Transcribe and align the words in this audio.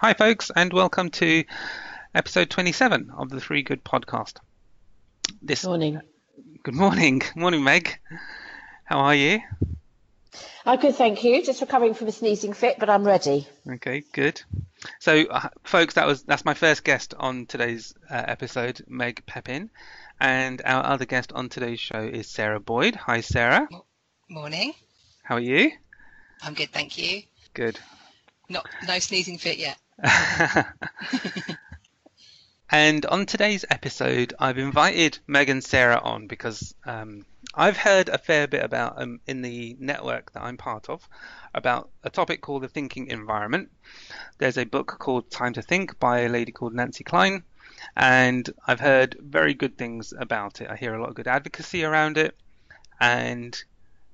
Hi, 0.00 0.14
folks, 0.14 0.52
and 0.54 0.72
welcome 0.72 1.10
to 1.10 1.42
episode 2.14 2.48
27 2.50 3.10
of 3.18 3.30
the 3.30 3.40
Three 3.40 3.62
Good 3.62 3.82
podcast. 3.82 4.36
This 5.42 5.64
morning. 5.64 6.00
Good 6.62 6.76
morning, 6.76 7.20
morning, 7.34 7.64
Meg. 7.64 7.98
How 8.84 9.00
are 9.00 9.14
you? 9.16 9.40
I'm 10.64 10.78
good, 10.78 10.94
thank 10.94 11.24
you. 11.24 11.44
Just 11.44 11.60
recovering 11.62 11.94
from 11.94 12.06
a 12.06 12.12
sneezing 12.12 12.52
fit, 12.52 12.76
but 12.78 12.88
I'm 12.88 13.02
ready. 13.02 13.48
Okay, 13.68 14.04
good. 14.12 14.40
So, 15.00 15.22
uh, 15.22 15.48
folks, 15.64 15.94
that 15.94 16.06
was 16.06 16.22
that's 16.22 16.44
my 16.44 16.54
first 16.54 16.84
guest 16.84 17.14
on 17.18 17.46
today's 17.46 17.92
uh, 18.08 18.22
episode, 18.24 18.80
Meg 18.86 19.26
Peppin, 19.26 19.68
and 20.20 20.62
our 20.64 20.86
other 20.86 21.06
guest 21.06 21.32
on 21.32 21.48
today's 21.48 21.80
show 21.80 22.02
is 22.04 22.28
Sarah 22.28 22.60
Boyd. 22.60 22.94
Hi, 22.94 23.20
Sarah. 23.20 23.66
Morning. 24.30 24.74
How 25.24 25.34
are 25.34 25.40
you? 25.40 25.72
I'm 26.40 26.54
good, 26.54 26.70
thank 26.70 26.98
you. 26.98 27.22
Good. 27.52 27.80
Not 28.48 28.64
no 28.86 29.00
sneezing 29.00 29.38
fit 29.38 29.58
yet. 29.58 29.76
and 32.70 33.04
on 33.06 33.26
today's 33.26 33.64
episode, 33.68 34.32
I've 34.38 34.58
invited 34.58 35.18
Meg 35.26 35.48
and 35.48 35.64
Sarah 35.64 35.98
on 35.98 36.28
because 36.28 36.72
um, 36.84 37.24
I've 37.52 37.76
heard 37.76 38.08
a 38.08 38.18
fair 38.18 38.46
bit 38.46 38.62
about 38.62 39.02
um, 39.02 39.18
in 39.26 39.42
the 39.42 39.76
network 39.80 40.32
that 40.32 40.42
I'm 40.44 40.56
part 40.56 40.88
of 40.88 41.08
about 41.52 41.90
a 42.04 42.10
topic 42.10 42.42
called 42.42 42.62
the 42.62 42.68
thinking 42.68 43.08
environment. 43.08 43.72
There's 44.38 44.56
a 44.56 44.64
book 44.64 44.98
called 45.00 45.32
Time 45.32 45.54
to 45.54 45.62
Think 45.62 45.98
by 45.98 46.20
a 46.20 46.28
lady 46.28 46.52
called 46.52 46.74
Nancy 46.74 47.02
Kline, 47.02 47.42
and 47.96 48.48
I've 48.68 48.80
heard 48.80 49.16
very 49.20 49.54
good 49.54 49.76
things 49.76 50.14
about 50.16 50.60
it. 50.60 50.70
I 50.70 50.76
hear 50.76 50.94
a 50.94 51.00
lot 51.00 51.08
of 51.08 51.16
good 51.16 51.26
advocacy 51.26 51.82
around 51.82 52.18
it, 52.18 52.36
and 53.00 53.60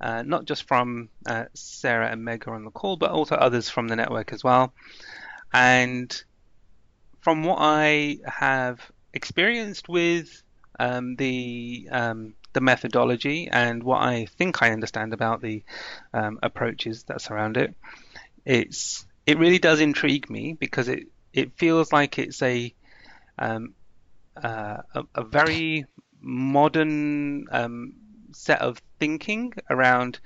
uh, 0.01 0.23
not 0.23 0.47
just 0.47 0.67
from 0.67 1.11
uh, 1.27 1.45
Sarah 1.53 2.09
and 2.09 2.25
Meg 2.25 2.49
on 2.49 2.65
the 2.65 2.71
call, 2.71 2.97
but 2.97 3.11
also 3.11 3.35
others 3.35 3.69
from 3.69 3.89
the 3.89 3.97
network 3.97 4.33
as 4.33 4.43
well. 4.43 4.73
And 5.55 6.25
from 7.21 7.45
what 7.45 7.59
I 7.61 8.19
have 8.27 8.81
experienced 9.13 9.89
with 9.89 10.43
um, 10.81 11.15
the 11.15 11.89
um, 11.93 12.35
the 12.53 12.61
methodology 12.61 13.49
and 13.51 13.83
what 13.85 14.03
I 14.03 14.27
think 14.37 14.63
I 14.63 14.73
understand 14.73 15.13
about 15.13 15.41
the 15.41 15.63
um, 16.13 16.41
approaches 16.43 17.05
that 17.05 17.21
surround 17.21 17.57
it, 17.57 17.73
it's 18.45 19.07
it 19.27 19.39
really 19.39 19.61
does 19.61 19.81
intrigue 19.81 20.29
me 20.29 20.55
because 20.55 20.89
it 20.89 21.07
it 21.33 21.57
feels 21.57 21.93
like 21.93 22.19
it's 22.19 22.43
a 22.43 22.75
um, 23.39 23.75
uh, 24.37 24.79
a, 24.95 25.05
a, 25.15 25.25
very 25.25 25.87
modern 26.21 27.47
um, 27.51 27.95
set 28.33 28.61
of 28.61 28.81
thinking 28.99 29.53
around 29.71 30.19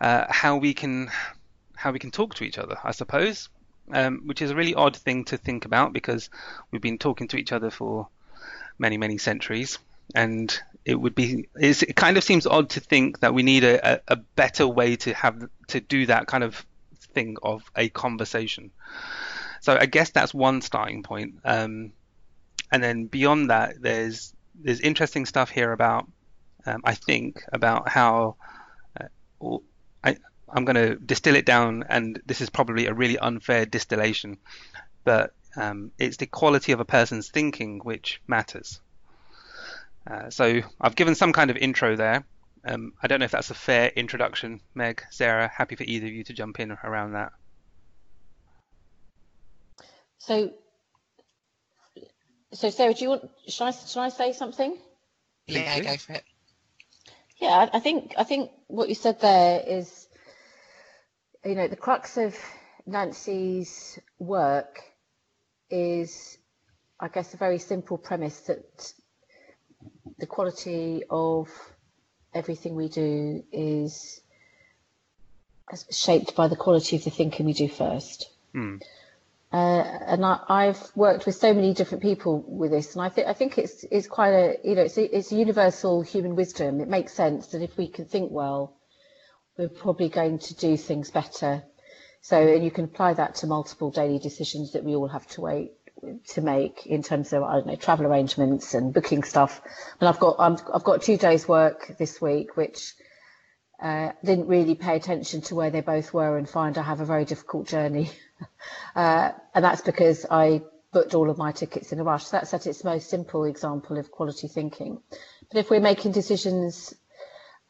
uh, 0.00 0.26
how 0.28 0.56
we 0.56 0.74
can 0.74 1.10
how 1.74 1.90
we 1.90 1.98
can 1.98 2.12
talk 2.12 2.34
to 2.34 2.44
each 2.44 2.58
other, 2.58 2.76
I 2.84 2.92
suppose, 2.92 3.48
um, 3.94 4.22
which 4.26 4.42
is 4.42 4.50
a 4.50 4.56
really 4.56 4.74
odd 4.74 4.96
thing 4.96 5.24
to 5.26 5.36
think 5.36 5.64
about 5.64 5.92
because 5.92 6.30
we've 6.70 6.82
been 6.82 6.98
talking 6.98 7.28
to 7.28 7.36
each 7.36 7.52
other 7.52 7.70
for 7.70 8.08
many 8.78 8.96
many 8.96 9.18
centuries, 9.18 9.78
and 10.14 10.60
it 10.84 10.94
would 10.94 11.14
be 11.14 11.48
it 11.56 11.94
kind 11.96 12.16
of 12.16 12.24
seems 12.24 12.46
odd 12.46 12.70
to 12.70 12.80
think 12.80 13.20
that 13.20 13.34
we 13.34 13.42
need 13.42 13.64
a, 13.64 13.94
a, 13.94 14.00
a 14.08 14.16
better 14.16 14.66
way 14.66 14.96
to 14.96 15.12
have 15.14 15.48
to 15.68 15.80
do 15.80 16.06
that 16.06 16.26
kind 16.26 16.44
of 16.44 16.64
thing 17.14 17.36
of 17.42 17.62
a 17.76 17.88
conversation. 17.88 18.70
So 19.60 19.76
I 19.78 19.86
guess 19.86 20.10
that's 20.10 20.32
one 20.32 20.62
starting 20.62 21.02
point. 21.02 21.34
Um, 21.44 21.92
and 22.72 22.82
then 22.82 23.06
beyond 23.06 23.50
that, 23.50 23.80
there's 23.80 24.32
there's 24.54 24.80
interesting 24.80 25.26
stuff 25.26 25.50
here 25.50 25.72
about 25.72 26.08
um, 26.66 26.80
I 26.84 26.94
think 26.94 27.42
about 27.52 27.88
how 27.88 28.36
uh, 28.98 29.58
I 30.04 30.16
I'm 30.52 30.64
going 30.64 30.76
to 30.76 30.96
distill 30.96 31.36
it 31.36 31.46
down, 31.46 31.84
and 31.88 32.20
this 32.26 32.40
is 32.40 32.50
probably 32.50 32.86
a 32.86 32.94
really 32.94 33.18
unfair 33.18 33.66
distillation, 33.66 34.38
but 35.04 35.32
um, 35.56 35.92
it's 35.98 36.16
the 36.16 36.26
quality 36.26 36.72
of 36.72 36.80
a 36.80 36.84
person's 36.84 37.28
thinking 37.28 37.80
which 37.80 38.20
matters. 38.26 38.80
Uh, 40.06 40.30
so 40.30 40.60
I've 40.80 40.96
given 40.96 41.14
some 41.14 41.32
kind 41.32 41.50
of 41.50 41.56
intro 41.56 41.96
there. 41.96 42.24
Um, 42.64 42.92
I 43.02 43.06
don't 43.06 43.20
know 43.20 43.24
if 43.24 43.30
that's 43.30 43.50
a 43.50 43.54
fair 43.54 43.88
introduction, 43.88 44.60
Meg, 44.74 45.02
Sarah. 45.10 45.48
Happy 45.48 45.76
for 45.76 45.84
either 45.84 46.06
of 46.06 46.12
you 46.12 46.24
to 46.24 46.32
jump 46.32 46.60
in 46.60 46.72
around 46.84 47.12
that. 47.12 47.32
So, 50.18 50.52
so 52.52 52.70
Sarah, 52.70 52.92
do 52.92 53.04
you 53.04 53.10
want? 53.10 53.30
Should 53.48 53.64
I? 53.64 53.70
Should 53.70 54.00
I 54.00 54.08
say 54.10 54.32
something? 54.32 54.76
Yeah, 55.46 55.80
go 55.80 55.96
for 55.96 56.12
it. 56.14 56.24
Yeah, 57.38 57.70
I 57.72 57.80
think 57.80 58.14
I 58.18 58.24
think 58.24 58.50
what 58.66 58.90
you 58.90 58.94
said 58.94 59.20
there 59.20 59.62
is, 59.66 60.06
you 61.44 61.54
know, 61.54 61.68
the 61.68 61.76
crux 61.76 62.16
of 62.16 62.36
Nancy's 62.86 63.98
work 64.18 64.80
is, 65.70 66.38
I 66.98 67.08
guess, 67.08 67.32
a 67.34 67.36
very 67.36 67.58
simple 67.58 67.98
premise 67.98 68.40
that 68.42 68.92
the 70.18 70.26
quality 70.26 71.02
of 71.08 71.48
everything 72.34 72.74
we 72.74 72.88
do 72.88 73.42
is 73.52 74.20
shaped 75.90 76.34
by 76.34 76.48
the 76.48 76.56
quality 76.56 76.96
of 76.96 77.04
the 77.04 77.10
thinking 77.10 77.46
we 77.46 77.52
do 77.52 77.68
first. 77.68 78.28
Mm. 78.54 78.82
Uh, 79.52 79.56
and 79.56 80.24
I, 80.24 80.66
have 80.66 80.90
worked 80.94 81.26
with 81.26 81.34
so 81.34 81.52
many 81.52 81.74
different 81.74 82.02
people 82.02 82.44
with 82.46 82.70
this, 82.70 82.94
and 82.94 83.02
I 83.02 83.08
think 83.08 83.26
I 83.26 83.32
think 83.32 83.58
it's 83.58 83.84
it's 83.90 84.06
quite 84.06 84.30
a 84.30 84.56
you 84.62 84.76
know 84.76 84.82
it's 84.82 84.96
a, 84.96 85.16
it's 85.16 85.32
a 85.32 85.34
universal 85.34 86.02
human 86.02 86.36
wisdom. 86.36 86.80
It 86.80 86.86
makes 86.86 87.12
sense 87.12 87.48
that 87.48 87.60
if 87.60 87.76
we 87.76 87.88
can 87.88 88.04
think 88.04 88.30
well, 88.30 88.76
we're 89.60 89.68
probably 89.68 90.08
going 90.08 90.38
to 90.38 90.54
do 90.54 90.74
things 90.78 91.10
better. 91.10 91.62
So, 92.22 92.40
and 92.40 92.64
you 92.64 92.70
can 92.70 92.86
apply 92.86 93.12
that 93.14 93.34
to 93.36 93.46
multiple 93.46 93.90
daily 93.90 94.18
decisions 94.18 94.72
that 94.72 94.84
we 94.84 94.94
all 94.94 95.08
have 95.08 95.26
to 95.28 95.42
wait 95.42 95.72
to 96.28 96.40
make 96.40 96.86
in 96.86 97.02
terms 97.02 97.34
of 97.34 97.42
I 97.42 97.52
don't 97.56 97.66
know 97.66 97.76
travel 97.76 98.06
arrangements 98.06 98.72
and 98.72 98.94
booking 98.94 99.22
stuff. 99.22 99.60
And 100.00 100.08
I've 100.08 100.18
got 100.18 100.36
i 100.38 100.48
have 100.48 100.84
got 100.84 101.02
two 101.02 101.18
days 101.18 101.46
work 101.46 101.94
this 101.98 102.22
week, 102.22 102.56
which 102.56 102.94
uh, 103.82 104.12
didn't 104.24 104.48
really 104.48 104.74
pay 104.76 104.96
attention 104.96 105.42
to 105.42 105.54
where 105.54 105.70
they 105.70 105.82
both 105.82 106.14
were 106.14 106.38
and 106.38 106.48
find 106.48 106.78
I 106.78 106.82
have 106.82 107.00
a 107.00 107.04
very 107.04 107.26
difficult 107.26 107.68
journey. 107.68 108.10
uh, 108.96 109.32
and 109.54 109.62
that's 109.62 109.82
because 109.82 110.24
I 110.30 110.62
booked 110.90 111.14
all 111.14 111.28
of 111.28 111.36
my 111.36 111.52
tickets 111.52 111.92
in 111.92 112.00
a 112.00 112.04
rush. 112.04 112.24
So 112.24 112.38
that's 112.38 112.54
at 112.54 112.66
its 112.66 112.82
most 112.82 113.10
simple 113.10 113.44
example 113.44 113.98
of 113.98 114.10
quality 114.10 114.48
thinking. 114.48 115.02
But 115.52 115.58
if 115.58 115.68
we're 115.70 115.80
making 115.80 116.12
decisions 116.12 116.94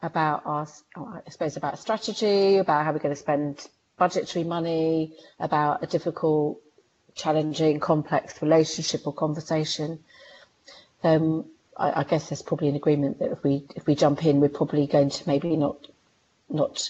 about 0.01 0.41
our, 0.45 0.67
I 0.97 1.29
suppose, 1.29 1.57
about 1.57 1.79
strategy, 1.79 2.57
about 2.57 2.85
how 2.85 2.91
we're 2.91 2.99
going 2.99 3.13
to 3.15 3.19
spend 3.19 3.67
budgetary 3.97 4.43
money, 4.43 5.13
about 5.39 5.83
a 5.83 5.87
difficult, 5.87 6.59
challenging, 7.15 7.79
complex 7.79 8.41
relationship 8.41 9.05
or 9.05 9.13
conversation, 9.13 9.99
um, 11.03 11.45
I, 11.77 12.01
I 12.01 12.03
guess 12.03 12.29
there's 12.29 12.41
probably 12.41 12.69
an 12.69 12.75
agreement 12.75 13.19
that 13.19 13.31
if 13.31 13.43
we 13.43 13.65
if 13.75 13.85
we 13.87 13.95
jump 13.95 14.25
in, 14.25 14.39
we're 14.39 14.49
probably 14.49 14.87
going 14.87 15.09
to 15.09 15.27
maybe 15.27 15.55
not 15.57 15.87
not 16.49 16.89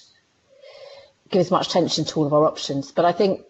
give 1.29 1.39
as 1.39 1.51
much 1.51 1.67
attention 1.69 2.05
to 2.05 2.19
all 2.19 2.25
of 2.25 2.33
our 2.33 2.45
options. 2.45 2.91
But 2.91 3.05
I 3.05 3.11
think 3.13 3.41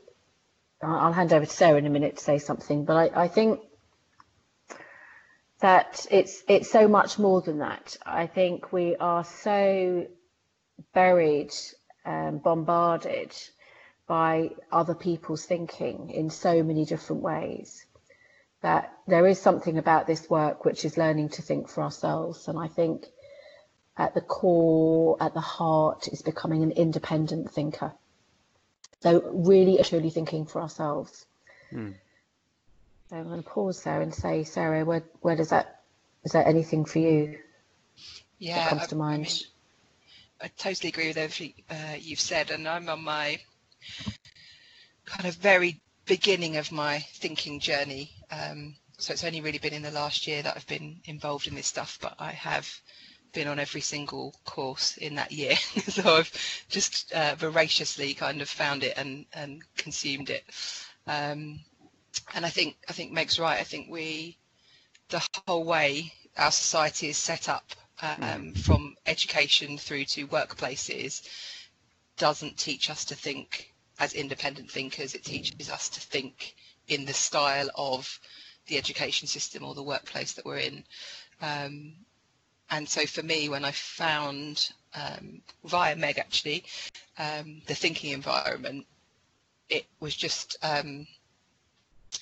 I'll 0.82 1.14
hand 1.14 1.34
over 1.34 1.46
to 1.46 1.52
Sarah 1.52 1.78
in 1.78 1.86
a 1.86 1.90
minute 1.90 2.18
to 2.18 2.24
say 2.24 2.38
something. 2.38 2.86
But 2.86 2.96
I, 3.16 3.24
I 3.24 3.28
think 3.28 3.60
that 5.62 6.06
it's 6.12 6.44
it's 6.48 6.70
so 6.70 6.88
much 6.88 7.18
more 7.18 7.42
than 7.42 7.60
that. 7.60 7.96
I 8.06 8.28
think 8.28 8.74
we 8.74 8.96
are 8.98 9.24
so 9.24 10.08
buried, 10.94 11.54
um, 12.06 12.40
bombarded 12.40 13.32
by 14.08 14.50
other 14.72 14.96
people's 14.96 15.46
thinking 15.46 16.10
in 16.10 16.30
so 16.30 16.64
many 16.64 16.86
different 16.86 17.22
ways 17.22 17.86
that 18.62 18.94
there 19.08 19.26
is 19.28 19.40
something 19.40 19.78
about 19.78 20.08
this 20.08 20.30
work 20.30 20.66
which 20.66 20.86
is 20.86 20.98
learning 20.98 21.30
to 21.30 21.42
think 21.42 21.68
for 21.68 21.82
ourselves. 21.84 22.48
And 22.48 22.60
I 22.60 22.68
think 22.68 23.06
at 23.98 24.14
the 24.14 24.22
core, 24.22 25.18
at 25.20 25.34
the 25.34 25.42
heart, 25.42 26.08
is 26.08 26.22
becoming 26.22 26.64
an 26.64 26.72
independent 26.72 27.52
thinker. 27.52 27.94
So 29.02 29.22
really, 29.34 29.82
truly 29.84 30.12
thinking 30.12 30.46
for 30.46 30.62
ourselves. 30.62 31.26
Mm. 31.72 31.96
So 33.12 33.18
I'm 33.18 33.28
going 33.28 33.44
to 33.44 33.50
pause 33.50 33.84
there 33.84 34.00
and 34.00 34.16
say, 34.16 34.46
Sarah, 34.46 34.86
where 34.86 35.04
where 35.20 35.36
does 35.36 35.50
that 35.50 35.82
is 36.24 36.32
there 36.32 36.48
anything 36.48 36.86
for 36.86 37.00
you? 37.00 37.40
Yeah, 38.40 38.56
that 38.56 38.70
comes 38.70 38.84
I, 38.84 38.86
to 38.86 38.96
mind. 38.96 39.26
I, 39.26 39.28
mean, 39.28 39.40
I 40.44 40.48
totally 40.58 40.90
agree 40.90 41.10
with 41.10 41.18
everything 41.18 41.54
uh, 41.70 41.96
you've 42.00 42.22
said, 42.22 42.52
and 42.52 42.66
I'm 42.70 42.88
on 42.88 43.04
my 43.04 43.38
kind 45.06 45.28
of 45.28 45.36
very 45.36 45.82
beginning 46.06 46.56
of 46.56 46.72
my 46.72 47.00
thinking 47.16 47.60
journey. 47.60 48.12
Um, 48.32 48.76
so 48.98 49.12
it's 49.12 49.26
only 49.26 49.42
really 49.42 49.58
been 49.58 49.74
in 49.74 49.82
the 49.82 49.92
last 49.92 50.26
year 50.26 50.42
that 50.42 50.56
I've 50.56 50.68
been 50.68 51.02
involved 51.04 51.48
in 51.48 51.56
this 51.56 51.68
stuff, 51.68 52.00
but 52.02 52.16
I 52.18 52.32
have 52.32 52.70
been 53.34 53.50
on 53.50 53.60
every 53.60 53.82
single 53.82 54.34
course 54.46 54.96
in 54.96 55.16
that 55.16 55.34
year. 55.34 55.56
so 55.90 56.16
I've 56.16 56.66
just 56.70 57.12
uh, 57.12 57.36
voraciously 57.36 58.14
kind 58.14 58.42
of 58.42 58.48
found 58.48 58.86
it 58.86 58.94
and, 58.96 59.26
and 59.34 59.64
consumed 59.76 60.30
it. 60.30 60.46
Um, 61.08 61.60
and 62.34 62.46
I 62.46 62.50
think 62.50 62.78
I 62.90 62.94
think 62.94 63.12
Meg's 63.12 63.40
right. 63.40 63.60
I 63.60 63.64
think 63.64 63.90
we, 63.90 64.38
the 65.10 65.26
whole 65.48 65.64
way 65.64 66.14
our 66.38 66.52
society 66.52 67.10
is 67.10 67.18
set 67.18 67.50
up, 67.50 67.66
uh, 68.02 68.16
um, 68.20 68.54
mm. 68.54 68.58
from 68.58 68.96
education 69.06 69.78
through 69.78 70.06
to 70.06 70.28
workplaces, 70.28 71.28
doesn't 72.18 72.58
teach 72.58 72.90
us 72.90 73.06
to 73.06 73.16
think 73.16 73.74
as 74.00 74.14
independent 74.14 74.72
thinkers. 74.72 75.16
It 75.16 75.24
teaches 75.24 75.70
us 75.70 75.90
to 75.90 76.00
think 76.00 76.56
in 76.88 77.06
the 77.06 77.14
style 77.14 77.70
of 77.76 78.20
the 78.68 78.78
education 78.78 79.28
system 79.28 79.64
or 79.64 79.76
the 79.76 79.84
workplace 79.84 80.34
that 80.34 80.46
we're 80.46 80.58
in. 80.58 80.84
Um, 81.42 81.94
and 82.70 82.88
so 82.88 83.06
for 83.06 83.22
me, 83.24 83.50
when 83.50 83.66
I 83.66 83.72
found 83.72 84.72
um, 84.94 85.42
via 85.66 85.96
Meg 85.96 86.18
actually 86.18 86.64
um, 87.18 87.62
the 87.68 87.76
thinking 87.76 88.12
environment, 88.12 88.86
it 89.70 89.86
was 90.00 90.16
just 90.16 90.58
um, 90.64 91.08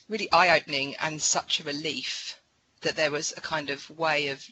really 0.07 0.31
eye-opening 0.31 0.95
and 0.97 1.21
such 1.21 1.59
a 1.59 1.63
relief 1.63 2.39
that 2.81 2.95
there 2.95 3.11
was 3.11 3.33
a 3.35 3.41
kind 3.41 3.69
of 3.69 3.89
way 3.91 4.27
of 4.27 4.45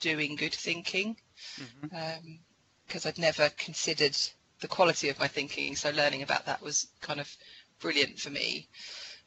doing 0.00 0.36
good 0.36 0.54
thinking 0.54 1.16
because 1.56 1.90
mm-hmm. 1.90 2.26
um, 2.26 3.02
I'd 3.04 3.18
never 3.18 3.50
considered 3.50 4.16
the 4.60 4.68
quality 4.68 5.08
of 5.08 5.18
my 5.18 5.28
thinking. 5.28 5.76
So 5.76 5.90
learning 5.90 6.22
about 6.22 6.46
that 6.46 6.62
was 6.62 6.88
kind 7.00 7.20
of 7.20 7.34
brilliant 7.80 8.18
for 8.18 8.30
me. 8.30 8.68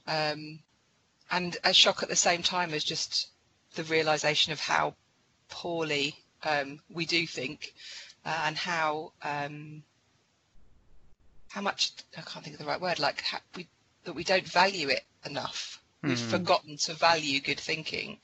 Um, 0.08 0.60
and 1.32 1.58
a 1.64 1.74
shock 1.74 2.02
at 2.02 2.10
the 2.10 2.16
same 2.16 2.42
time 2.42 2.74
as 2.74 2.84
just 2.84 3.30
the 3.76 3.84
realization 3.84 4.52
of 4.54 4.60
how 4.60 4.96
poorly 5.50 6.16
um, 6.44 6.80
we 6.90 7.06
do 7.06 7.28
think 7.28 7.74
uh, 8.26 8.44
and 8.46 8.58
how 8.58 9.12
um, 9.22 9.84
how 11.50 11.62
much 11.62 11.92
I 12.18 12.22
can't 12.22 12.44
think 12.44 12.56
of 12.56 12.60
the 12.60 12.66
right 12.66 12.82
word 12.82 13.00
like 13.00 13.22
how, 13.22 13.40
we 13.56 13.68
that 14.10 14.16
we 14.16 14.24
don't 14.24 14.48
value 14.48 14.90
it 14.90 15.04
enough. 15.24 15.80
We've 16.02 16.18
mm. 16.18 16.32
forgotten 16.32 16.78
to 16.78 16.96
value 16.96 17.40
good 17.42 17.60
thinking, 17.60 18.18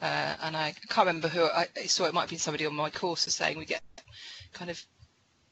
uh, 0.00 0.34
and 0.40 0.56
I 0.56 0.72
can't 0.88 1.08
remember 1.08 1.26
who 1.26 1.44
I 1.44 1.66
saw. 1.86 2.04
It 2.04 2.14
might 2.14 2.28
be 2.28 2.36
somebody 2.36 2.64
on 2.64 2.76
my 2.76 2.90
course 2.90 3.26
is 3.26 3.34
saying 3.34 3.58
we 3.58 3.64
get 3.64 3.82
kind 4.52 4.70
of 4.70 4.80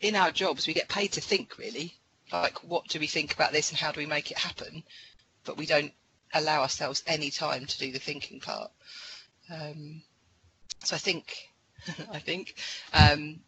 in 0.00 0.14
our 0.14 0.30
jobs 0.30 0.66
we 0.66 0.74
get 0.74 0.88
paid 0.88 1.12
to 1.12 1.20
think 1.20 1.58
really, 1.58 1.98
like 2.32 2.62
what 2.62 2.86
do 2.86 3.00
we 3.00 3.08
think 3.08 3.32
about 3.32 3.52
this 3.52 3.70
and 3.70 3.78
how 3.78 3.90
do 3.90 3.98
we 3.98 4.06
make 4.06 4.30
it 4.30 4.38
happen, 4.38 4.84
but 5.44 5.56
we 5.56 5.66
don't 5.66 5.92
allow 6.32 6.60
ourselves 6.60 7.02
any 7.08 7.30
time 7.30 7.66
to 7.66 7.78
do 7.78 7.90
the 7.90 7.98
thinking 7.98 8.38
part. 8.38 8.70
Um, 9.50 10.02
so 10.84 10.94
I 10.94 10.98
think 11.00 11.34
I 12.12 12.20
think 12.20 12.54
um, 12.92 13.40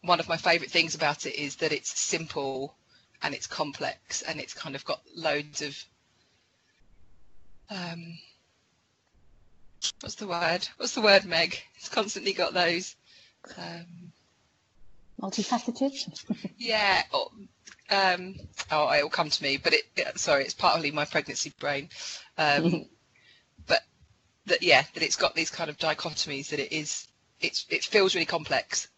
one 0.00 0.18
of 0.18 0.28
my 0.28 0.38
favourite 0.38 0.72
things 0.72 0.96
about 0.96 1.26
it 1.26 1.36
is 1.36 1.56
that 1.56 1.70
it's 1.70 2.00
simple 2.00 2.77
and 3.22 3.34
it's 3.34 3.46
complex 3.46 4.22
and 4.22 4.40
it's 4.40 4.54
kind 4.54 4.74
of 4.74 4.84
got 4.84 5.00
loads 5.14 5.62
of 5.62 5.76
um, 7.70 8.18
what's 10.00 10.14
the 10.16 10.26
word? 10.26 10.66
What's 10.76 10.94
the 10.94 11.02
word, 11.02 11.24
Meg? 11.24 11.60
It's 11.76 11.88
constantly 11.88 12.32
got 12.32 12.54
those. 12.54 12.96
Um, 13.56 14.12
Multifaceted. 15.20 16.24
yeah. 16.58 17.02
Or, 17.12 17.30
um, 17.90 18.36
oh, 18.70 18.90
it 18.90 19.02
will 19.02 19.10
come 19.10 19.30
to 19.30 19.42
me, 19.42 19.56
but 19.56 19.72
it, 19.74 19.82
it 19.96 20.18
sorry, 20.18 20.44
it's 20.44 20.54
partly 20.54 20.90
my 20.90 21.04
pregnancy 21.04 21.52
brain. 21.58 21.88
Um, 22.36 22.86
but 23.66 23.82
that 24.46 24.62
yeah, 24.62 24.84
that 24.94 25.02
it's 25.02 25.16
got 25.16 25.34
these 25.34 25.50
kind 25.50 25.70
of 25.70 25.78
dichotomies 25.78 26.50
that 26.50 26.60
it 26.60 26.72
is. 26.72 27.06
It's 27.40 27.66
it 27.70 27.84
feels 27.84 28.14
really 28.14 28.26
complex, 28.26 28.88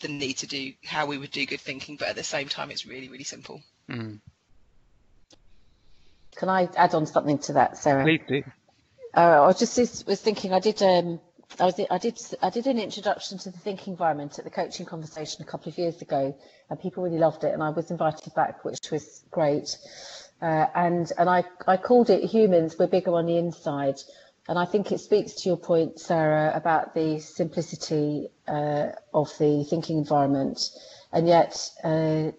the 0.00 0.08
need 0.08 0.38
to 0.38 0.46
do 0.46 0.72
how 0.84 1.06
we 1.06 1.18
would 1.18 1.30
do 1.30 1.46
good 1.46 1.60
thinking, 1.60 1.96
but 1.96 2.08
at 2.08 2.16
the 2.16 2.24
same 2.24 2.48
time, 2.48 2.70
it's 2.70 2.86
really 2.86 3.08
really 3.08 3.24
simple. 3.24 3.62
Mm. 3.88 4.20
Can 6.36 6.48
I 6.48 6.68
add 6.76 6.94
on 6.94 7.06
something 7.06 7.38
to 7.38 7.54
that, 7.54 7.78
Sarah? 7.78 8.04
Please 8.04 8.20
do. 8.28 8.42
Uh, 9.16 9.20
I 9.20 9.46
was 9.46 9.58
just 9.58 10.06
was 10.06 10.20
thinking. 10.20 10.52
I 10.52 10.60
did. 10.60 10.82
Um, 10.82 11.20
I 11.58 11.64
was. 11.64 11.80
I 11.90 11.98
did. 11.98 12.18
I 12.42 12.50
did 12.50 12.66
an 12.66 12.78
introduction 12.78 13.38
to 13.38 13.50
the 13.50 13.58
thinking 13.58 13.94
environment 13.94 14.38
at 14.38 14.44
the 14.44 14.50
coaching 14.50 14.84
conversation 14.84 15.42
a 15.42 15.46
couple 15.46 15.70
of 15.70 15.78
years 15.78 16.02
ago, 16.02 16.36
and 16.68 16.80
people 16.80 17.02
really 17.02 17.18
loved 17.18 17.44
it. 17.44 17.54
And 17.54 17.62
I 17.62 17.70
was 17.70 17.90
invited 17.90 18.34
back, 18.34 18.64
which 18.64 18.90
was 18.90 19.24
great. 19.30 19.78
Uh, 20.42 20.66
and 20.74 21.10
and 21.16 21.30
I 21.30 21.44
I 21.66 21.78
called 21.78 22.10
it 22.10 22.22
humans. 22.24 22.76
We're 22.78 22.88
bigger 22.88 23.12
on 23.12 23.24
the 23.24 23.38
inside. 23.38 23.96
And 24.48 24.58
I 24.58 24.64
think 24.64 24.92
it 24.92 25.00
speaks 25.00 25.32
to 25.34 25.48
your 25.48 25.56
point, 25.56 25.98
Sarah, 25.98 26.52
about 26.54 26.94
the 26.94 27.18
simplicity 27.18 28.28
uh, 28.46 28.88
of 29.12 29.30
the 29.38 29.64
thinking 29.68 29.98
environment, 29.98 30.70
and 31.12 31.26
yet 31.26 31.68
uh, 31.82 32.30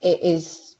it 0.00 0.20
is 0.22 0.76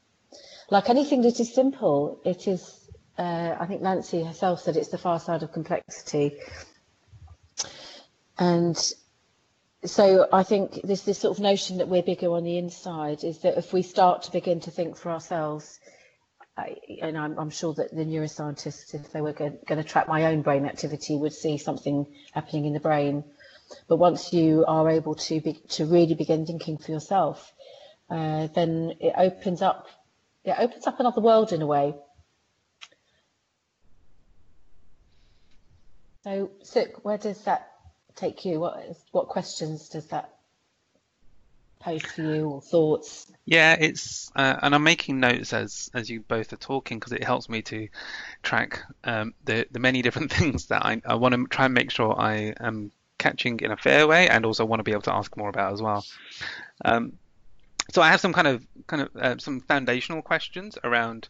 like 0.71 0.89
anything 0.89 1.21
that 1.21 1.39
is 1.39 1.53
simple. 1.53 2.19
It 2.25 2.47
is. 2.47 2.77
Uh, 3.17 3.55
I 3.59 3.67
think 3.67 3.81
Nancy 3.83 4.23
herself 4.23 4.61
said 4.61 4.77
it's 4.77 4.87
the 4.87 4.97
far 4.97 5.19
side 5.19 5.43
of 5.43 5.51
complexity, 5.51 6.37
and 8.39 8.75
so 9.85 10.27
I 10.33 10.41
think 10.41 10.81
this 10.83 11.01
this 11.01 11.19
sort 11.19 11.37
of 11.37 11.43
notion 11.43 11.77
that 11.77 11.87
we're 11.87 12.01
bigger 12.01 12.31
on 12.31 12.43
the 12.43 12.57
inside 12.57 13.23
is 13.23 13.39
that 13.39 13.57
if 13.57 13.73
we 13.73 13.83
start 13.83 14.23
to 14.23 14.31
begin 14.31 14.59
to 14.61 14.71
think 14.71 14.97
for 14.97 15.11
ourselves 15.11 15.79
and 16.57 17.17
I'm, 17.17 17.37
I'm, 17.39 17.49
sure 17.49 17.73
that 17.75 17.91
the 17.95 18.05
neuroscientists, 18.05 18.93
if 18.93 19.11
they 19.11 19.21
were 19.21 19.33
going, 19.33 19.59
to 19.67 19.83
track 19.83 20.07
my 20.07 20.25
own 20.25 20.41
brain 20.41 20.65
activity, 20.65 21.15
would 21.15 21.33
see 21.33 21.57
something 21.57 22.05
happening 22.33 22.65
in 22.65 22.73
the 22.73 22.79
brain. 22.79 23.23
But 23.87 23.97
once 23.97 24.33
you 24.33 24.65
are 24.67 24.89
able 24.89 25.15
to 25.15 25.41
be, 25.41 25.53
to 25.69 25.85
really 25.85 26.13
begin 26.13 26.45
thinking 26.45 26.77
for 26.77 26.91
yourself, 26.91 27.53
uh, 28.09 28.47
then 28.47 28.93
it 28.99 29.13
opens 29.17 29.61
up 29.61 29.87
it 30.43 30.55
opens 30.57 30.87
up 30.87 30.99
another 30.99 31.21
world 31.21 31.53
in 31.53 31.61
a 31.61 31.67
way. 31.67 31.93
So, 36.23 36.51
Sukh, 36.63 37.03
where 37.03 37.17
does 37.17 37.41
that 37.43 37.71
take 38.15 38.43
you? 38.45 38.59
What 38.59 38.97
what 39.11 39.27
questions 39.29 39.89
does 39.89 40.07
that 40.07 40.33
pose 41.81 42.03
for 42.03 42.21
you 42.21 42.47
or 42.47 42.61
thoughts? 42.61 43.31
Yeah, 43.45 43.75
it's 43.79 44.31
uh, 44.35 44.57
and 44.61 44.75
I'm 44.75 44.83
making 44.83 45.19
notes 45.19 45.53
as 45.53 45.89
as 45.93 46.09
you 46.09 46.21
both 46.21 46.53
are 46.53 46.57
talking 46.57 46.99
because 46.99 47.13
it 47.13 47.23
helps 47.23 47.49
me 47.49 47.61
to 47.63 47.89
track 48.43 48.81
um, 49.03 49.33
the 49.43 49.67
the 49.71 49.79
many 49.79 50.01
different 50.05 50.31
things 50.31 50.67
that 50.67 50.85
I, 50.85 51.01
I 51.05 51.15
want 51.15 51.35
to 51.35 51.45
try 51.47 51.65
and 51.65 51.73
make 51.73 51.91
sure 51.91 52.19
I 52.19 52.53
am 52.59 52.91
catching 53.17 53.59
in 53.59 53.71
a 53.71 53.77
fair 53.77 54.07
way 54.07 54.27
and 54.29 54.45
also 54.45 54.65
want 54.65 54.79
to 54.79 54.83
be 54.83 54.91
able 54.91 55.03
to 55.03 55.13
ask 55.13 55.35
more 55.37 55.49
about 55.49 55.73
as 55.73 55.81
well. 55.81 56.05
Um, 56.83 57.13
so 57.91 58.01
I 58.01 58.09
have 58.09 58.19
some 58.21 58.33
kind 58.33 58.47
of 58.47 58.65
kind 58.87 59.01
of 59.03 59.15
uh, 59.15 59.37
some 59.37 59.61
foundational 59.61 60.21
questions 60.21 60.77
around 60.83 61.27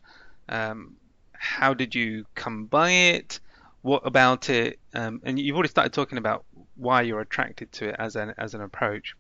um, 0.50 0.96
how 1.34 1.74
did 1.74 1.96
you 1.96 2.26
come 2.36 2.66
by 2.66 2.92
it, 2.92 3.40
what 3.82 4.06
about 4.06 4.50
it, 4.50 4.80
um, 4.94 5.22
and 5.24 5.40
you've 5.40 5.56
already 5.56 5.70
started 5.70 5.94
talking 5.94 6.18
about 6.18 6.46
why 6.82 7.04
you're 7.04 7.22
attracted 7.22 7.72
to 7.72 7.90
it 7.90 7.96
as 8.00 8.16
an 8.16 8.34
as 8.38 8.54
an 8.54 8.62
approach. 8.62 9.16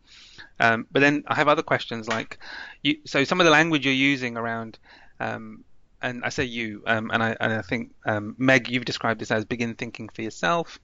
Um, 0.60 0.88
but 0.92 1.00
then 1.00 1.24
I 1.28 1.36
have 1.36 1.48
other 1.48 1.64
questions 1.64 2.08
like, 2.08 2.40
you, 2.82 2.98
so 3.06 3.24
some 3.24 3.40
of 3.40 3.46
the 3.46 3.52
language 3.52 3.86
you're 3.86 3.94
using 3.94 4.38
around, 4.38 4.80
um, 5.20 5.64
and 6.02 6.24
I 6.24 6.30
say 6.30 6.46
you, 6.46 6.84
um, 6.88 7.12
and 7.12 7.22
I 7.24 7.38
and 7.40 7.54
I 7.54 7.62
think 7.62 7.92
um, 8.06 8.36
Meg, 8.38 8.70
you've 8.70 8.86
described 8.86 9.22
this 9.22 9.32
as 9.32 9.46
begin 9.46 9.76
thinking 9.76 10.10
for 10.10 10.24
yourself, 10.24 10.80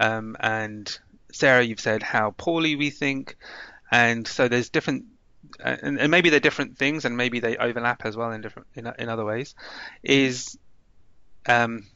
um, 0.00 0.36
and 0.40 0.98
Sarah, 1.32 1.62
you've 1.62 1.80
said 1.80 2.02
how 2.02 2.34
poorly 2.36 2.76
we 2.76 2.90
think, 2.90 3.36
and 3.90 4.26
so 4.26 4.48
there's 4.48 4.70
different. 4.70 5.04
Uh, 5.64 5.76
and, 5.82 5.98
and 6.00 6.10
maybe 6.10 6.30
they're 6.30 6.40
different 6.40 6.76
things, 6.76 7.04
and 7.04 7.16
maybe 7.16 7.40
they 7.40 7.56
overlap 7.56 8.04
as 8.04 8.16
well 8.16 8.32
in 8.32 8.40
different 8.40 8.68
in, 8.74 8.92
in 8.98 9.08
other 9.08 9.24
ways. 9.24 9.54
Is 10.02 10.58
um, 11.46 11.86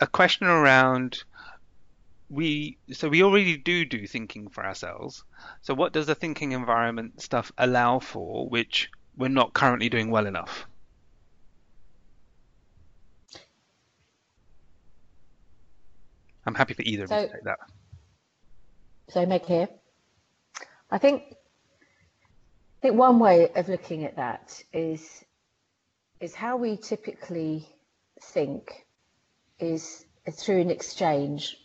a 0.00 0.06
question 0.06 0.46
around 0.46 1.24
we 2.32 2.78
so 2.90 3.10
we 3.10 3.22
already 3.22 3.58
do 3.58 3.84
do 3.84 4.06
thinking 4.06 4.48
for 4.48 4.64
ourselves. 4.64 5.22
So 5.60 5.74
what 5.74 5.92
does 5.92 6.06
the 6.06 6.14
thinking 6.14 6.52
environment 6.52 7.20
stuff 7.20 7.52
allow 7.58 7.98
for, 7.98 8.48
which 8.48 8.90
we're 9.16 9.28
not 9.28 9.52
currently 9.52 9.90
doing 9.90 10.10
well 10.10 10.26
enough? 10.26 10.66
I'm 16.46 16.54
happy 16.54 16.72
for 16.72 16.82
either 16.82 17.06
so, 17.06 17.16
of 17.16 17.22
you 17.22 17.28
to 17.28 17.34
take 17.34 17.44
that. 17.44 17.58
So 19.10 19.26
Meg 19.26 19.44
here. 19.44 19.68
I 20.90 20.96
think 20.96 21.22
I 21.28 22.80
think 22.80 22.94
one 22.94 23.18
way 23.18 23.50
of 23.54 23.68
looking 23.68 24.04
at 24.04 24.16
that 24.16 24.62
is 24.72 25.22
is 26.18 26.34
how 26.34 26.56
we 26.56 26.78
typically 26.78 27.68
think 28.22 28.86
is 29.58 30.06
through 30.30 30.62
an 30.62 30.70
exchange 30.70 31.58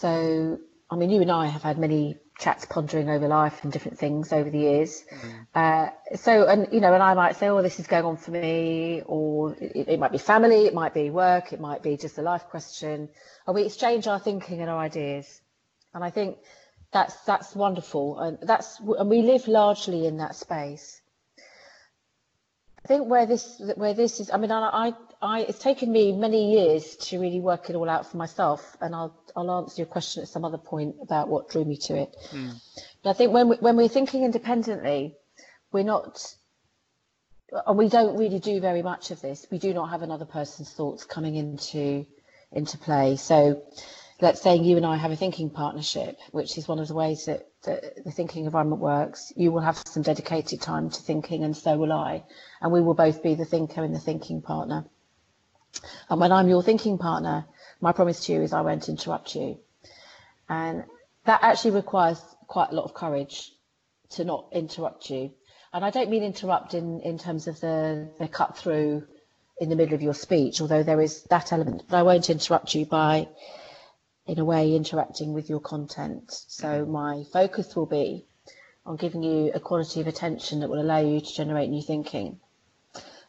so, 0.00 0.60
I 0.88 0.94
mean, 0.94 1.10
you 1.10 1.20
and 1.22 1.30
I 1.32 1.46
have 1.46 1.62
had 1.62 1.76
many 1.76 2.18
chats 2.38 2.64
pondering 2.64 3.10
over 3.10 3.26
life 3.26 3.64
and 3.64 3.72
different 3.72 3.98
things 3.98 4.32
over 4.32 4.48
the 4.48 4.60
years. 4.60 5.02
Mm. 5.10 5.46
Uh, 5.56 5.90
so, 6.14 6.46
and 6.46 6.68
you 6.72 6.80
know, 6.80 6.94
and 6.94 7.02
I 7.02 7.14
might 7.14 7.34
say, 7.34 7.48
"Oh, 7.48 7.62
this 7.62 7.80
is 7.80 7.88
going 7.88 8.04
on 8.04 8.16
for 8.16 8.30
me," 8.30 9.02
or 9.06 9.54
it, 9.54 9.88
it, 9.88 9.98
might 9.98 10.12
be 10.12 10.18
family, 10.18 10.66
it 10.66 10.74
might 10.74 10.94
be 10.94 11.10
work, 11.10 11.52
it 11.52 11.58
might 11.60 11.82
be 11.82 11.96
just 11.96 12.16
a 12.16 12.22
life 12.22 12.44
question, 12.44 13.08
and 13.44 13.54
we 13.56 13.64
exchange 13.64 14.06
our 14.06 14.20
thinking 14.20 14.60
and 14.60 14.70
our 14.70 14.78
ideas. 14.78 15.40
And 15.92 16.04
I 16.04 16.10
think 16.10 16.38
that's 16.92 17.16
that's 17.22 17.56
wonderful, 17.56 18.20
and 18.20 18.38
that's 18.40 18.78
and 18.78 19.10
we 19.10 19.22
live 19.22 19.48
largely 19.48 20.06
in 20.06 20.18
that 20.18 20.36
space. 20.36 21.00
I 22.84 22.86
think 22.86 23.08
where 23.08 23.26
this 23.26 23.60
where 23.74 23.94
this 23.94 24.20
is, 24.20 24.30
I 24.30 24.36
mean, 24.36 24.52
I 24.52 24.60
I, 24.60 24.92
it's 25.22 25.58
taken 25.58 25.90
me 25.90 26.12
many 26.12 26.52
years 26.52 26.96
to 26.96 27.20
really 27.20 27.40
work 27.40 27.70
it 27.70 27.76
all 27.76 27.90
out 27.90 28.10
for 28.10 28.16
myself, 28.16 28.76
and 28.80 28.94
I'll 28.94 29.18
I'll 29.34 29.50
answer 29.50 29.82
your 29.82 29.86
question 29.86 30.22
at 30.22 30.28
some 30.28 30.44
other 30.44 30.58
point 30.58 30.96
about 31.02 31.28
what 31.28 31.48
drew 31.48 31.64
me 31.64 31.76
to 31.76 31.96
it. 31.96 32.16
Mm. 32.30 32.60
But 33.02 33.10
I 33.10 33.12
think 33.14 33.32
when 33.32 33.48
we, 33.48 33.56
when 33.56 33.76
we're 33.76 33.88
thinking 33.88 34.24
independently, 34.24 35.16
we're 35.72 35.84
not, 35.84 36.24
and 37.66 37.76
we 37.76 37.88
don't 37.88 38.16
really 38.16 38.38
do 38.38 38.60
very 38.60 38.82
much 38.82 39.10
of 39.10 39.20
this. 39.20 39.46
We 39.50 39.58
do 39.58 39.74
not 39.74 39.90
have 39.90 40.02
another 40.02 40.24
person's 40.24 40.72
thoughts 40.72 41.04
coming 41.04 41.34
into 41.34 42.06
into 42.52 42.78
play. 42.78 43.16
So, 43.16 43.62
let's 44.20 44.40
say 44.40 44.56
you 44.56 44.76
and 44.76 44.86
I 44.86 44.96
have 44.96 45.10
a 45.10 45.16
thinking 45.16 45.50
partnership, 45.50 46.16
which 46.30 46.56
is 46.58 46.68
one 46.68 46.78
of 46.78 46.86
the 46.86 46.94
ways 46.94 47.26
that, 47.26 47.48
that 47.64 48.04
the 48.04 48.12
thinking 48.12 48.44
environment 48.44 48.80
works. 48.80 49.32
You 49.34 49.50
will 49.50 49.62
have 49.62 49.78
some 49.78 50.04
dedicated 50.04 50.60
time 50.60 50.90
to 50.90 51.02
thinking, 51.02 51.42
and 51.42 51.56
so 51.56 51.76
will 51.76 51.92
I, 51.92 52.22
and 52.60 52.72
we 52.72 52.80
will 52.80 52.94
both 52.94 53.20
be 53.20 53.34
the 53.34 53.44
thinker 53.44 53.82
and 53.82 53.92
the 53.92 53.98
thinking 53.98 54.42
partner. 54.42 54.84
And 56.08 56.20
when 56.20 56.32
I'm 56.32 56.48
your 56.48 56.62
thinking 56.62 56.98
partner, 56.98 57.46
my 57.80 57.92
promise 57.92 58.24
to 58.26 58.32
you 58.32 58.42
is 58.42 58.52
I 58.52 58.62
won't 58.62 58.88
interrupt 58.88 59.34
you. 59.34 59.58
And 60.48 60.84
that 61.24 61.42
actually 61.42 61.72
requires 61.72 62.20
quite 62.46 62.70
a 62.70 62.74
lot 62.74 62.84
of 62.84 62.94
courage 62.94 63.52
to 64.10 64.24
not 64.24 64.46
interrupt 64.52 65.10
you. 65.10 65.32
And 65.72 65.84
I 65.84 65.90
don't 65.90 66.10
mean 66.10 66.22
interrupt 66.22 66.74
in, 66.74 67.00
in 67.00 67.18
terms 67.18 67.46
of 67.46 67.60
the, 67.60 68.08
the 68.18 68.28
cut 68.28 68.56
through 68.56 69.06
in 69.60 69.68
the 69.68 69.76
middle 69.76 69.94
of 69.94 70.02
your 70.02 70.14
speech, 70.14 70.60
although 70.60 70.82
there 70.82 71.00
is 71.00 71.24
that 71.24 71.52
element, 71.52 71.82
but 71.88 71.96
I 71.98 72.02
won't 72.02 72.30
interrupt 72.30 72.74
you 72.74 72.86
by, 72.86 73.28
in 74.26 74.38
a 74.38 74.44
way, 74.44 74.74
interacting 74.74 75.32
with 75.34 75.50
your 75.50 75.60
content. 75.60 76.30
So 76.30 76.86
my 76.86 77.24
focus 77.32 77.74
will 77.74 77.86
be 77.86 78.24
on 78.86 78.96
giving 78.96 79.22
you 79.22 79.52
a 79.54 79.60
quality 79.60 80.00
of 80.00 80.06
attention 80.06 80.60
that 80.60 80.70
will 80.70 80.80
allow 80.80 81.00
you 81.00 81.20
to 81.20 81.34
generate 81.34 81.68
new 81.68 81.82
thinking. 81.82 82.40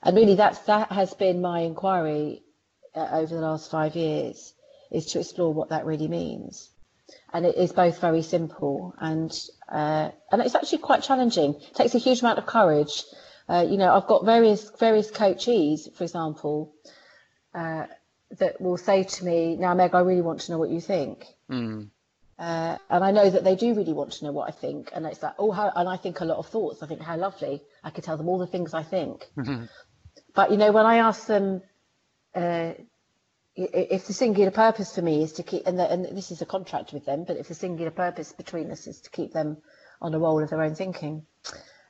And 0.03 0.15
really 0.15 0.35
that's, 0.35 0.59
that 0.59 0.91
has 0.91 1.13
been 1.13 1.41
my 1.41 1.61
inquiry 1.61 2.43
uh, 2.95 3.07
over 3.11 3.35
the 3.35 3.41
last 3.41 3.69
five 3.69 3.95
years, 3.95 4.53
is 4.91 5.07
to 5.07 5.19
explore 5.19 5.53
what 5.53 5.69
that 5.69 5.85
really 5.85 6.07
means 6.07 6.69
and 7.33 7.45
it 7.45 7.55
is 7.55 7.71
both 7.71 7.99
very 8.01 8.21
simple 8.21 8.93
and 8.99 9.31
uh, 9.69 10.09
and 10.31 10.41
it's 10.41 10.55
actually 10.55 10.79
quite 10.79 11.03
challenging. 11.03 11.55
It 11.55 11.75
takes 11.75 11.95
a 11.95 11.99
huge 11.99 12.21
amount 12.21 12.39
of 12.39 12.45
courage. 12.45 13.03
Uh, 13.47 13.65
you 13.69 13.77
know, 13.77 13.93
I've 13.93 14.07
got 14.07 14.25
various 14.25 14.69
various 14.79 15.11
coachees, 15.11 15.93
for 15.93 16.03
example, 16.03 16.73
uh, 17.53 17.85
that 18.37 18.59
will 18.61 18.77
say 18.77 19.03
to 19.03 19.25
me, 19.25 19.55
"Now, 19.55 19.73
Meg, 19.73 19.95
I 19.95 20.01
really 20.01 20.21
want 20.21 20.41
to 20.41 20.51
know 20.51 20.57
what 20.57 20.69
you 20.69 20.81
think." 20.81 21.25
Mm. 21.49 21.89
and 22.37 23.03
I 23.03 23.11
know 23.11 23.29
that 23.29 23.43
they 23.43 23.55
do 23.55 23.73
really 23.73 23.93
want 23.93 24.13
to 24.13 24.25
know 24.25 24.31
what 24.31 24.47
I 24.47 24.51
think, 24.51 24.91
and 24.93 25.05
it's 25.05 25.21
like, 25.21 25.33
oh, 25.37 25.51
how, 25.51 25.71
and 25.75 25.89
I 25.89 25.97
think 25.97 26.21
a 26.21 26.25
lot 26.25 26.37
of 26.37 26.47
thoughts. 26.47 26.81
I 26.81 26.87
think 26.87 27.01
how 27.01 27.17
lovely. 27.17 27.61
I 27.83 27.89
could 27.89 28.03
tell 28.03 28.17
them 28.17 28.29
all 28.29 28.37
the 28.37 28.47
things 28.47 28.73
I 28.73 28.83
think. 28.83 29.27
But 30.33 30.51
you 30.51 30.57
know, 30.57 30.71
when 30.71 30.85
I 30.85 30.97
ask 30.97 31.25
them, 31.25 31.61
uh, 32.35 32.73
if 33.55 34.07
the 34.07 34.13
singular 34.13 34.51
purpose 34.51 34.95
for 34.95 35.01
me 35.01 35.23
is 35.23 35.33
to 35.33 35.43
keep, 35.43 35.67
and, 35.67 35.77
the, 35.77 35.91
and 35.91 36.05
this 36.05 36.31
is 36.31 36.41
a 36.41 36.45
contract 36.45 36.93
with 36.93 37.05
them, 37.05 37.25
but 37.25 37.37
if 37.37 37.47
the 37.47 37.55
singular 37.55 37.91
purpose 37.91 38.31
between 38.31 38.71
us 38.71 38.87
is 38.87 39.01
to 39.01 39.09
keep 39.09 39.33
them 39.33 39.57
on 40.01 40.13
a 40.13 40.19
roll 40.19 40.41
of 40.41 40.49
their 40.49 40.61
own 40.61 40.75
thinking, 40.75 41.25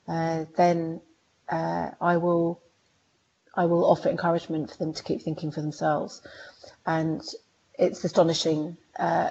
uh, 0.08 0.44
then 0.56 1.00
uh, 1.48 1.90
I 2.00 2.16
will 2.16 2.60
I 3.54 3.66
will 3.66 3.84
offer 3.84 4.08
encouragement 4.08 4.70
for 4.70 4.78
them 4.78 4.92
to 4.94 5.02
keep 5.02 5.22
thinking 5.22 5.50
for 5.50 5.60
themselves. 5.60 6.22
And 6.86 7.20
it's 7.78 8.04
astonishing. 8.04 8.76
Uh, 8.98 9.30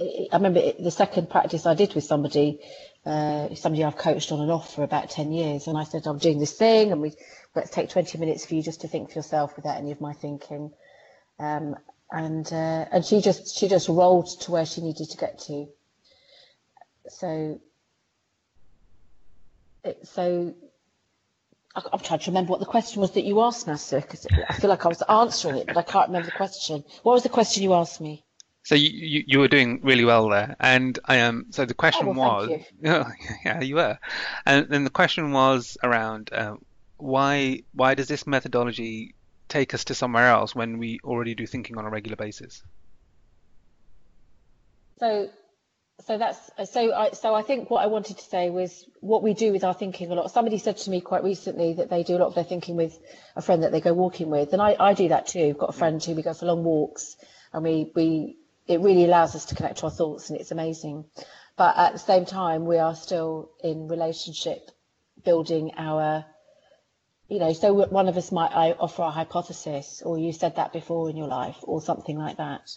I 0.00 0.28
remember 0.36 0.72
the 0.78 0.90
second 0.90 1.30
practice 1.30 1.66
I 1.66 1.74
did 1.74 1.94
with 1.94 2.04
somebody, 2.04 2.60
uh, 3.04 3.54
somebody 3.54 3.84
I've 3.84 3.96
coached 3.96 4.32
on 4.32 4.40
and 4.40 4.50
off 4.50 4.74
for 4.74 4.82
about 4.82 5.10
10 5.10 5.32
years. 5.32 5.66
And 5.66 5.76
I 5.76 5.84
said, 5.84 6.06
I'm 6.06 6.18
doing 6.18 6.38
this 6.38 6.52
thing 6.52 6.92
and 6.92 7.00
we 7.00 7.12
let's 7.58 7.70
take 7.70 7.90
20 7.90 8.18
minutes 8.18 8.46
for 8.46 8.54
you 8.54 8.62
just 8.62 8.80
to 8.82 8.88
think 8.88 9.10
for 9.10 9.18
yourself 9.18 9.56
without 9.56 9.76
any 9.76 9.90
of 9.90 10.00
my 10.00 10.12
thinking. 10.12 10.72
Um, 11.38 11.76
and 12.10 12.50
uh, 12.52 12.86
and 12.90 13.04
she 13.04 13.20
just 13.20 13.56
she 13.56 13.68
just 13.68 13.88
rolled 13.88 14.28
to 14.40 14.50
where 14.50 14.64
she 14.64 14.80
needed 14.80 15.10
to 15.10 15.16
get 15.16 15.38
to. 15.40 15.68
So 17.08 17.60
it, 19.84 20.06
so 20.06 20.54
I, 21.74 21.82
am 21.92 22.00
trying 22.00 22.20
to 22.20 22.30
remember 22.30 22.50
what 22.50 22.60
the 22.60 22.66
question 22.66 23.00
was 23.00 23.12
that 23.12 23.24
you 23.24 23.40
asked, 23.42 23.66
Nasser, 23.66 24.00
because 24.00 24.26
I 24.48 24.54
feel 24.54 24.70
like 24.70 24.84
I 24.84 24.88
was 24.88 25.02
answering 25.02 25.58
it, 25.58 25.66
but 25.66 25.76
I 25.76 25.82
can't 25.82 26.08
remember 26.08 26.26
the 26.26 26.36
question. 26.36 26.84
What 27.02 27.12
was 27.12 27.22
the 27.22 27.28
question 27.28 27.62
you 27.62 27.74
asked 27.74 28.00
me? 28.00 28.24
So 28.64 28.74
you, 28.74 28.90
you, 28.90 29.24
you 29.26 29.38
were 29.38 29.48
doing 29.48 29.80
really 29.82 30.04
well 30.04 30.28
there, 30.28 30.56
and 30.60 30.98
I 31.04 31.16
am. 31.16 31.36
Um, 31.36 31.46
so 31.50 31.64
the 31.64 31.74
question 31.74 32.08
oh, 32.08 32.12
well, 32.12 32.48
was, 32.48 32.60
oh, 32.86 33.06
yeah, 33.44 33.60
you 33.60 33.76
were, 33.76 33.98
and 34.44 34.68
then 34.68 34.84
the 34.84 34.90
question 34.90 35.32
was 35.32 35.78
around 35.82 36.30
uh, 36.32 36.56
why 36.98 37.62
why 37.72 37.94
does 37.94 38.08
this 38.08 38.26
methodology 38.26 39.14
take 39.48 39.72
us 39.72 39.84
to 39.84 39.94
somewhere 39.94 40.28
else 40.28 40.54
when 40.54 40.78
we 40.78 41.00
already 41.02 41.34
do 41.34 41.46
thinking 41.46 41.78
on 41.78 41.86
a 41.86 41.90
regular 41.90 42.16
basis? 42.16 42.62
So, 44.98 45.28
so 46.06 46.18
that's 46.18 46.70
so. 46.70 46.92
I 46.92 47.10
so 47.10 47.34
I 47.34 47.42
think 47.42 47.70
what 47.70 47.82
I 47.82 47.86
wanted 47.86 48.18
to 48.18 48.24
say 48.24 48.50
was 48.50 48.84
what 49.00 49.22
we 49.22 49.34
do 49.34 49.52
with 49.52 49.64
our 49.64 49.74
thinking 49.74 50.10
a 50.10 50.14
lot. 50.14 50.30
Somebody 50.30 50.58
said 50.58 50.76
to 50.78 50.90
me 50.90 51.00
quite 51.00 51.24
recently 51.24 51.74
that 51.74 51.88
they 51.88 52.02
do 52.02 52.16
a 52.16 52.18
lot 52.18 52.28
of 52.28 52.34
their 52.34 52.44
thinking 52.44 52.76
with 52.76 52.98
a 53.36 53.42
friend 53.42 53.62
that 53.62 53.72
they 53.72 53.80
go 53.80 53.94
walking 53.94 54.28
with, 54.28 54.52
and 54.52 54.60
I, 54.60 54.76
I 54.78 54.94
do 54.94 55.08
that 55.08 55.28
too. 55.28 55.50
I've 55.50 55.58
got 55.58 55.70
a 55.70 55.72
mm. 55.72 55.78
friend 55.78 56.02
who 56.02 56.14
we 56.14 56.22
go 56.22 56.34
for 56.34 56.46
long 56.46 56.64
walks, 56.64 57.16
and 57.52 57.62
we 57.62 57.92
we 57.94 58.36
it 58.66 58.80
really 58.80 59.04
allows 59.04 59.34
us 59.34 59.46
to 59.46 59.54
connect 59.54 59.78
to 59.78 59.84
our 59.84 59.90
thoughts, 59.90 60.30
and 60.30 60.38
it's 60.38 60.50
amazing. 60.50 61.04
But 61.56 61.76
at 61.76 61.92
the 61.92 61.98
same 61.98 62.24
time, 62.24 62.66
we 62.66 62.78
are 62.78 62.94
still 62.94 63.50
in 63.62 63.88
relationship 63.88 64.70
building 65.24 65.72
our 65.76 66.24
you 67.28 67.38
know, 67.38 67.52
so 67.52 67.74
one 67.74 68.08
of 68.08 68.16
us 68.16 68.32
might 68.32 68.52
offer 68.80 69.02
a 69.02 69.10
hypothesis, 69.10 70.02
or 70.04 70.18
you 70.18 70.32
said 70.32 70.56
that 70.56 70.72
before 70.72 71.10
in 71.10 71.16
your 71.16 71.28
life, 71.28 71.56
or 71.62 71.82
something 71.82 72.16
like 72.16 72.38
that. 72.38 72.70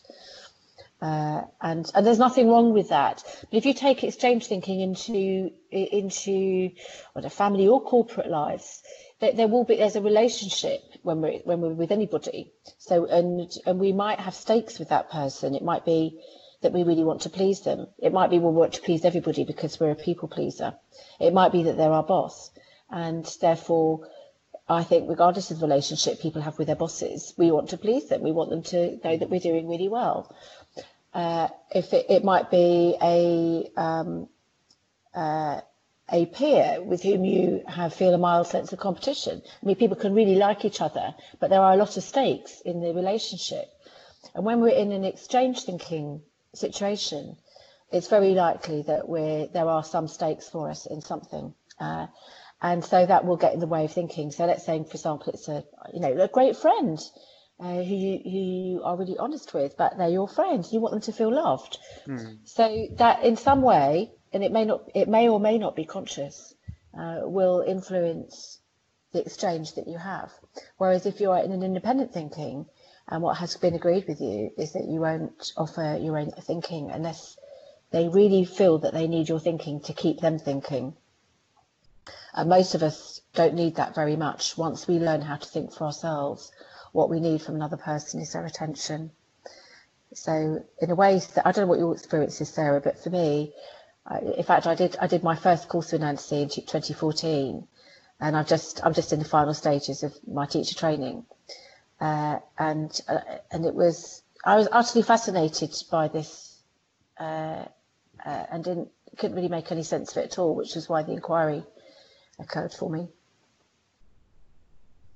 Uh, 1.02 1.42
and 1.62 1.90
and 1.96 2.06
there's 2.06 2.20
nothing 2.20 2.48
wrong 2.50 2.74
with 2.74 2.90
that. 2.90 3.24
But 3.50 3.58
if 3.58 3.66
you 3.66 3.74
take 3.74 4.04
exchange 4.04 4.46
thinking 4.46 4.82
into 4.82 5.52
into 5.72 6.72
what 7.14 7.32
family 7.32 7.68
or 7.68 7.82
corporate 7.82 8.30
lives, 8.30 8.84
there, 9.20 9.34
there 9.34 9.48
will 9.48 9.64
be 9.64 9.78
there's 9.78 9.96
a 9.96 10.02
relationship 10.02 10.82
when 11.02 11.22
we're 11.22 11.40
when 11.40 11.62
we're 11.62 11.74
with 11.74 11.92
anybody. 11.92 12.52
So 12.78 13.06
and 13.06 13.50
and 13.66 13.80
we 13.80 13.94
might 13.94 14.20
have 14.20 14.36
stakes 14.36 14.78
with 14.78 14.90
that 14.90 15.10
person. 15.10 15.56
It 15.56 15.64
might 15.64 15.86
be 15.86 16.20
that 16.62 16.74
we 16.74 16.84
really 16.84 17.04
want 17.04 17.22
to 17.22 17.30
please 17.30 17.62
them. 17.62 17.88
It 17.98 18.14
might 18.14 18.30
be 18.30 18.38
we 18.38 18.52
want 18.52 18.74
to 18.74 18.82
please 18.82 19.04
everybody 19.04 19.44
because 19.44 19.80
we're 19.80 19.92
a 19.92 19.96
people 19.96 20.28
pleaser. 20.28 20.76
It 21.20 21.34
might 21.34 21.52
be 21.52 21.64
that 21.64 21.78
they're 21.78 21.92
our 21.92 22.04
boss, 22.04 22.52
and 22.92 23.26
therefore 23.42 24.08
I 24.68 24.84
think 24.84 25.10
regardless 25.10 25.52
of 25.52 25.60
the 25.60 25.68
relationship 25.68 26.22
people 26.22 26.42
have 26.42 26.58
with 26.58 26.68
their 26.68 26.76
bosses, 26.76 27.34
we 27.38 27.52
want 27.52 27.70
to 27.70 27.78
please 27.78 28.08
them. 28.08 28.22
We 28.22 28.32
want 28.32 28.50
them 28.50 28.64
to 28.64 29.00
know 29.04 29.18
that 29.18 29.30
we're 29.30 29.40
doing 29.40 29.68
really 29.68 29.90
well. 29.90 30.34
Uh, 31.14 31.50
if 31.76 31.94
it, 31.94 32.06
it, 32.10 32.24
might 32.24 32.50
be 32.50 32.96
a 33.02 33.70
um, 33.76 34.30
uh, 35.14 35.60
a 36.10 36.26
peer 36.26 36.82
with 36.82 37.04
whom 37.04 37.26
you 37.26 37.64
have 37.68 37.94
feel 37.94 38.14
a 38.14 38.18
mild 38.18 38.48
sense 38.48 38.72
of 38.72 38.80
competition. 38.80 39.42
I 39.46 39.66
mean, 39.66 39.76
people 39.76 39.98
can 39.98 40.14
really 40.14 40.36
like 40.36 40.64
each 40.66 40.82
other, 40.82 41.16
but 41.40 41.50
there 41.50 41.62
are 41.62 41.74
a 41.74 41.78
lot 41.78 41.98
of 41.98 42.04
stakes 42.04 42.62
in 42.62 42.82
the 42.82 42.94
relationship. 42.94 43.66
And 44.34 44.46
when 44.46 44.62
we're 44.62 44.70
in 44.70 44.92
an 44.92 45.04
exchange 45.04 45.64
thinking 45.64 46.22
situation, 46.54 47.38
it's 47.92 48.08
very 48.08 48.34
likely 48.34 48.84
that 48.84 49.08
we're, 49.08 49.48
there 49.48 49.68
are 49.68 49.84
some 49.84 50.08
stakes 50.08 50.48
for 50.48 50.70
us 50.70 50.86
in 50.86 51.02
something. 51.02 51.54
Uh, 51.80 52.08
and 52.62 52.86
so 52.86 53.06
that 53.06 53.26
will 53.26 53.38
get 53.38 53.54
in 53.54 53.60
the 53.60 53.68
way 53.68 53.86
of 53.86 53.92
thinking. 53.92 54.32
So 54.32 54.46
let's 54.46 54.66
say, 54.66 54.84
for 54.84 54.92
example, 54.92 55.34
it's 55.34 55.48
a 55.48 55.64
you 55.94 56.00
know 56.00 56.16
a 56.22 56.28
great 56.28 56.56
friend 56.56 57.00
uh, 57.60 57.84
who 57.84 57.96
you, 57.96 58.20
who 58.24 58.30
you 58.30 58.84
are 58.84 58.98
really 58.98 59.18
honest 59.18 59.54
with, 59.54 59.76
but 59.78 59.98
they're 59.98 60.10
your 60.10 60.28
friends. 60.28 60.72
You 60.72 60.80
want 60.80 60.94
them 60.94 61.02
to 61.02 61.14
feel 61.14 61.34
loved. 61.34 61.78
Mm. 62.08 62.40
So 62.44 62.88
that 62.98 63.24
in 63.24 63.36
some 63.36 63.62
way, 63.62 64.12
and 64.34 64.44
it 64.44 64.52
may 64.52 64.66
not, 64.66 64.90
it 64.96 65.08
may 65.08 65.30
or 65.30 65.40
may 65.40 65.58
not 65.58 65.76
be 65.76 65.86
conscious, 65.86 66.54
uh, 66.98 67.22
will 67.24 67.62
influence 67.62 68.60
the 69.12 69.22
exchange 69.22 69.76
that 69.76 69.88
you 69.88 69.98
have. 69.98 70.32
Whereas 70.78 71.06
if 71.06 71.20
you 71.20 71.32
are 71.32 71.44
in 71.44 71.52
an 71.52 71.64
independent 71.64 72.14
thinking, 72.14 72.66
and 73.08 73.22
what 73.22 73.38
has 73.38 73.58
been 73.58 73.76
agreed 73.76 74.08
with 74.08 74.22
you 74.22 74.52
is 74.58 74.74
that 74.74 74.86
you 74.86 75.02
won't 75.02 75.52
offer 75.58 76.00
your 76.02 76.18
own 76.18 76.32
thinking 76.32 76.92
unless 76.92 77.38
they 77.92 78.08
really 78.08 78.46
feel 78.46 78.80
that 78.80 78.94
they 78.94 79.08
need 79.08 79.28
your 79.28 79.40
thinking 79.40 79.82
to 79.82 79.94
keep 79.94 80.20
them 80.20 80.40
thinking 80.40 80.96
and 82.34 82.50
most 82.50 82.76
of 82.76 82.84
us 82.84 83.22
don't 83.34 83.54
need 83.54 83.76
that 83.76 83.96
very 83.96 84.16
much. 84.16 84.58
Once 84.58 84.88
we 84.88 85.00
learn 85.00 85.22
how 85.22 85.36
to 85.36 85.48
think 85.48 85.74
for 85.74 85.86
ourselves, 85.86 86.52
what 86.92 87.10
we 87.10 87.20
need 87.20 87.42
from 87.42 87.56
another 87.56 87.78
person 87.78 88.22
is 88.22 88.34
their 88.34 88.46
attention. 88.46 89.12
So 90.14 90.64
in 90.82 90.92
a 90.92 90.96
way, 90.96 91.22
I 91.44 91.52
don't 91.52 91.64
know 91.64 91.68
what 91.68 91.80
your 91.80 91.94
experience 91.94 92.42
is, 92.42 92.50
Sarah, 92.50 92.82
but 92.82 93.02
for 93.02 93.10
me, 93.10 93.54
in 94.36 94.44
fact, 94.44 94.68
I 94.68 94.76
did 94.76 94.98
I 95.00 95.08
did 95.08 95.24
my 95.24 95.36
first 95.36 95.70
course 95.70 95.92
with 95.92 96.02
Nancy 96.02 96.42
in 96.42 96.50
2014, 96.50 97.68
and 98.20 98.38
I'm 98.38 98.46
just 98.46 98.84
I'm 98.84 98.94
just 98.94 99.14
in 99.14 99.20
the 99.20 99.26
final 99.26 99.54
stages 99.54 100.04
of 100.04 100.14
my 100.28 100.46
teacher 100.46 100.76
training, 100.76 101.26
uh, 102.00 102.40
and 102.58 103.00
uh, 103.08 103.20
and 103.52 103.66
it 103.66 103.74
was 103.74 104.24
I 104.44 104.56
was 104.56 104.68
utterly 104.72 105.04
fascinated 105.04 105.74
by 105.90 106.08
this, 106.08 106.58
uh, 107.20 107.66
uh 108.26 108.46
and 108.52 108.64
didn't 108.64 108.90
couldn't 109.18 109.36
really 109.36 109.50
make 109.50 109.72
any 109.72 109.84
sense 109.84 110.12
of 110.12 110.18
it 110.18 110.32
at 110.32 110.40
all, 110.40 110.56
which 110.56 110.76
is 110.76 110.90
why 110.90 111.04
the 111.04 111.14
inquiry 111.14 111.64
occurred 112.42 112.74
for 112.74 112.90
me. 112.90 113.08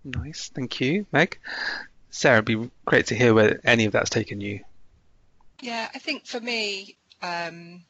Nice, 0.04 0.52
thank 0.54 0.80
you, 0.80 1.06
Meg. 1.12 1.40
Sarah, 2.12 2.38
it'd 2.38 2.46
be 2.46 2.72
great 2.86 3.08
to 3.08 3.16
hear 3.16 3.34
where 3.34 3.60
any 3.64 3.86
of 3.86 3.92
that's 3.92 4.10
taken 4.10 4.40
you. 4.40 4.64
Yeah, 5.62 5.90
I 5.94 6.00
think 6.00 6.26
for 6.26 6.40
me, 6.40 6.96
um, 7.22 7.84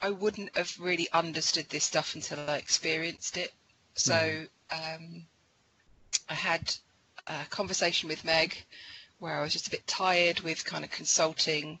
I 0.00 0.10
wouldn't 0.10 0.56
have 0.56 0.78
really 0.78 1.08
understood 1.12 1.68
this 1.70 1.84
stuff 1.84 2.14
until 2.14 2.38
I 2.38 2.58
experienced 2.58 3.38
it. 3.38 3.52
So 3.94 4.12
mm. 4.12 4.48
um, 4.70 5.26
I 6.28 6.34
had 6.34 6.74
a 7.26 7.44
conversation 7.48 8.08
with 8.08 8.24
Meg 8.24 8.54
where 9.18 9.38
I 9.38 9.42
was 9.42 9.52
just 9.52 9.68
a 9.68 9.70
bit 9.70 9.86
tired 9.86 10.40
with 10.40 10.64
kind 10.64 10.84
of 10.84 10.90
consulting. 10.90 11.78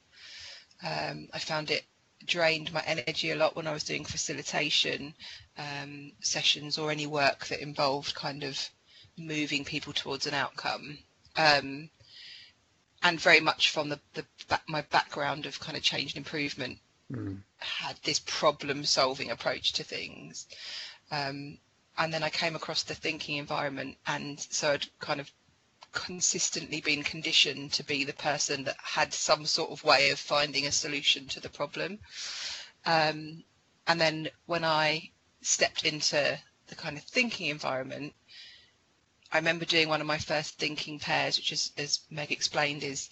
Um, 0.82 1.28
I 1.32 1.38
found 1.38 1.70
it 1.70 1.84
drained 2.24 2.72
my 2.72 2.82
energy 2.86 3.30
a 3.30 3.36
lot 3.36 3.56
when 3.56 3.66
I 3.66 3.72
was 3.72 3.84
doing 3.84 4.04
facilitation 4.04 5.14
um, 5.58 6.12
sessions 6.20 6.78
or 6.78 6.90
any 6.90 7.06
work 7.06 7.46
that 7.46 7.60
involved 7.60 8.14
kind 8.14 8.42
of 8.42 8.70
moving 9.16 9.64
people 9.64 9.92
towards 9.92 10.26
an 10.26 10.34
outcome. 10.34 10.98
Um, 11.36 11.90
and 13.02 13.20
very 13.20 13.40
much 13.40 13.70
from 13.70 13.90
the, 13.90 14.00
the 14.14 14.24
my 14.66 14.80
background 14.82 15.46
of 15.46 15.60
kind 15.60 15.76
of 15.76 15.82
change 15.82 16.12
and 16.12 16.18
improvement, 16.18 16.78
mm. 17.12 17.36
had 17.58 17.96
this 18.02 18.20
problem 18.20 18.84
solving 18.84 19.30
approach 19.30 19.74
to 19.74 19.84
things. 19.84 20.46
Um, 21.10 21.58
and 21.98 22.12
then 22.12 22.22
I 22.22 22.30
came 22.30 22.56
across 22.56 22.82
the 22.82 22.94
thinking 22.94 23.36
environment, 23.36 23.96
and 24.06 24.40
so 24.40 24.72
I'd 24.72 24.86
kind 24.98 25.20
of 25.20 25.30
consistently 25.94 26.80
been 26.80 27.02
conditioned 27.02 27.72
to 27.72 27.84
be 27.84 28.04
the 28.04 28.12
person 28.12 28.64
that 28.64 28.76
had 28.82 29.14
some 29.14 29.46
sort 29.46 29.70
of 29.70 29.84
way 29.84 30.10
of 30.10 30.18
finding 30.18 30.66
a 30.66 30.72
solution 30.72 31.26
to 31.28 31.40
the 31.40 31.48
problem. 31.48 31.98
Um, 32.84 33.44
and 33.86 34.00
then 34.00 34.28
when 34.46 34.64
I 34.64 35.10
stepped 35.40 35.84
into 35.84 36.38
the 36.66 36.74
kind 36.74 36.96
of 36.98 37.04
thinking 37.04 37.48
environment, 37.48 38.14
I 39.32 39.38
remember 39.38 39.64
doing 39.64 39.88
one 39.88 40.00
of 40.00 40.06
my 40.06 40.18
first 40.18 40.58
thinking 40.58 40.98
pairs, 40.98 41.36
which 41.38 41.52
is, 41.52 41.72
as 41.76 42.00
Meg 42.10 42.30
explained, 42.30 42.82
is 42.84 43.08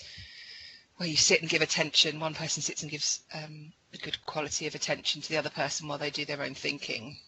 where 0.96 1.08
you 1.08 1.16
sit 1.16 1.40
and 1.40 1.50
give 1.50 1.62
attention. 1.62 2.20
One 2.20 2.34
person 2.34 2.62
sits 2.62 2.82
and 2.82 2.90
gives 2.90 3.20
um, 3.32 3.72
a 3.92 3.96
good 3.96 4.24
quality 4.26 4.66
of 4.66 4.74
attention 4.74 5.20
to 5.22 5.28
the 5.28 5.36
other 5.38 5.50
person 5.50 5.88
while 5.88 5.98
they 5.98 6.10
do 6.10 6.24
their 6.24 6.42
own 6.42 6.54
thinking. 6.54 7.18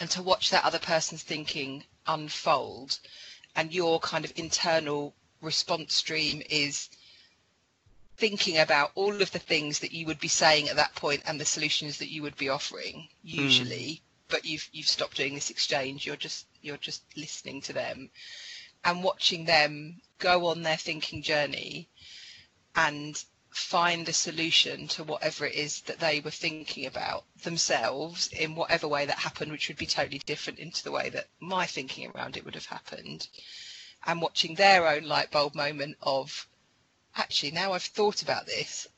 And 0.00 0.10
to 0.10 0.22
watch 0.22 0.50
that 0.50 0.64
other 0.64 0.78
person's 0.78 1.22
thinking 1.22 1.84
unfold 2.06 2.98
and 3.56 3.72
your 3.72 4.00
kind 4.00 4.24
of 4.24 4.32
internal 4.36 5.14
response 5.40 5.94
stream 5.94 6.42
is 6.48 6.88
thinking 8.16 8.58
about 8.58 8.92
all 8.94 9.20
of 9.20 9.30
the 9.32 9.38
things 9.38 9.80
that 9.80 9.92
you 9.92 10.06
would 10.06 10.20
be 10.20 10.28
saying 10.28 10.68
at 10.68 10.76
that 10.76 10.94
point 10.94 11.22
and 11.26 11.40
the 11.40 11.44
solutions 11.44 11.98
that 11.98 12.10
you 12.10 12.22
would 12.22 12.36
be 12.36 12.48
offering 12.48 13.08
usually 13.22 13.74
mm. 13.74 14.00
but 14.28 14.44
you've 14.44 14.68
you've 14.72 14.88
stopped 14.88 15.16
doing 15.16 15.34
this 15.34 15.50
exchange 15.50 16.06
you're 16.06 16.16
just 16.16 16.46
you're 16.62 16.76
just 16.76 17.02
listening 17.16 17.60
to 17.60 17.72
them 17.72 18.08
and 18.84 19.02
watching 19.02 19.44
them 19.44 20.00
go 20.18 20.46
on 20.46 20.62
their 20.62 20.76
thinking 20.76 21.22
journey 21.22 21.88
and 22.76 23.24
find 23.54 24.08
a 24.08 24.12
solution 24.12 24.88
to 24.88 25.04
whatever 25.04 25.46
it 25.46 25.54
is 25.54 25.80
that 25.82 26.00
they 26.00 26.18
were 26.18 26.30
thinking 26.32 26.86
about 26.86 27.24
themselves 27.44 28.26
in 28.32 28.56
whatever 28.56 28.88
way 28.88 29.06
that 29.06 29.16
happened, 29.16 29.52
which 29.52 29.68
would 29.68 29.76
be 29.76 29.86
totally 29.86 30.18
different 30.26 30.58
into 30.58 30.82
the 30.82 30.90
way 30.90 31.08
that 31.08 31.28
my 31.38 31.64
thinking 31.64 32.10
around 32.10 32.36
it 32.36 32.44
would 32.44 32.56
have 32.56 32.66
happened. 32.66 33.28
And 34.04 34.20
watching 34.20 34.56
their 34.56 34.88
own 34.88 35.04
light 35.04 35.30
bulb 35.30 35.54
moment 35.54 35.96
of 36.02 36.48
actually, 37.14 37.52
now 37.52 37.72
I've 37.72 37.84
thought 37.84 38.22
about 38.22 38.46
this, 38.46 38.88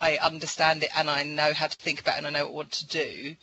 I 0.00 0.16
understand 0.16 0.82
it 0.82 0.90
and 0.96 1.08
I 1.08 1.22
know 1.22 1.52
how 1.52 1.68
to 1.68 1.76
think 1.76 2.00
about 2.00 2.16
it 2.16 2.18
and 2.18 2.26
I 2.26 2.30
know 2.30 2.46
what 2.46 2.54
want 2.54 2.72
to 2.72 2.86
do. 2.88 3.36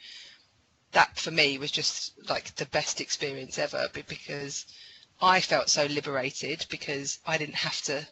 That 0.92 1.18
for 1.18 1.32
me 1.32 1.58
was 1.58 1.72
just 1.72 2.12
like 2.28 2.54
the 2.56 2.66
best 2.66 3.00
experience 3.00 3.58
ever 3.58 3.88
because 3.94 4.66
I 5.22 5.40
felt 5.40 5.70
so 5.70 5.86
liberated 5.86 6.66
because 6.70 7.20
I 7.26 7.38
didn't 7.38 7.56
have 7.56 7.82
to 7.84 8.06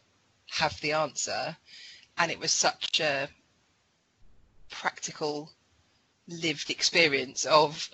have 0.52 0.80
the 0.80 0.94
answer 0.94 1.58
and 2.18 2.32
it 2.32 2.40
was 2.40 2.52
such 2.52 3.00
a 3.00 3.30
practical 4.70 5.52
lived 6.28 6.70
experience 6.70 7.46
of 7.46 7.90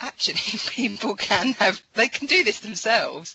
actually 0.00 0.34
people 0.68 1.14
can 1.16 1.52
have 1.54 1.80
they 1.94 2.08
can 2.08 2.26
do 2.26 2.44
this 2.44 2.60
themselves. 2.60 3.34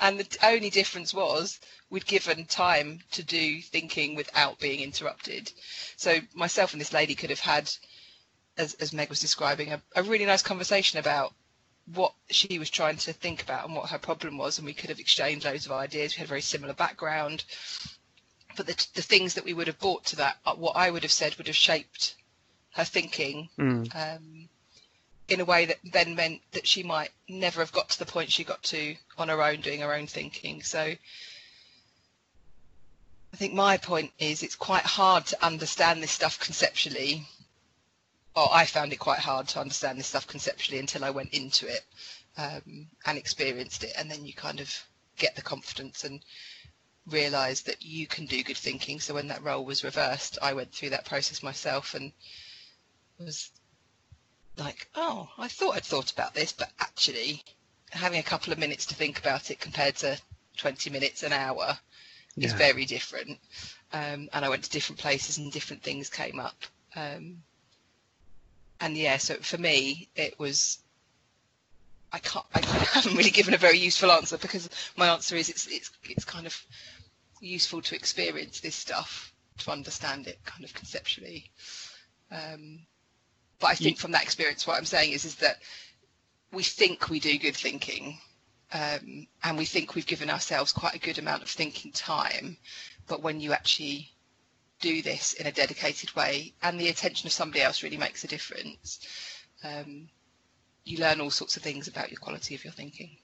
And 0.00 0.20
the 0.20 0.46
only 0.46 0.70
difference 0.70 1.12
was 1.12 1.58
we'd 1.90 2.06
given 2.06 2.44
time 2.44 3.00
to 3.12 3.22
do 3.22 3.60
thinking 3.60 4.14
without 4.14 4.58
being 4.60 4.80
interrupted. 4.80 5.52
So 5.96 6.18
myself 6.34 6.72
and 6.72 6.80
this 6.80 6.92
lady 6.92 7.14
could 7.16 7.30
have 7.30 7.40
had 7.40 7.70
as, 8.56 8.74
as 8.74 8.92
meg 8.92 9.08
was 9.08 9.20
describing 9.20 9.72
a, 9.72 9.82
a 9.96 10.02
really 10.02 10.26
nice 10.26 10.42
conversation 10.42 10.98
about 10.98 11.34
what 11.94 12.14
she 12.30 12.58
was 12.58 12.70
trying 12.70 12.96
to 12.98 13.12
think 13.12 13.42
about 13.42 13.64
and 13.66 13.74
what 13.74 13.90
her 13.90 13.98
problem 13.98 14.36
was. 14.38 14.58
And 14.58 14.66
we 14.66 14.74
could 14.74 14.90
have 14.90 15.00
exchanged 15.00 15.44
loads 15.46 15.66
of 15.66 15.72
ideas. 15.72 16.14
We 16.14 16.18
had 16.18 16.26
a 16.26 16.28
very 16.28 16.42
similar 16.42 16.74
background 16.74 17.44
but 18.58 18.66
the, 18.66 18.86
the 18.94 19.02
things 19.02 19.34
that 19.34 19.44
we 19.44 19.54
would 19.54 19.68
have 19.68 19.78
brought 19.78 20.04
to 20.06 20.16
that, 20.16 20.36
what 20.56 20.76
I 20.76 20.90
would 20.90 21.04
have 21.04 21.12
said 21.12 21.36
would 21.36 21.46
have 21.46 21.56
shaped 21.56 22.16
her 22.72 22.82
thinking 22.84 23.48
mm. 23.56 23.94
um, 23.94 24.48
in 25.28 25.40
a 25.40 25.44
way 25.44 25.66
that 25.66 25.78
then 25.84 26.16
meant 26.16 26.42
that 26.50 26.66
she 26.66 26.82
might 26.82 27.10
never 27.28 27.60
have 27.60 27.70
got 27.70 27.90
to 27.90 27.98
the 28.00 28.04
point 28.04 28.32
she 28.32 28.42
got 28.42 28.60
to 28.64 28.96
on 29.16 29.28
her 29.28 29.40
own, 29.42 29.60
doing 29.60 29.80
her 29.80 29.94
own 29.94 30.08
thinking. 30.08 30.62
So 30.62 30.80
I 30.80 30.96
think 33.36 33.54
my 33.54 33.76
point 33.76 34.10
is 34.18 34.42
it's 34.42 34.56
quite 34.56 34.82
hard 34.84 35.24
to 35.26 35.46
understand 35.46 36.02
this 36.02 36.10
stuff 36.10 36.40
conceptually. 36.40 37.26
Or 38.34 38.48
I 38.52 38.64
found 38.66 38.92
it 38.92 38.96
quite 38.96 39.20
hard 39.20 39.46
to 39.48 39.60
understand 39.60 39.98
this 39.98 40.08
stuff 40.08 40.26
conceptually 40.26 40.80
until 40.80 41.04
I 41.04 41.10
went 41.10 41.32
into 41.32 41.68
it 41.68 41.84
um, 42.36 42.88
and 43.06 43.16
experienced 43.16 43.84
it, 43.84 43.92
and 43.96 44.10
then 44.10 44.26
you 44.26 44.32
kind 44.32 44.58
of 44.58 44.84
get 45.16 45.36
the 45.36 45.42
confidence 45.42 46.02
and 46.02 46.20
realize 47.10 47.62
that 47.62 47.84
you 47.84 48.06
can 48.06 48.26
do 48.26 48.42
good 48.42 48.56
thinking. 48.56 49.00
So 49.00 49.14
when 49.14 49.28
that 49.28 49.42
role 49.42 49.64
was 49.64 49.84
reversed, 49.84 50.38
I 50.42 50.52
went 50.52 50.72
through 50.72 50.90
that 50.90 51.04
process 51.04 51.42
myself 51.42 51.94
and 51.94 52.12
was 53.18 53.50
like, 54.56 54.88
oh, 54.94 55.28
I 55.38 55.48
thought 55.48 55.76
I'd 55.76 55.84
thought 55.84 56.12
about 56.12 56.34
this, 56.34 56.52
but 56.52 56.70
actually 56.80 57.42
having 57.90 58.18
a 58.18 58.24
couple 58.24 58.52
of 58.52 58.58
minutes 58.58 58.86
to 58.86 58.94
think 58.94 59.18
about 59.18 59.50
it 59.50 59.60
compared 59.60 59.96
to 59.96 60.18
20 60.58 60.90
minutes 60.90 61.22
an 61.22 61.32
hour 61.32 61.78
yeah. 62.36 62.46
is 62.46 62.52
very 62.52 62.84
different. 62.84 63.38
Um, 63.92 64.28
and 64.32 64.44
I 64.44 64.48
went 64.48 64.64
to 64.64 64.70
different 64.70 65.00
places 65.00 65.38
and 65.38 65.50
different 65.50 65.82
things 65.82 66.10
came 66.10 66.38
up. 66.38 66.56
Um, 66.94 67.42
and 68.80 68.96
yeah, 68.96 69.16
so 69.16 69.36
for 69.36 69.58
me, 69.58 70.08
it 70.14 70.38
was 70.38 70.78
I 72.12 72.18
can't. 72.18 72.44
I 72.54 72.60
haven't 72.92 73.16
really 73.16 73.30
given 73.30 73.54
a 73.54 73.58
very 73.58 73.78
useful 73.78 74.10
answer 74.10 74.38
because 74.38 74.68
my 74.96 75.08
answer 75.08 75.36
is 75.36 75.48
it's 75.48 75.66
it's 75.66 75.90
it's 76.04 76.24
kind 76.24 76.46
of 76.46 76.66
useful 77.40 77.82
to 77.82 77.94
experience 77.94 78.60
this 78.60 78.74
stuff 78.74 79.32
to 79.58 79.70
understand 79.70 80.26
it 80.26 80.38
kind 80.44 80.64
of 80.64 80.74
conceptually. 80.74 81.50
Um, 82.30 82.80
but 83.58 83.68
I 83.68 83.74
think 83.74 83.98
from 83.98 84.12
that 84.12 84.22
experience, 84.22 84.66
what 84.66 84.76
I'm 84.76 84.84
saying 84.84 85.12
is 85.12 85.24
is 85.24 85.36
that 85.36 85.58
we 86.52 86.62
think 86.62 87.08
we 87.08 87.20
do 87.20 87.38
good 87.38 87.56
thinking, 87.56 88.18
um, 88.72 89.26
and 89.42 89.58
we 89.58 89.64
think 89.64 89.94
we've 89.94 90.06
given 90.06 90.30
ourselves 90.30 90.72
quite 90.72 90.94
a 90.94 90.98
good 90.98 91.18
amount 91.18 91.42
of 91.42 91.48
thinking 91.48 91.92
time. 91.92 92.56
But 93.06 93.22
when 93.22 93.40
you 93.40 93.52
actually 93.52 94.10
do 94.80 95.02
this 95.02 95.32
in 95.34 95.46
a 95.46 95.52
dedicated 95.52 96.14
way, 96.14 96.54
and 96.62 96.78
the 96.80 96.88
attention 96.88 97.26
of 97.26 97.32
somebody 97.32 97.62
else 97.62 97.82
really 97.82 97.96
makes 97.96 98.24
a 98.24 98.28
difference, 98.28 99.00
um, 99.64 100.08
you 100.84 100.98
learn 100.98 101.20
all 101.20 101.30
sorts 101.30 101.56
of 101.56 101.62
things 101.62 101.88
about 101.88 102.10
your 102.10 102.20
quality 102.20 102.54
of 102.54 102.64
your 102.64 102.72
thinking. 102.72 103.16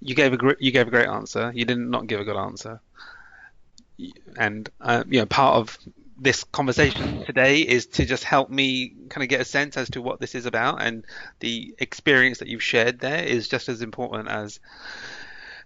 You 0.00 0.14
gave 0.14 0.32
a 0.32 0.36
great, 0.36 0.60
you 0.60 0.72
gave 0.72 0.88
a 0.88 0.90
great 0.90 1.08
answer. 1.08 1.52
You 1.54 1.64
did 1.64 1.78
not 1.78 1.90
not 1.90 2.06
give 2.06 2.20
a 2.20 2.24
good 2.24 2.36
answer. 2.36 2.80
And 4.36 4.68
uh, 4.80 5.04
you 5.08 5.20
know, 5.20 5.26
part 5.26 5.56
of 5.56 5.78
this 6.20 6.44
conversation 6.44 7.24
today 7.24 7.60
is 7.60 7.86
to 7.86 8.04
just 8.04 8.24
help 8.24 8.50
me 8.50 8.94
kind 9.08 9.22
of 9.22 9.28
get 9.28 9.40
a 9.40 9.44
sense 9.44 9.76
as 9.76 9.90
to 9.90 10.02
what 10.02 10.20
this 10.20 10.34
is 10.34 10.46
about, 10.46 10.82
and 10.82 11.04
the 11.40 11.74
experience 11.78 12.38
that 12.38 12.48
you've 12.48 12.62
shared 12.62 12.98
there 13.00 13.22
is 13.22 13.48
just 13.48 13.68
as 13.68 13.82
important 13.82 14.28
as 14.28 14.60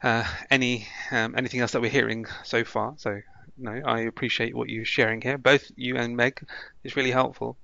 uh, 0.03 0.25
any 0.51 0.87
um, 1.11 1.35
anything 1.37 1.61
else 1.61 1.73
that 1.73 1.81
we're 1.81 1.91
hearing 1.91 2.27
so 2.45 2.65
far. 2.65 2.95
So 2.99 3.21
no, 3.57 3.73
I 3.85 4.01
appreciate 4.01 4.55
what 4.55 4.69
you're 4.69 4.85
sharing 4.85 5.21
here. 5.21 5.39
Both 5.39 5.71
you 5.77 5.97
and 5.97 6.17
Meg 6.17 6.47
It's 6.85 6.97
really 6.97 7.11
helpful. 7.11 7.57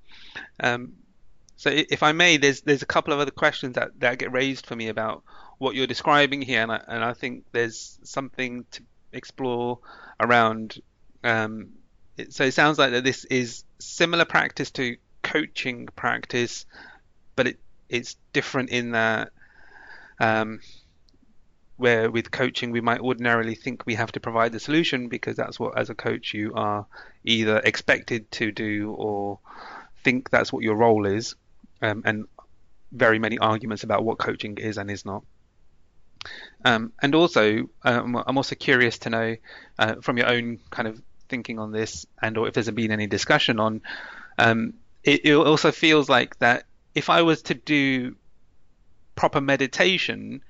Um, 0.61 0.95
so 1.57 1.71
if 1.71 2.03
I 2.03 2.13
may, 2.13 2.37
there's 2.37 2.61
there's 2.61 2.83
a 2.83 2.87
couple 2.87 3.13
of 3.13 3.21
other 3.21 3.33
questions 3.33 3.75
that, 3.75 3.99
that 4.01 4.19
get 4.19 4.33
raised 4.33 4.67
for 4.67 4.77
me 4.77 4.89
about 4.89 5.25
what 5.59 5.75
you're 5.75 5.87
describing 5.87 6.43
here, 6.43 6.63
and 6.63 6.73
I, 6.73 6.83
and 6.89 7.05
I 7.05 7.13
think 7.13 7.45
there's 7.53 7.99
something 8.03 8.65
to 8.73 8.83
explore 9.13 9.79
around. 10.21 10.81
Um, 11.25 11.71
it, 12.17 12.33
so 12.33 12.45
it 12.45 12.55
sounds 12.55 12.79
like 12.79 12.93
that 12.93 13.05
this 13.05 13.25
is 13.25 13.65
similar 13.79 14.25
practice 14.25 14.71
to 14.73 14.97
coaching 15.23 15.89
practice, 15.95 16.67
but 17.37 17.49
it 17.49 17.59
it's 17.89 18.17
different 18.33 18.71
in 18.71 18.93
that 18.93 19.31
um, 20.21 20.61
where 21.77 22.11
with 22.11 22.31
coaching 22.31 22.71
we 22.71 22.81
might 22.81 23.01
ordinarily 23.01 23.55
think 23.55 23.87
we 23.87 23.95
have 23.95 24.13
to 24.13 24.21
provide 24.21 24.53
the 24.53 24.61
solution 24.61 25.09
because 25.09 25.37
that's 25.37 25.59
what 25.59 25.79
as 25.79 25.91
a 25.91 25.95
coach 25.95 26.35
you 26.35 26.53
are 26.55 26.87
either 27.25 27.59
expected 27.65 28.31
to 28.31 28.53
do 28.53 28.93
or 28.93 29.39
think 30.05 30.29
that's 30.29 30.53
what 30.53 30.63
your 30.63 30.75
role 30.75 31.07
is 31.07 31.35
um, 31.81 32.03
and 32.05 32.27
very 32.93 33.19
many 33.19 33.39
arguments 33.39 33.85
about 33.85 34.05
what 34.05 34.19
coaching 34.19 34.59
is 34.59 34.79
and 34.79 34.91
is 34.91 35.05
not. 35.05 35.23
Um, 36.65 36.93
and 37.01 37.15
also, 37.15 37.69
um, 37.83 38.23
I'm 38.27 38.37
also 38.37 38.55
curious 38.55 38.99
to 39.01 39.11
know 39.11 39.37
uh, 39.79 39.97
from 40.03 40.19
your 40.19 40.29
own 40.29 40.59
kind 40.71 40.89
of 40.89 41.01
thinking 41.29 41.59
on 41.59 41.73
this, 41.73 42.07
and 42.21 42.37
or 42.37 42.49
if 42.49 42.55
there's 42.55 42.71
been 42.71 42.91
any 42.91 43.07
discussion 43.07 43.61
on, 43.61 43.83
um, 44.39 44.75
it, 45.05 45.25
it 45.25 45.35
also 45.35 45.71
feels 45.71 46.09
like 46.09 46.39
that 46.39 46.65
if 46.95 47.11
I 47.11 47.23
was 47.23 47.43
to 47.43 47.55
do 47.55 48.17
proper 49.15 49.41
meditation, 49.41 50.43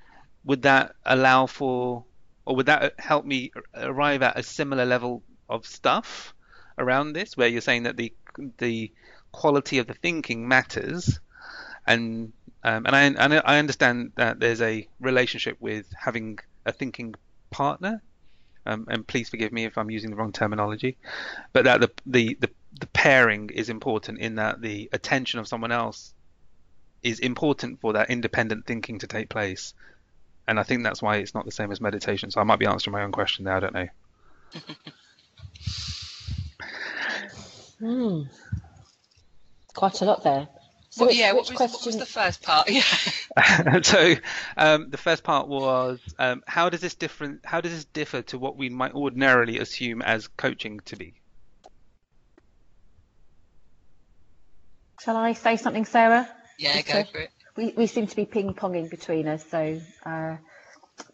would 0.45 0.63
that 0.63 0.95
allow 1.05 1.47
for, 1.47 2.05
or 2.45 2.57
would 2.57 2.67
that 2.67 2.95
help 2.99 3.25
me 3.25 3.53
arrive 3.75 4.23
at 4.23 4.39
a 4.39 4.43
similar 4.43 4.87
level 4.87 5.23
of 5.49 5.67
stuff 5.67 6.35
around 6.79 7.13
this, 7.13 7.37
where 7.37 7.49
you're 7.49 7.61
saying 7.61 7.85
that 7.85 7.97
the 7.97 8.13
the 8.59 8.93
quality 9.33 9.79
of 9.79 9.87
the 9.87 9.95
thinking 9.95 10.49
matters, 10.49 11.21
and 11.87 12.33
um, 12.65 12.87
and 12.87 12.97
I 12.97 13.03
and 13.03 13.35
I 13.35 13.59
understand 13.59 14.13
that 14.17 14.41
there's 14.41 14.61
a 14.61 14.89
relationship 15.01 15.57
with 15.61 15.87
having 15.97 16.39
a 16.67 16.73
thinking 16.73 17.15
partner. 17.51 18.03
Um, 18.67 18.87
and 18.91 19.07
please 19.07 19.31
forgive 19.31 19.53
me 19.53 19.65
if 19.65 19.79
I'm 19.79 19.91
using 19.91 20.11
the 20.11 20.17
wrong 20.17 20.33
terminology, 20.33 20.99
but 21.53 21.65
that 21.65 21.81
the, 21.81 21.91
the 22.07 22.37
the 22.41 22.51
the 22.81 22.87
pairing 22.89 23.51
is 23.51 23.71
important 23.71 24.19
in 24.19 24.35
that 24.35 24.61
the 24.61 24.91
attention 24.93 25.41
of 25.41 25.49
someone 25.49 25.73
else 25.73 26.13
is 27.03 27.21
important 27.21 27.81
for 27.81 27.95
that 27.95 28.11
independent 28.11 28.67
thinking 28.67 28.99
to 28.99 29.07
take 29.07 29.29
place. 29.29 29.73
And 30.47 30.59
I 30.59 30.63
think 30.63 30.83
that's 30.83 31.01
why 31.01 31.17
it's 31.17 31.35
not 31.35 31.45
the 31.45 31.53
same 31.53 31.71
as 31.73 31.81
meditation. 31.81 32.31
So 32.31 32.41
I 32.41 32.45
might 32.45 32.59
be 32.59 32.67
answering 32.67 32.93
my 32.93 33.03
own 33.03 33.13
question 33.13 33.45
there. 33.45 33.55
I 33.55 33.61
don't 33.61 33.75
know. 33.75 33.89
Hmm. 37.79 38.23
Quite 39.73 40.01
a 40.01 40.05
lot 40.05 40.25
there. 40.25 40.49
So 40.99 41.05
well, 41.05 41.11
which, 41.11 41.19
yeah, 41.19 41.33
which 41.33 41.51
what, 41.51 41.61
was, 41.61 41.73
what 41.75 41.87
was 41.87 41.97
the 41.97 42.07
first 42.07 42.43
part? 42.43 42.69
Yeah. 43.37 43.81
so 43.83 44.15
um, 44.57 44.91
the 44.91 44.97
first 44.97 45.23
part 45.23 45.47
was 45.47 46.01
um, 46.19 46.43
how 46.45 46.71
does 46.71 46.81
this 46.81 46.97
different? 46.97 47.43
How 47.45 47.61
does 47.61 47.73
this 47.73 47.85
differ 47.85 48.23
to 48.23 48.39
what 48.39 48.57
we 48.57 48.69
might 48.69 48.95
ordinarily 48.95 49.59
assume 49.59 50.03
as 50.03 50.27
coaching 50.27 50.81
to 50.87 50.97
be? 50.97 51.15
Shall 55.01 55.17
I 55.17 55.35
say 55.35 55.57
something, 55.57 55.85
Sarah? 55.85 56.29
Yeah, 56.59 56.83
go 56.83 57.05
for 57.05 57.19
it. 57.19 57.31
We, 57.55 57.75
we 57.77 57.87
seem 57.87 58.09
to 58.09 58.17
be 58.17 58.25
ping 58.25 58.55
ponging 58.55 58.91
between 58.91 59.29
us, 59.29 59.45
so 59.49 59.81
uh, 60.05 60.37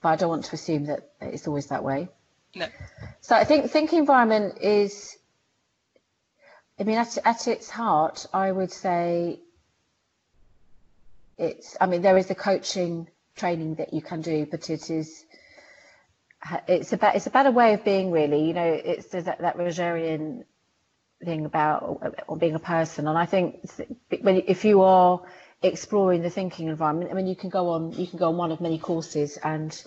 but 0.01 0.09
I 0.09 0.17
don't 0.17 0.31
want 0.31 0.47
to 0.47 0.55
assume 0.55 0.87
that 0.87 1.11
it's 1.21 1.47
always 1.47 1.67
that 1.67 1.85
way. 1.85 2.09
No. 2.55 2.69
So 3.21 3.37
I 3.37 3.45
think 3.45 3.71
thinking 3.71 3.99
environment 3.99 4.63
is, 4.63 5.15
I 6.81 6.85
mean, 6.85 6.97
at, 6.97 7.19
at 7.23 7.49
its 7.49 7.69
heart, 7.69 8.27
I 8.33 8.51
would 8.51 8.73
say 8.73 9.41
it's, 11.39 11.77
I 11.81 11.87
mean, 11.87 12.03
there 12.03 12.17
is 12.17 12.31
a 12.31 12.35
coaching 12.35 13.09
training 13.37 13.77
that 13.77 13.93
you 13.93 14.03
can 14.03 14.21
do, 14.21 14.47
but 14.51 14.71
it 14.71 14.91
is, 14.91 15.25
it's 16.69 16.93
about, 16.93 17.17
it's 17.17 17.27
about 17.27 17.47
a 17.47 17.51
way 17.51 17.75
of 17.75 17.85
being 17.85 18.11
really, 18.11 18.47
you 18.47 18.55
know, 18.55 18.67
it's 18.67 19.09
that, 19.09 19.41
that 19.41 19.57
Rogerian 19.57 20.45
thing 21.25 21.47
about 21.47 22.03
or 22.29 22.37
being 22.37 22.55
a 22.55 22.61
person. 22.61 23.09
And 23.09 23.17
I 23.17 23.27
think 23.27 23.69
when, 24.21 24.43
if 24.47 24.65
you 24.65 24.83
are 24.83 25.23
exploring 25.63 26.23
the 26.23 26.31
thinking 26.31 26.69
environment, 26.69 27.11
I 27.11 27.15
mean, 27.15 27.27
you 27.27 27.37
can 27.37 27.51
go 27.51 27.71
on, 27.71 27.93
you 27.93 28.07
can 28.07 28.19
go 28.19 28.29
on 28.29 28.37
one 28.37 28.53
of 28.53 28.61
many 28.61 28.79
courses 28.79 29.39
and 29.43 29.83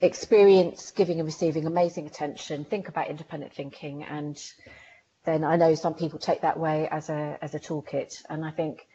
experience 0.00 0.90
giving 0.90 1.20
and 1.20 1.26
receiving 1.26 1.66
amazing 1.66 2.06
attention, 2.06 2.64
think 2.64 2.88
about 2.88 3.08
independent 3.08 3.52
thinking. 3.52 4.02
And 4.02 4.42
then 5.24 5.44
I 5.44 5.56
know 5.56 5.74
some 5.76 5.94
people 5.94 6.18
take 6.18 6.42
that 6.42 6.58
way 6.58 6.88
as 6.88 7.08
a, 7.08 7.38
as 7.40 7.54
a 7.54 7.60
toolkit. 7.60 8.22
And 8.28 8.44
I 8.44 8.50
think, 8.50 8.86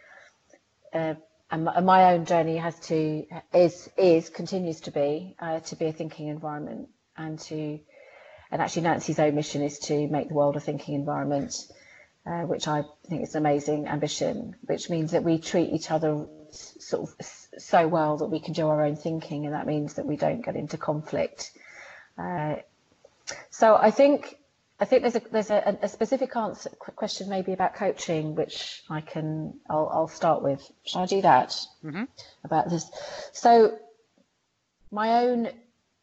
uh, 0.94 1.16
and 1.50 1.64
my 1.86 2.14
own 2.14 2.26
journey 2.26 2.58
has 2.58 2.78
to 2.80 3.26
is 3.54 3.90
is 3.98 4.30
continues 4.30 4.82
to 4.82 4.92
be 4.92 5.36
uh, 5.40 5.60
to 5.62 5.76
be 5.76 5.86
a 5.86 5.94
thinking 5.94 6.28
environment 6.28 6.90
and 7.16 7.40
to 7.40 7.80
and 8.52 8.62
actually 8.62 8.84
Nancy's 8.84 9.20
own 9.20 9.36
mission 9.36 9.62
is 9.62 9.80
to 9.80 10.08
make 10.08 10.30
the 10.30 10.34
world 10.34 10.56
a 10.56 10.60
thinking 10.60 10.96
environment, 10.96 11.54
uh, 12.26 12.44
which 12.44 12.68
I 12.68 12.84
think 13.10 13.24
is 13.24 13.36
an 13.36 13.42
amazing 13.42 13.88
ambition, 13.88 14.56
which 14.62 14.90
means 14.90 15.12
that 15.12 15.24
we 15.24 15.38
treat 15.38 15.74
each 15.74 15.92
other 15.92 16.26
sort 16.52 17.10
of 17.10 17.26
so 17.58 17.88
well 17.88 18.18
that 18.18 18.28
we 18.28 18.40
can 18.40 18.54
do 18.54 18.68
our 18.68 18.86
own 18.86 18.96
thinking, 18.96 19.46
and 19.46 19.54
that 19.54 19.68
means 19.68 19.96
that 19.96 20.06
we 20.06 20.16
don't 20.16 20.46
get 20.46 20.56
into 20.56 20.78
conflict. 20.78 21.52
Uh, 22.18 22.56
so 23.50 23.76
I 23.76 23.92
think 23.92 24.38
I 24.80 24.86
think 24.86 25.02
there's 25.02 25.16
a 25.16 25.22
there's 25.32 25.50
a, 25.50 25.78
a, 25.82 25.90
specific 25.90 26.36
answer 26.36 26.70
question 26.70 27.30
maybe 27.30 27.52
about 27.52 27.74
coaching, 27.76 28.36
which 28.36 28.84
I 28.90 29.02
can 29.02 29.56
I'll, 29.70 29.90
I'll 29.92 30.08
start 30.08 30.44
with. 30.44 30.62
Shall 30.86 31.02
I 31.02 31.06
do 31.08 31.22
that 31.22 31.50
mm-hmm. 31.84 32.04
about 32.44 32.70
this? 32.70 32.90
So 33.34 33.80
my 34.92 35.26
own 35.26 35.50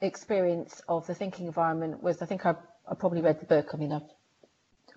experience 0.00 0.82
of 0.88 1.06
the 1.06 1.14
thinking 1.14 1.46
environment 1.46 2.02
was 2.02 2.20
I 2.20 2.26
think 2.26 2.46
I, 2.46 2.56
I 2.90 2.94
probably 2.94 3.20
read 3.20 3.38
the 3.38 3.46
book. 3.46 3.70
I 3.74 3.76
mean, 3.76 3.92
I've 3.92 4.02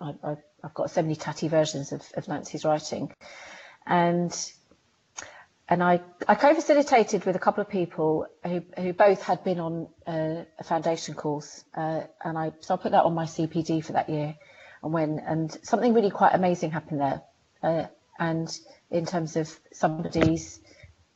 I, 0.00 0.36
have 0.62 0.74
got 0.74 0.90
so 0.90 1.02
many 1.02 1.14
tatty 1.14 1.48
versions 1.48 1.92
of, 1.92 2.02
of 2.14 2.26
Nancy's 2.26 2.64
writing, 2.64 3.12
and 3.86 4.32
and 5.68 5.82
I, 5.82 6.00
I 6.26 6.34
co-facilitated 6.34 7.24
with 7.24 7.36
a 7.36 7.38
couple 7.38 7.60
of 7.60 7.68
people 7.68 8.26
who, 8.44 8.62
who 8.76 8.92
both 8.92 9.22
had 9.22 9.44
been 9.44 9.60
on 9.60 9.88
a, 10.06 10.46
a 10.58 10.64
foundation 10.64 11.14
course, 11.14 11.64
uh, 11.74 12.02
and 12.24 12.38
I 12.38 12.52
so 12.60 12.74
I 12.74 12.76
put 12.78 12.92
that 12.92 13.04
on 13.04 13.14
my 13.14 13.24
CPD 13.24 13.84
for 13.84 13.92
that 13.92 14.08
year, 14.08 14.34
and 14.82 14.92
when 14.92 15.18
and 15.18 15.56
something 15.62 15.94
really 15.94 16.10
quite 16.10 16.34
amazing 16.34 16.70
happened 16.70 17.00
there, 17.00 17.22
uh, 17.62 17.86
and 18.18 18.58
in 18.90 19.04
terms 19.04 19.36
of 19.36 19.54
somebody's 19.72 20.60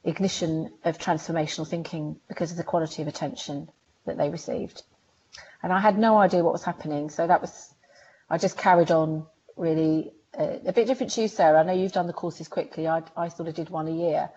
ignition 0.05 0.73
of 0.85 0.99
transformational 0.99 1.67
thinking 1.67 2.17
because 2.29 2.51
of 2.51 2.57
the 2.57 2.65
quality 2.65 3.03
of 3.03 3.09
attention 3.09 3.71
that 4.05 4.17
they 4.17 4.29
received. 4.31 4.83
And 5.63 5.73
I 5.73 5.81
had 5.81 5.99
no 5.99 6.19
idea 6.19 6.43
what 6.43 6.53
was 6.53 6.65
happening. 6.65 7.09
So 7.09 7.27
that 7.27 7.41
was, 7.41 7.73
I 8.29 8.39
just 8.39 8.59
carried 8.59 8.91
on 8.91 9.27
really 9.57 10.13
uh, 10.39 10.59
a 10.67 10.73
bit 10.73 10.87
different 10.87 11.13
to 11.13 11.23
you, 11.23 11.29
Sarah. 11.29 11.61
I 11.61 11.63
know 11.63 11.73
you've 11.73 11.93
done 11.93 12.07
the 12.07 12.13
courses 12.13 12.49
quickly. 12.49 12.89
I, 12.89 13.03
I 13.17 13.29
sort 13.29 13.49
of 13.49 13.55
did 13.55 13.69
one 13.71 13.89
a 13.89 13.93
year. 13.93 14.31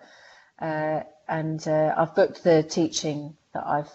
Uh, 0.60 1.00
and 1.28 1.66
uh, 1.66 1.94
I've 1.96 2.14
booked 2.14 2.42
the 2.44 2.62
teaching 2.62 3.36
that 3.52 3.66
I've 3.66 3.90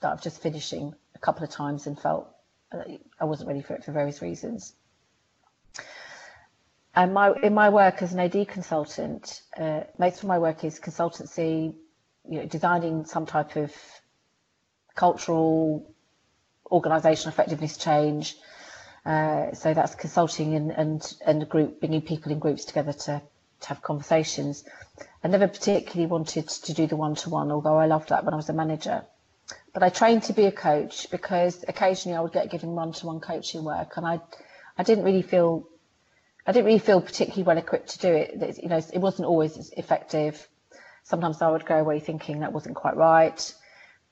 that 0.00 0.12
I've 0.12 0.22
just 0.22 0.40
finishing 0.42 0.94
a 1.14 1.18
couple 1.18 1.44
of 1.44 1.50
times 1.50 1.86
and 1.86 1.98
felt 1.98 2.28
uh, 2.72 2.82
I 3.20 3.24
wasn't 3.24 3.48
ready 3.48 3.62
for 3.62 3.74
it 3.74 3.84
for 3.84 3.92
various 3.92 4.22
reasons. 4.22 4.74
And 6.94 7.12
my 7.12 7.32
in 7.42 7.54
my 7.54 7.68
work 7.68 8.02
as 8.02 8.12
an 8.14 8.20
OD 8.20 8.48
consultant, 8.48 9.42
uh, 9.58 9.80
most 9.98 10.22
of 10.22 10.28
my 10.28 10.38
work 10.38 10.64
is 10.64 10.80
consultancy, 10.80 11.74
you 12.28 12.38
know, 12.38 12.46
designing 12.46 13.04
some 13.04 13.26
type 13.26 13.56
of 13.56 13.72
cultural 14.94 15.94
organizational 16.70 17.32
effectiveness 17.32 17.76
change. 17.76 18.36
Uh, 19.06 19.54
so 19.54 19.72
that's 19.72 19.94
consulting 19.94 20.56
and, 20.56 20.72
and, 20.72 21.14
and 21.24 21.48
group, 21.48 21.78
bringing 21.78 22.02
people 22.02 22.32
in 22.32 22.40
groups 22.40 22.64
together 22.64 22.92
to, 22.92 23.22
to 23.60 23.68
have 23.68 23.80
conversations. 23.80 24.64
I 25.22 25.28
never 25.28 25.46
particularly 25.46 26.06
wanted 26.06 26.48
to 26.48 26.74
do 26.74 26.88
the 26.88 26.96
one-to-one, 26.96 27.52
although 27.52 27.78
I 27.78 27.86
loved 27.86 28.08
that 28.08 28.24
when 28.24 28.34
I 28.34 28.36
was 28.36 28.48
a 28.48 28.52
manager. 28.52 29.04
But 29.72 29.84
I 29.84 29.90
trained 29.90 30.24
to 30.24 30.32
be 30.32 30.46
a 30.46 30.52
coach 30.52 31.08
because 31.08 31.64
occasionally 31.68 32.18
I 32.18 32.20
would 32.20 32.32
get 32.32 32.50
given 32.50 32.70
one-to-one 32.74 33.20
coaching 33.20 33.62
work 33.62 33.96
and 33.96 34.04
I, 34.04 34.20
I 34.76 34.82
didn't 34.82 35.04
really 35.04 35.22
feel, 35.22 35.68
I 36.44 36.50
didn't 36.50 36.66
really 36.66 36.80
feel 36.80 37.00
particularly 37.00 37.44
well 37.44 37.58
equipped 37.58 37.90
to 37.90 37.98
do 38.00 38.12
it. 38.12 38.58
You 38.60 38.68
know, 38.68 38.78
it 38.92 38.98
wasn't 38.98 39.28
always 39.28 39.70
effective. 39.76 40.48
Sometimes 41.04 41.40
I 41.42 41.50
would 41.50 41.64
go 41.64 41.78
away 41.78 42.00
thinking 42.00 42.40
that 42.40 42.52
wasn't 42.52 42.74
quite 42.74 42.96
right. 42.96 43.54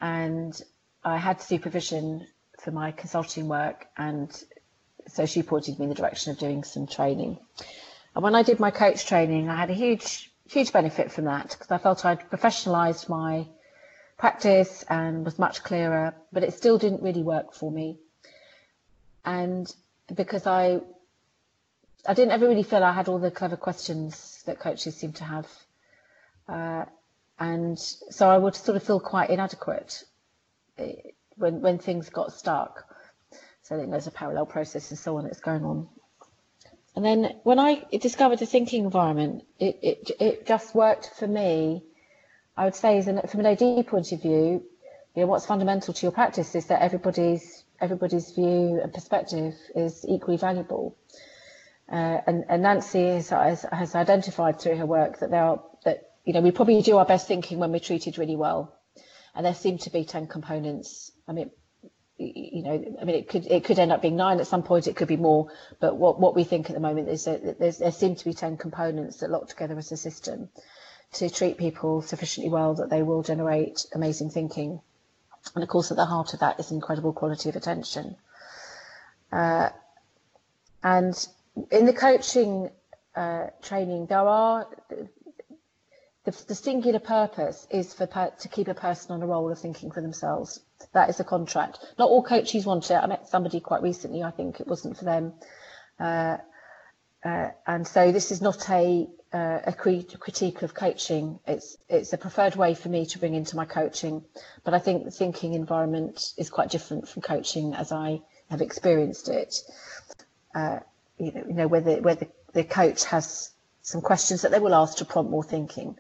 And 0.01 0.55
I 1.03 1.17
had 1.17 1.41
supervision 1.41 2.29
for 2.61 2.71
my 2.71 2.93
consulting 2.93 3.49
work, 3.49 3.87
and 3.97 4.31
so 5.09 5.27
she 5.27 5.43
pointed 5.43 5.79
me 5.79 5.85
in 5.85 5.89
the 5.89 5.95
direction 5.95 6.33
of 6.33 6.39
doing 6.39 6.65
some 6.65 6.87
training. 6.87 7.39
And 8.15 8.23
when 8.23 8.35
I 8.35 8.43
did 8.43 8.61
my 8.61 8.71
coach 8.71 9.07
training, 9.07 9.49
I 9.49 9.57
had 9.57 9.71
a 9.71 9.75
huge, 9.75 10.31
huge 10.49 10.73
benefit 10.73 11.11
from 11.13 11.25
that 11.25 11.51
because 11.51 11.71
I 11.71 11.79
felt 11.79 12.05
I'd 12.05 12.31
professionalised 12.31 13.09
my 13.09 13.47
practice 14.17 14.85
and 14.89 15.25
was 15.25 15.39
much 15.39 15.63
clearer, 15.63 16.15
but 16.33 16.45
it 16.45 16.55
still 16.55 16.79
didn't 16.79 17.03
really 17.03 17.23
work 17.23 17.53
for 17.55 17.71
me. 17.71 17.99
And 19.25 19.73
because 20.15 20.47
I, 20.47 20.81
I 22.07 22.15
didn't 22.15 22.33
ever 22.33 22.47
really 22.49 22.63
feel 22.63 22.85
I 22.85 22.93
had 22.93 23.09
all 23.09 23.19
the 23.19 23.31
clever 23.31 23.57
questions 23.57 24.43
that 24.47 24.61
coaches 24.61 24.97
seem 24.97 25.13
to 25.15 25.25
have. 25.25 25.49
Uh, 26.49 26.85
and 27.39 27.79
so 27.79 28.29
I 28.29 28.39
would 28.39 28.55
sort 28.55 28.77
of 28.77 28.83
feel 28.83 29.01
quite 29.01 29.31
inadequate 29.31 30.05
when 31.37 31.61
when 31.61 31.79
things 31.79 32.11
got 32.11 32.33
stuck. 32.33 32.85
So 33.65 33.75
I 33.75 33.79
think 33.79 33.91
there's 33.91 34.07
a 34.07 34.11
parallel 34.11 34.45
process 34.45 34.91
and 34.91 34.99
so 34.99 35.17
on 35.17 35.25
that's 35.25 35.41
going 35.41 35.65
on. 35.65 35.89
And 36.95 37.05
then 37.05 37.41
when 37.45 37.59
I 37.59 37.83
discovered 37.99 38.39
the 38.39 38.47
thinking 38.47 38.85
environment, 38.85 39.45
it, 39.59 39.79
it, 39.83 40.11
it 40.21 40.47
just 40.47 40.75
worked 40.75 41.11
for 41.19 41.27
me. 41.27 41.83
I 42.57 42.65
would 42.65 42.75
say, 42.75 42.99
an, 42.99 43.23
from 43.27 43.41
an 43.41 43.47
OD 43.47 43.87
point 43.87 44.13
of 44.13 44.23
view, 44.23 44.63
you 45.15 45.23
know, 45.23 45.27
what's 45.27 45.47
fundamental 45.47 45.95
to 45.95 46.03
your 46.03 46.13
practice 46.13 46.55
is 46.55 46.67
that 46.67 46.83
everybody's 46.83 47.65
everybody's 47.81 48.31
view 48.33 48.81
and 48.83 48.93
perspective 48.93 49.55
is 49.75 50.05
equally 50.07 50.37
valuable. 50.37 50.97
Uh, 51.91 52.19
and, 52.27 52.45
and 52.49 52.63
Nancy 52.63 53.07
has, 53.07 53.31
has, 53.31 53.95
identified 53.95 54.61
through 54.61 54.77
her 54.77 54.87
work 54.87 55.19
that 55.19 55.31
there 55.31 55.43
are 55.43 55.63
that 55.85 56.13
you 56.25 56.33
know 56.33 56.41
we 56.41 56.51
probably 56.51 56.81
do 56.83 56.99
our 56.99 57.05
best 57.05 57.27
thinking 57.27 57.59
when 57.59 57.73
we're 57.73 57.81
treated 57.81 58.19
really 58.19 58.37
well 58.37 58.75
and 59.35 59.45
there 59.45 59.55
seem 59.55 59.79
to 59.79 59.91
be 59.91 60.05
10 60.05 60.29
components. 60.29 61.11
I 61.27 61.33
mean, 61.33 61.51
you 62.17 62.63
know, 62.63 62.97
I 63.01 63.05
mean, 63.05 63.17
it 63.17 63.29
could 63.29 63.47
it 63.47 63.65
could 63.65 63.79
end 63.79 63.91
up 63.93 64.03
being 64.03 64.17
nine 64.17 64.39
at 64.41 64.47
some 64.47 64.63
point. 64.63 64.87
It 64.87 64.97
could 64.97 65.09
be 65.09 65.17
more, 65.17 65.49
but 65.81 65.97
what 65.97 66.21
what 66.21 66.37
we 66.37 66.45
think 66.45 66.71
at 66.71 66.75
the 66.75 66.81
moment 66.81 67.09
is 67.09 67.25
that 67.25 67.59
there 67.59 67.93
seem 67.93 68.15
to 68.15 68.25
be 68.25 68.33
ten 68.35 68.57
components 68.57 69.19
that 69.19 69.31
lock 69.31 69.49
together 69.49 69.77
as 69.77 69.91
a 69.91 69.97
system 69.97 70.49
to 71.15 71.31
treat 71.31 71.59
people 71.59 72.03
sufficiently 72.03 72.51
well 72.51 72.75
that 72.75 72.91
they 72.91 73.03
will 73.03 73.23
generate 73.23 73.87
amazing 73.95 74.31
thinking. 74.31 74.81
And 75.55 75.63
of 75.63 75.69
course, 75.69 75.91
at 75.91 75.97
the 75.97 76.05
heart 76.07 76.35
of 76.35 76.41
that 76.41 76.59
is 76.61 76.71
incredible 76.71 77.13
quality 77.13 77.49
of 77.49 77.57
attention. 77.57 78.17
Uh, 79.31 79.71
and 80.83 81.29
in 81.71 81.87
the 81.87 81.93
coaching 81.93 82.71
uh, 83.17 83.49
training, 83.63 84.07
there 84.07 84.19
are 84.19 84.67
the, 86.25 86.45
the, 86.49 86.55
singular 86.55 86.99
purpose 86.99 87.67
is 87.71 87.93
for 87.93 88.07
to 88.07 88.49
keep 88.49 88.69
a 88.69 88.75
person 88.75 89.13
on 89.13 89.23
a 89.23 89.27
roll 89.27 89.51
of 89.51 89.59
thinking 89.59 89.91
for 89.91 90.01
themselves. 90.01 90.61
That 90.93 91.11
is 91.11 91.21
a 91.21 91.25
contract. 91.25 91.79
Not 91.99 92.11
all 92.11 92.23
coaches 92.23 92.67
want 92.67 92.91
it. 92.91 92.95
I 92.95 93.07
met 93.07 93.29
somebody 93.29 93.61
quite 93.61 93.83
recently. 93.83 94.23
I 94.23 94.31
think 94.31 94.61
it 94.61 94.67
wasn't 94.67 94.97
for 94.97 95.05
them. 95.05 95.33
Uh, 95.99 96.39
uh, 97.25 97.49
and 97.67 97.87
so 97.87 98.13
this 98.13 98.31
is 98.31 98.43
not 98.43 98.69
a 98.71 99.09
uh, 99.33 99.61
a 99.67 99.73
critique 99.73 100.63
of 100.63 100.75
coaching. 100.75 101.41
It's 101.47 101.77
it's 101.89 102.13
a 102.13 102.19
preferred 102.19 102.55
way 102.55 102.75
for 102.75 102.89
me 102.89 103.07
to 103.07 103.19
bring 103.19 103.35
into 103.35 103.57
my 103.57 103.65
coaching, 103.65 104.25
but 104.63 104.75
I 104.75 104.79
think 104.79 105.05
the 105.05 105.11
thinking 105.11 105.55
environment 105.55 106.35
is 106.37 106.51
quite 106.51 106.71
different 106.71 107.09
from 107.09 107.23
coaching 107.23 107.75
as 107.75 107.91
I 107.91 108.21
have 108.51 108.61
experienced 108.61 109.29
it. 109.29 109.63
Uh, 110.55 110.81
you 111.19 111.33
know, 111.33 111.45
you 111.49 111.55
know 111.55 111.67
whether 111.67 112.29
the 112.53 112.65
coach 112.65 113.05
has 113.05 113.51
some 113.83 114.01
questions 114.01 114.43
that 114.43 114.53
they 114.53 114.61
will 114.61 114.75
ask 114.75 114.99
to 114.99 115.05
prompt 115.05 115.31
more 115.31 115.43
thinking, 115.43 115.99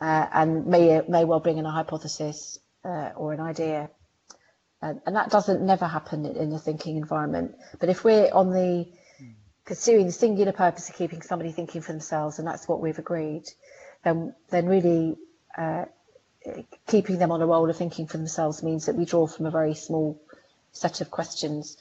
uh, 0.00 0.26
and 0.32 0.66
may 0.66 1.00
may 1.08 1.24
well 1.24 1.40
bring 1.40 1.58
in 1.58 1.64
a 1.66 1.70
hypothesis 1.70 2.58
uh, 2.84 3.10
or 3.16 3.32
an 3.32 3.40
idea, 3.40 3.88
and, 4.82 5.00
and 5.06 5.16
that 5.16 5.30
doesn't 5.30 5.62
never 5.62 5.86
happen 5.86 6.26
in 6.26 6.52
a 6.52 6.58
thinking 6.58 6.96
environment. 6.96 7.54
But 7.78 7.88
if 7.88 8.04
we're 8.04 8.30
on 8.32 8.50
the 8.50 8.86
pursuing 9.64 10.06
the 10.06 10.12
singular 10.12 10.52
purpose 10.52 10.88
of 10.88 10.94
keeping 10.94 11.22
somebody 11.22 11.50
thinking 11.50 11.82
for 11.82 11.92
themselves, 11.92 12.38
and 12.38 12.46
that's 12.46 12.68
what 12.68 12.80
we've 12.80 12.98
agreed, 12.98 13.44
then 14.04 14.34
then 14.50 14.66
really 14.66 15.16
uh, 15.56 15.86
keeping 16.86 17.18
them 17.18 17.32
on 17.32 17.42
a 17.42 17.46
roll 17.46 17.68
of 17.68 17.76
thinking 17.76 18.06
for 18.06 18.16
themselves 18.16 18.62
means 18.62 18.86
that 18.86 18.94
we 18.94 19.04
draw 19.04 19.26
from 19.26 19.46
a 19.46 19.50
very 19.50 19.74
small 19.74 20.20
set 20.72 21.00
of 21.00 21.10
questions, 21.10 21.76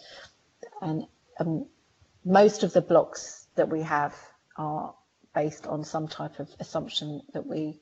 and 0.82 1.06
um, 1.40 1.66
most 2.24 2.64
of 2.64 2.74
the 2.74 2.82
blocks 2.82 3.46
that 3.56 3.70
we 3.70 3.82
have 3.82 4.16
are 4.58 4.96
based 5.34 5.68
on 5.68 5.84
some 5.84 6.08
type 6.08 6.40
of 6.40 6.50
assumption 6.60 7.22
that 7.34 7.46
we 7.46 7.78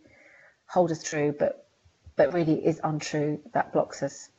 hold 0.67 0.91
as 0.91 1.03
true, 1.03 1.33
but 1.37 1.67
but 2.15 2.33
really 2.33 2.65
is 2.65 2.79
untrue 2.83 3.39
that 3.53 3.71
blocks 3.73 4.03
us. 4.03 4.29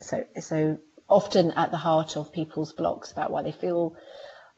So 0.00 0.24
so 0.40 0.78
often 1.08 1.50
at 1.52 1.70
the 1.70 1.76
heart 1.76 2.16
of 2.16 2.32
people's 2.32 2.72
blocks 2.72 3.12
about 3.12 3.30
why 3.30 3.42
they 3.42 3.52
feel 3.52 3.96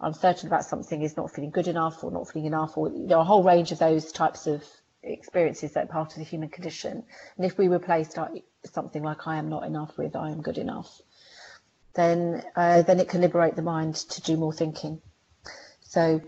uncertain 0.01 0.47
about 0.49 0.65
something 0.65 1.03
is 1.03 1.17
not 1.17 1.31
feeling 1.31 1.51
good 1.51 1.69
enough 1.69 2.05
or 2.05 2.11
not 2.11 2.29
feeling 2.29 2.47
enough 2.47 2.77
or 2.77 2.89
you 2.89 3.07
know 3.07 3.21
a 3.21 3.25
whole 3.25 3.43
range 3.43 3.73
of 3.73 3.79
those 3.79 4.13
types 4.13 4.47
of 4.47 4.63
experiences 5.03 5.73
that 5.73 5.85
are 5.85 5.89
part 5.89 6.13
of 6.13 6.19
the 6.19 6.25
human 6.25 6.49
condition. 6.49 7.05
And 7.37 7.47
if 7.47 7.57
we 7.59 7.69
replace 7.69 8.15
something 8.65 9.03
like 9.03 9.27
i 9.27 9.37
am 9.37 9.49
not 9.49 9.65
enough 9.65 9.97
with 9.97 10.17
i 10.17 10.31
am 10.31 10.43
good 10.43 10.59
enough 10.59 11.01
then 11.97 12.43
uh, 12.55 12.83
then 12.83 13.01
it 13.01 13.09
can 13.09 13.23
liberate 13.23 13.57
the 13.57 13.63
mind 13.63 13.95
to 13.97 14.21
do 14.21 14.37
more 14.37 14.53
thinking. 14.53 15.01
So 15.81 16.21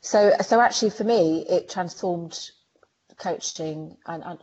so 0.00 0.32
so 0.40 0.60
actually 0.60 0.90
for 0.90 1.04
me 1.04 1.44
it 1.48 1.68
transformed 1.68 2.50
coaching 3.18 3.96
and, 4.06 4.22
and 4.22 4.38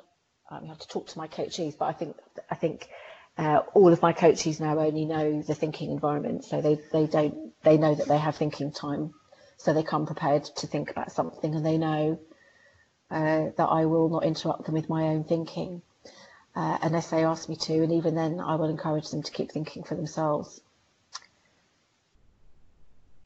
I 0.49 0.65
have 0.65 0.79
to 0.79 0.87
talk 0.87 1.07
to 1.07 1.17
my 1.17 1.27
coaches 1.27 1.75
but 1.75 1.85
I 1.85 1.93
think 1.93 2.15
I 2.49 2.55
think 2.55 2.89
uh, 3.37 3.61
all 3.73 3.91
of 3.91 4.01
my 4.01 4.13
coaches 4.13 4.59
now 4.59 4.79
only 4.79 5.05
know 5.05 5.41
the 5.41 5.55
thinking 5.55 5.91
environment, 5.91 6.45
so 6.45 6.61
they, 6.61 6.79
they 6.93 7.05
don't 7.05 7.51
they 7.63 7.77
know 7.77 7.93
that 7.93 8.07
they 8.07 8.17
have 8.17 8.35
thinking 8.35 8.71
time, 8.71 9.13
so 9.57 9.73
they 9.73 9.83
come 9.83 10.05
prepared 10.05 10.45
to 10.45 10.67
think 10.67 10.89
about 10.89 11.11
something, 11.11 11.53
and 11.53 11.65
they 11.65 11.77
know 11.77 12.19
uh, 13.11 13.49
that 13.57 13.65
I 13.65 13.85
will 13.85 14.09
not 14.09 14.23
interrupt 14.23 14.65
them 14.65 14.75
with 14.75 14.89
my 14.89 15.03
own 15.03 15.25
thinking 15.25 15.81
uh, 16.55 16.77
unless 16.81 17.09
they 17.09 17.25
ask 17.25 17.49
me 17.49 17.57
to, 17.57 17.73
and 17.83 17.91
even 17.91 18.15
then 18.15 18.39
I 18.39 18.55
will 18.55 18.69
encourage 18.69 19.09
them 19.09 19.23
to 19.23 19.31
keep 19.31 19.51
thinking 19.51 19.83
for 19.83 19.95
themselves. 19.95 20.61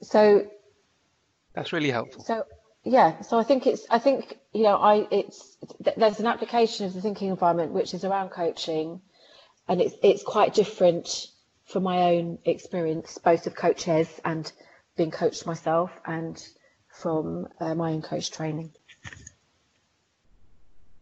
So 0.02 0.48
that's 1.54 1.72
really 1.72 1.92
helpful. 1.92 2.24
So 2.24 2.46
yeah, 2.84 3.22
so 3.22 3.38
I 3.40 3.44
think 3.44 3.68
it's 3.68 3.86
I 3.90 4.00
think 4.00 4.38
you 4.54 4.64
know 4.64 4.78
I 4.78 5.08
it's 5.12 5.58
there's 5.98 6.20
an 6.20 6.28
application 6.28 6.86
of 6.86 6.94
the 6.94 7.02
thinking 7.02 7.30
environment 7.30 7.72
which 7.72 7.94
is 7.94 8.04
around 8.04 8.30
coaching 8.30 9.02
and 9.68 9.82
it's 9.82 9.96
it's 10.02 10.24
quite 10.24 10.54
different 10.54 11.28
from 11.66 11.84
my 11.84 12.16
own 12.16 12.40
experience, 12.46 13.20
both 13.20 13.46
of 13.46 13.56
coaches 13.56 14.08
and 14.26 14.52
being 14.98 15.12
coached 15.12 15.46
myself, 15.46 15.92
and 16.06 16.44
from 16.90 17.48
uh, 17.60 17.76
my 17.76 17.92
own 17.92 18.02
coach 18.02 18.32
training. 18.32 18.72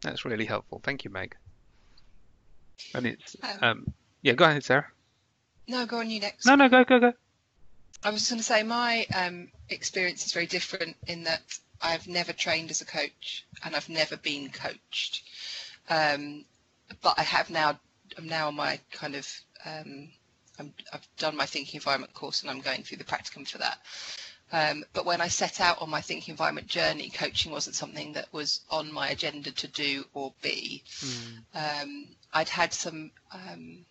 That's 0.02 0.26
really 0.26 0.46
helpful. 0.46 0.82
Thank 0.84 1.06
you, 1.06 1.10
Meg. 1.10 1.36
And 2.94 3.08
it's 3.08 3.36
um, 3.42 3.64
um, 3.64 3.94
yeah. 4.22 4.34
Go 4.34 4.46
ahead, 4.46 4.64
Sarah. 4.64 4.88
No, 5.68 5.86
go 5.86 6.00
on. 6.00 6.10
You 6.10 6.20
next. 6.20 6.46
No, 6.46 6.56
no, 6.56 6.70
go, 6.70 6.84
go, 6.84 7.00
go. 7.00 7.14
I 8.04 8.12
was 8.12 8.30
going 8.30 8.38
to 8.38 8.44
say 8.44 8.62
my 8.64 9.08
um, 9.16 9.50
experience 9.70 10.26
is 10.26 10.34
very 10.34 10.46
different 10.46 10.96
in 11.08 11.24
that 11.24 11.42
I've 11.82 12.08
never 12.08 12.34
trained 12.34 12.72
as 12.72 12.82
a 12.82 12.86
coach 12.86 13.46
and 13.64 13.76
I've 13.76 13.90
never 13.90 14.18
been 14.18 14.50
coached. 14.50 15.24
Um, 15.90 16.46
but 17.02 17.16
I 17.18 17.24
have 17.24 17.50
now 17.50 17.80
I'm 18.18 18.28
now 18.28 18.48
on 18.48 18.56
my 18.56 18.80
kind 18.92 19.16
of 19.16 19.28
um, 19.66 20.10
i 20.60 20.64
have 20.92 21.08
done 21.18 21.36
my 21.36 21.46
thinking 21.46 21.78
environment 21.78 22.14
course 22.14 22.42
and 22.42 22.50
I'm 22.50 22.62
going 22.62 22.84
through 22.84 22.98
the 22.98 23.04
practicum 23.04 23.48
for 23.48 23.60
that. 23.60 23.80
Um, 24.52 24.86
but 24.94 25.06
when 25.06 25.20
I 25.20 25.28
set 25.28 25.60
out 25.60 25.82
on 25.82 25.90
my 25.90 26.02
thinking 26.02 26.32
environment 26.32 26.68
journey, 26.68 27.10
coaching 27.10 27.52
wasn't 27.52 27.76
something 27.76 28.14
that 28.14 28.32
was 28.32 28.62
on 28.70 28.92
my 28.92 29.10
agenda 29.10 29.52
to 29.52 29.68
do 29.68 30.06
or 30.14 30.34
be. 30.42 30.84
Mm. 31.00 31.82
Um, 31.82 32.08
I'd 32.34 32.50
had 32.50 32.74
some 32.74 33.12
um, 33.34 33.86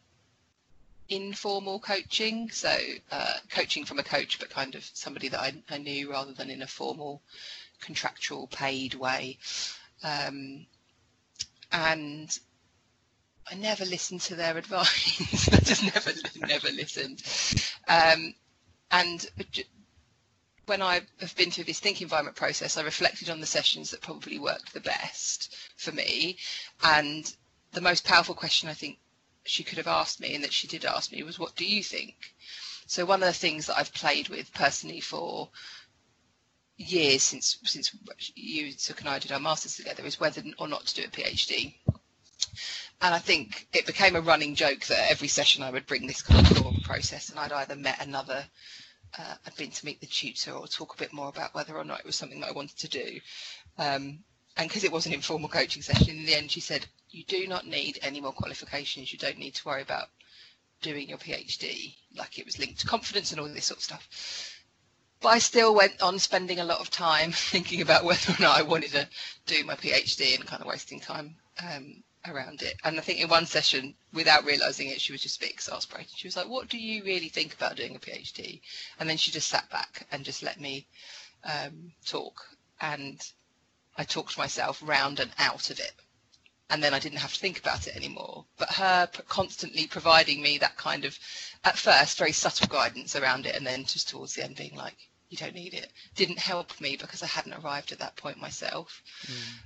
informal 1.09 1.79
coaching, 1.79 2.51
so 2.51 2.75
uh, 3.12 3.35
coaching 3.51 3.85
from 3.85 3.99
a 3.99 4.03
coach, 4.03 4.38
but 4.38 4.49
kind 4.51 4.75
of 4.75 4.85
somebody 4.94 5.29
that 5.29 5.40
I, 5.40 5.55
I 5.68 5.79
knew 5.79 6.11
rather 6.11 6.33
than 6.33 6.49
in 6.49 6.62
a 6.62 6.66
formal, 6.66 7.20
contractual, 7.81 8.47
paid 8.49 8.95
way. 8.95 9.39
Um, 10.03 10.67
and 11.73 12.39
I 13.51 13.55
never 13.55 13.85
listened 13.85 14.21
to 14.23 14.35
their 14.35 14.57
advice. 14.59 15.49
I 15.53 15.57
just 15.61 15.83
never, 15.85 16.12
never 16.47 16.69
listened. 16.71 17.23
Um, 17.89 18.35
and 18.91 19.27
when 20.67 20.83
I 20.83 21.03
have 21.21 21.37
been 21.37 21.51
through 21.51 21.65
this 21.65 21.79
think 21.81 22.03
environment 22.03 22.37
process, 22.37 22.77
I 22.77 22.83
reflected 22.83 23.31
on 23.31 23.41
the 23.41 23.47
sessions 23.47 23.91
that 23.91 24.01
probably 24.01 24.39
worked 24.39 24.73
the 24.73 24.81
best 24.81 25.57
for 25.77 25.93
me. 25.93 26.39
And 26.83 27.33
the 27.73 27.81
most 27.81 28.05
powerful 28.05 28.35
question 28.35 28.69
I 28.69 28.75
think 28.75 28.99
she 29.45 29.62
could 29.62 29.79
have 29.79 29.87
asked 29.87 30.21
me, 30.21 30.35
and 30.35 30.43
that 30.43 30.53
she 30.53 30.67
did 30.67 30.85
ask 30.85 31.12
me, 31.12 31.23
was, 31.23 31.39
"What 31.39 31.55
do 31.55 31.65
you 31.65 31.83
think?" 31.85 32.35
So 32.89 33.05
one 33.05 33.23
of 33.23 33.27
the 33.29 33.33
things 33.33 33.67
that 33.67 33.79
I've 33.79 33.93
played 33.95 34.29
with 34.29 34.53
personally 34.55 35.01
for 35.01 35.51
years 36.79 37.23
since 37.23 37.59
since 37.65 37.95
you 38.35 38.73
took 38.73 39.01
and 39.01 39.09
I 39.09 39.19
did 39.19 39.33
our 39.33 39.41
masters 39.41 39.77
together 39.77 40.05
is 40.05 40.21
whether 40.21 40.43
or 40.59 40.69
not 40.69 40.87
to 40.87 40.95
do 40.95 41.05
a 41.05 41.11
PhD. 41.11 41.75
And 43.03 43.15
I 43.15 43.19
think 43.19 43.67
it 43.73 43.87
became 43.87 44.17
a 44.17 44.21
running 44.21 44.55
joke 44.55 44.87
that 44.87 45.11
every 45.11 45.29
session 45.29 45.62
I 45.62 45.71
would 45.71 45.87
bring 45.87 46.07
this 46.07 46.23
kind 46.23 46.47
of 46.51 46.57
thought 46.57 46.83
process, 46.83 47.29
and 47.29 47.39
I'd 47.39 47.53
either 47.53 47.77
met 47.77 48.03
another, 48.03 48.47
uh, 49.19 49.35
I'd 49.47 49.57
been 49.57 49.71
to 49.71 49.85
meet 49.87 50.01
the 50.01 50.07
tutor 50.07 50.53
or 50.53 50.67
talk 50.67 50.95
a 50.95 50.99
bit 50.99 51.12
more 51.12 51.29
about 51.29 51.55
whether 51.55 51.77
or 51.77 51.85
not 51.85 52.01
it 52.01 52.07
was 52.07 52.17
something 52.17 52.41
that 52.41 52.49
I 52.49 52.53
wanted 52.53 52.79
to 52.79 52.89
do. 52.89 53.21
Um, 53.77 54.21
and 54.57 54.69
because 54.69 54.85
it 54.85 54.93
was 54.93 55.05
an 55.05 55.12
informal 55.12 55.51
coaching 55.51 55.83
session, 55.83 56.17
in 56.17 56.25
the 56.25 56.35
end, 56.35 56.51
she 56.51 56.61
said, 56.61 56.87
"You 57.11 57.25
do 57.25 57.47
not 57.47 57.67
need 57.67 57.99
any 58.01 58.21
more 58.23 58.33
qualifications. 58.33 59.12
You 59.12 59.19
don't 59.19 59.39
need 59.39 59.55
to 59.57 59.65
worry 59.67 59.83
about 59.83 60.09
doing 60.81 61.11
your 61.11 61.19
PhD." 61.19 61.95
Like 62.15 62.39
it 62.39 62.47
was 62.47 62.59
linked 62.59 62.81
to 62.81 62.87
confidence 62.87 63.31
and 63.33 63.41
all 63.41 63.49
this 63.49 63.67
sort 63.67 63.79
of 63.79 63.85
stuff. 63.85 64.56
But 65.20 65.29
I 65.29 65.38
still 65.38 65.74
went 65.74 66.02
on 66.02 66.18
spending 66.18 66.61
a 66.61 66.64
lot 66.64 66.81
of 66.81 66.90
time 66.90 67.33
thinking 67.52 67.81
about 67.81 68.05
whether 68.05 68.33
or 68.33 68.40
not 68.40 68.59
I 68.59 68.62
wanted 68.62 68.92
to 68.92 69.09
do 69.46 69.64
my 69.64 69.74
PhD 69.74 70.35
and 70.35 70.46
kind 70.46 70.61
of 70.61 70.68
wasting 70.68 71.00
time 71.00 71.37
um, 71.62 72.02
around 72.26 72.62
it. 72.62 72.74
And 72.85 72.98
I 72.98 73.02
think 73.02 73.20
in 73.20 73.29
one 73.29 73.46
session, 73.46 73.94
without 74.12 74.44
realizing 74.44 74.88
it, 74.88 75.00
she 75.00 75.12
was 75.12 75.22
just 75.22 75.37
a 75.38 75.40
bit 75.40 75.50
exasperated. 75.52 76.12
She 76.16 76.26
was 76.26 76.37
like, 76.37 76.48
"What 76.48 76.68
do 76.68 76.79
you 76.79 77.02
really 77.05 77.29
think 77.29 77.55
about 77.55 77.76
doing 77.76 77.96
a 77.96 77.98
PhD?" 77.98 78.61
And 78.98 79.09
then 79.09 79.16
she 79.16 79.31
just 79.31 79.48
sat 79.48 79.68
back 79.70 80.07
and 80.12 80.24
just 80.24 80.42
let 80.42 80.61
me 80.61 80.87
um, 81.44 81.92
talk, 82.05 82.40
and 82.81 83.20
I 83.96 84.05
talked 84.05 84.37
myself 84.37 84.81
round 84.85 85.20
and 85.20 85.31
out 85.38 85.70
of 85.70 85.81
it. 85.81 85.92
And 86.68 86.83
then 86.83 86.94
I 86.94 86.98
didn't 86.98 87.18
have 87.18 87.33
to 87.33 87.40
think 87.40 87.59
about 87.59 87.87
it 87.87 87.94
anymore. 87.94 88.44
But 88.57 88.70
her 88.72 89.09
constantly 89.29 89.87
providing 89.87 90.42
me 90.42 90.59
that 90.59 90.76
kind 90.76 91.05
of, 91.05 91.18
at 91.64 91.79
first, 91.79 92.18
very 92.18 92.33
subtle 92.33 92.66
guidance 92.66 93.14
around 93.14 93.46
it, 93.46 93.55
and 93.55 93.66
then 93.66 93.85
just 93.85 94.09
towards 94.09 94.35
the 94.35 94.44
end 94.44 94.57
being 94.57 94.74
like, 94.74 94.96
you 95.29 95.37
don't 95.37 95.55
need 95.55 95.74
it, 95.74 95.92
didn't 96.14 96.38
help 96.38 96.81
me 96.81 96.96
because 96.96 97.22
I 97.22 97.26
hadn't 97.26 97.55
arrived 97.55 97.92
at 97.92 97.98
that 97.98 98.16
point 98.16 98.38
myself. 98.38 99.02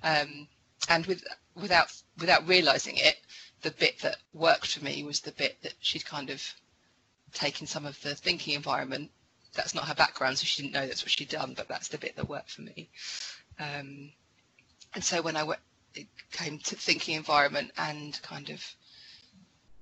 Mm. 0.02 0.22
Um, 0.22 0.48
and 0.88 1.06
with 1.06 1.22
without 1.54 1.92
without 2.18 2.48
realizing 2.48 2.96
it, 2.96 3.16
the 3.62 3.70
bit 3.70 3.98
that 4.00 4.16
worked 4.32 4.74
for 4.74 4.84
me 4.84 5.02
was 5.04 5.20
the 5.20 5.32
bit 5.32 5.60
that 5.62 5.74
she'd 5.80 6.04
kind 6.04 6.30
of 6.30 6.42
taken 7.32 7.66
some 7.66 7.86
of 7.86 8.00
the 8.02 8.14
thinking 8.14 8.54
environment. 8.54 9.10
That's 9.54 9.74
not 9.74 9.88
her 9.88 9.94
background, 9.94 10.38
so 10.38 10.44
she 10.44 10.62
didn't 10.62 10.74
know 10.74 10.86
that's 10.86 11.02
what 11.02 11.10
she'd 11.10 11.28
done, 11.28 11.54
but 11.56 11.68
that's 11.68 11.88
the 11.88 11.98
bit 11.98 12.16
that 12.16 12.28
worked 12.28 12.52
for 12.52 12.62
me. 12.62 12.88
Um, 13.58 14.12
and 14.94 15.04
so 15.04 15.22
when 15.22 15.36
I 15.36 15.42
went, 15.42 15.60
came 16.32 16.58
to 16.58 16.76
thinking 16.76 17.14
environment 17.14 17.70
and 17.76 18.20
kind 18.22 18.50
of 18.50 18.64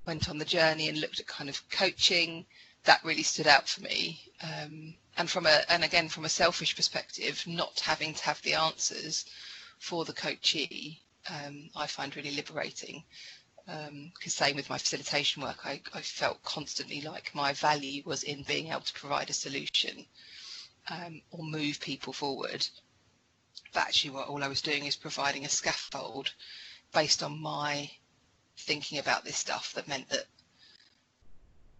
went 0.07 0.29
on 0.29 0.39
the 0.39 0.45
journey 0.45 0.89
and 0.89 1.01
looked 1.01 1.21
at 1.21 1.27
kind 1.27 1.51
of 1.51 1.69
coaching, 1.71 2.47
that 2.85 3.05
really 3.05 3.23
stood 3.23 3.47
out 3.47 3.69
for 3.69 3.83
me. 3.83 4.21
Um, 4.43 4.95
and 5.17 5.29
from 5.29 5.47
a 5.47 5.65
and 5.69 5.85
again 5.85 6.09
from 6.09 6.25
a 6.25 6.29
selfish 6.29 6.75
perspective, 6.77 7.43
not 7.47 7.81
having 7.81 8.15
to 8.15 8.25
have 8.25 8.41
the 8.43 8.55
answers 8.55 9.25
for 9.79 10.05
the 10.05 10.13
coachee, 10.13 11.03
um, 11.29 11.71
I 11.77 11.87
find 11.87 12.15
really 12.17 12.31
liberating. 12.31 13.05
Because 13.67 13.89
um, 13.89 14.47
same 14.47 14.57
with 14.57 14.71
my 14.71 14.79
facilitation 14.79 15.43
work, 15.43 15.67
I, 15.67 15.83
I, 15.93 16.01
felt 16.01 16.43
constantly 16.43 17.03
like 17.03 17.35
my 17.35 17.53
value 17.53 18.03
was 18.07 18.23
in 18.23 18.43
being 18.45 18.69
able 18.69 18.81
to 18.81 18.93
provide 18.95 19.29
a 19.29 19.35
solution 19.35 20.07
um, 20.89 21.21
or 21.31 21.45
move 21.45 21.79
people 21.79 22.15
forward. 22.15 22.67
Actually, 23.75 24.11
what 24.11 24.29
all 24.29 24.43
I 24.43 24.49
was 24.49 24.63
doing 24.63 24.87
is 24.87 24.97
providing 24.97 25.45
a 25.45 25.49
scaffold 25.49 26.33
based 26.93 27.23
on 27.23 27.41
my 27.41 27.91
thinking 28.57 28.99
about 28.99 29.25
this 29.25 29.37
stuff 29.37 29.73
that 29.75 29.89
meant 29.89 30.09
that 30.09 30.27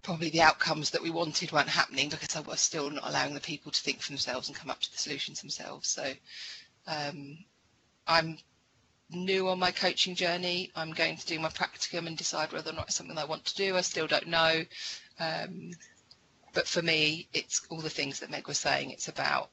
probably 0.03 0.31
the 0.31 0.43
outcomes 0.43 0.91
that 0.91 1.03
we 1.03 1.11
wanted 1.11 1.53
weren't 1.53 1.69
happening 1.69 2.09
because 2.09 2.37
I 2.37 2.41
was 2.41 2.61
still 2.61 2.89
not 2.91 3.07
allowing 3.09 3.35
the 3.35 3.41
people 3.41 3.73
to 3.73 3.81
think 3.81 4.01
for 4.01 4.11
themselves 4.11 4.49
and 4.49 4.57
come 4.57 4.71
up 4.71 4.81
to 4.81 4.93
the 4.93 4.99
solutions 4.99 5.41
themselves. 5.41 5.89
So 5.89 6.13
um, 6.87 7.39
I'm 8.07 8.39
new 9.11 9.49
on 9.49 9.59
my 9.59 9.71
coaching 9.71 10.15
journey. 10.15 10.71
I'm 10.77 10.93
going 10.93 11.17
to 11.17 11.27
do 11.27 11.39
my 11.39 11.49
practicum 11.49 12.07
and 12.07 12.17
decide 12.17 12.53
whether 12.53 12.71
or 12.71 12.75
not 12.75 12.87
it's 12.87 12.97
something 12.97 13.19
I 13.19 13.25
want 13.25 13.45
to 13.47 13.55
do. 13.57 13.77
I 13.77 13.81
still 13.81 14.07
don't 14.07 14.29
know. 14.29 14.65
Um, 15.19 15.73
but 16.55 16.67
for 16.67 16.83
me, 16.83 17.29
it's 17.33 17.63
all 17.69 17.81
the 17.81 17.91
things 17.91 18.21
that 18.21 18.31
Meg 18.31 18.47
was 18.49 18.59
saying. 18.59 18.91
It's 18.91 19.09
about 19.09 19.51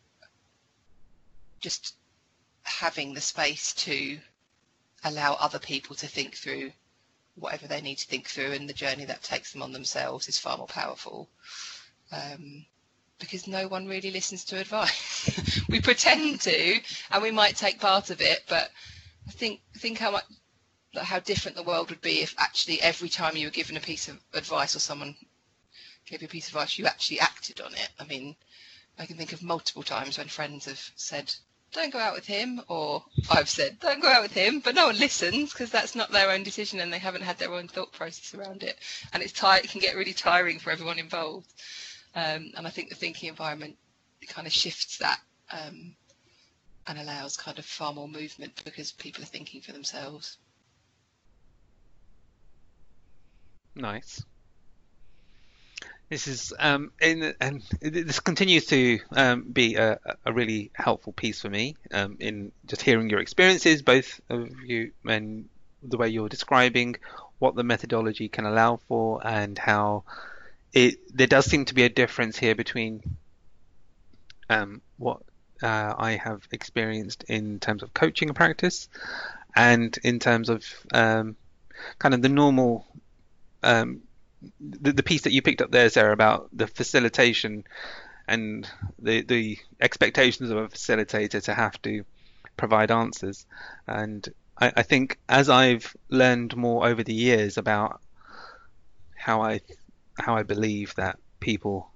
just 1.60 1.96
having 2.65 3.13
the 3.13 3.21
space 3.21 3.73
to 3.73 4.19
allow 5.04 5.34
other 5.36 5.60
people 5.60 5.95
to 5.95 6.08
think 6.08 6.36
through 6.36 6.71
whatever 7.36 7.67
they 7.67 7.82
need 7.82 7.97
to 7.97 8.08
think 8.08 8.28
through 8.28 8.51
and 8.54 8.67
the 8.67 8.73
journey 8.73 9.06
that 9.06 9.21
takes 9.21 9.51
them 9.51 9.62
on 9.62 9.71
themselves 9.71 10.28
is 10.28 10.39
far 10.39 10.58
more 10.58 10.67
powerful. 10.67 11.30
Um, 12.12 12.65
because 13.19 13.47
no 13.47 13.67
one 13.67 13.88
really 13.88 14.12
listens 14.12 14.43
to 14.45 14.60
advice. 14.60 15.62
We 15.69 15.82
pretend 15.82 16.41
to 16.41 16.80
and 17.12 17.23
we 17.23 17.32
might 17.32 17.56
take 17.56 17.80
part 17.80 18.10
of 18.10 18.21
it 18.21 18.43
but 18.47 18.71
I 19.28 19.32
think 19.32 19.62
think 19.78 19.97
how 19.99 20.12
much 20.12 20.25
how 20.95 21.19
different 21.19 21.58
the 21.58 21.63
world 21.63 21.89
would 21.89 22.01
be 22.01 22.21
if 22.21 22.34
actually 22.38 22.82
every 22.82 23.10
time 23.10 23.36
you 23.36 23.47
were 23.47 23.51
given 23.51 23.78
a 23.78 23.82
piece 23.82 24.08
of 24.08 24.19
advice 24.34 24.75
or 24.75 24.80
someone 24.80 25.15
gave 26.06 26.21
you 26.21 26.28
a 26.28 26.30
piece 26.30 26.47
of 26.47 26.56
advice 26.56 26.78
you 26.78 26.86
actually 26.86 27.19
acted 27.19 27.62
on 27.62 27.73
it. 27.73 27.89
I 27.99 28.06
mean 28.06 28.36
I 28.97 29.06
can 29.06 29.17
think 29.17 29.34
of 29.34 29.43
multiple 29.43 29.84
times 29.84 30.17
when 30.17 30.28
friends 30.28 30.65
have 30.65 30.91
said 30.95 31.34
don't 31.76 31.94
go 31.94 32.00
out 32.00 32.16
with 32.16 32.26
him, 32.26 32.62
or 32.68 33.04
I've 33.30 33.50
said, 33.50 33.80
don't 33.80 34.02
go 34.02 34.08
out 34.08 34.24
with 34.24 34.34
him, 34.34 34.62
but 34.62 34.76
no 34.76 34.88
one 34.88 34.98
listens 34.98 35.52
because 35.52 35.70
that's 35.70 35.94
not 35.94 36.12
their 36.12 36.32
own 36.32 36.44
decision 36.44 36.80
and 36.80 36.92
they 36.92 37.00
haven't 37.00 37.22
had 37.22 37.38
their 37.38 37.54
own 37.54 37.68
thought 37.68 37.92
process 37.92 38.34
around 38.34 38.64
it. 38.64 38.80
And 39.14 39.22
it's 39.22 39.34
tight, 39.34 39.66
it 39.66 39.72
can 39.72 39.82
get 39.82 39.96
really 39.96 40.14
tiring 40.14 40.60
for 40.60 40.72
everyone 40.72 40.98
involved. 40.98 41.54
Um, 42.16 42.52
and 42.56 42.66
I 42.66 42.70
think 42.70 42.90
the 42.90 42.96
thinking 42.96 43.30
environment 43.30 43.76
kind 44.28 44.48
of 44.48 44.54
shifts 44.54 44.98
that 45.00 45.20
um, 45.52 45.96
and 46.88 46.98
allows 46.98 47.38
kind 47.38 47.60
of 47.60 47.66
far 47.66 47.94
more 47.94 48.08
movement 48.08 48.62
because 48.64 48.92
people 48.92 49.24
are 49.24 49.28
thinking 49.28 49.62
for 49.62 49.74
themselves. 49.74 50.38
Nice. 53.76 54.24
This 56.10 56.28
is 56.28 56.54
um, 56.60 56.91
in, 57.02 57.34
and 57.41 57.63
this 57.82 58.20
continues 58.20 58.68
to 58.68 59.00
um, 59.12 59.41
be 59.52 59.76
a, 59.76 60.00
a, 60.24 60.32
really 60.32 60.70
helpful 60.74 61.13
piece 61.13 61.41
for 61.41 61.50
me 61.50 61.76
um, 61.91 62.18
in 62.20 62.52
just 62.68 62.84
hearing 62.84 63.10
your 63.10 63.20
experiences, 63.20 63.82
both 63.82 64.22
of 64.30 64.50
you, 64.63 64.91
and 65.08 65.50
the 65.82 65.98
way 65.98 66.10
you're 66.10 66.30
describing 66.30 66.98
what 67.39 67.56
the 67.56 67.63
methodology 67.63 68.30
can 68.30 68.46
allow 68.46 68.78
for, 68.88 69.26
and 69.26 69.58
how 69.58 70.04
it 70.74 71.00
there 71.15 71.28
does 71.28 71.48
seem 71.48 71.65
to 71.65 71.74
be 71.74 71.84
a 71.84 71.89
difference 71.89 72.38
here 72.38 72.54
between 72.54 73.02
um, 74.48 74.84
what 74.98 75.24
uh, 75.63 75.96
I 75.98 76.20
have 76.24 76.48
experienced 76.52 77.24
in 77.28 77.60
terms 77.60 77.82
of 77.82 77.96
coaching 77.96 78.32
practice, 78.36 78.89
and 79.56 79.98
in 80.04 80.20
terms 80.20 80.50
of 80.50 80.63
um, 80.94 81.36
kind 81.98 82.13
of 82.13 82.22
the 82.22 82.30
normal 82.30 82.86
um, 83.63 84.02
the, 84.60 84.94
the 84.94 85.04
piece 85.04 85.24
that 85.24 85.34
you 85.34 85.42
picked 85.42 85.62
up 85.62 85.72
there, 85.72 85.90
Sarah, 85.90 86.14
about 86.14 86.50
the 86.54 86.68
facilitation 86.68 87.64
and 88.28 88.68
the 89.00 89.22
the 89.22 89.58
expectations 89.80 90.50
of 90.50 90.58
a 90.58 90.68
facilitator 90.68 91.44
to 91.44 91.54
have 91.54 91.82
to 91.84 92.04
provide 92.58 92.92
answers. 92.92 93.46
And 93.88 94.28
I, 94.58 94.74
I 94.78 94.82
think 94.84 95.20
as 95.28 95.50
I've 95.50 95.96
learned 96.10 96.56
more 96.56 96.88
over 96.88 97.04
the 97.04 97.14
years 97.14 97.58
about 97.58 98.02
how 99.16 99.42
I 99.42 99.62
how 100.18 100.36
I 100.36 100.44
believe 100.44 100.96
that 100.96 101.20
people 101.40 101.92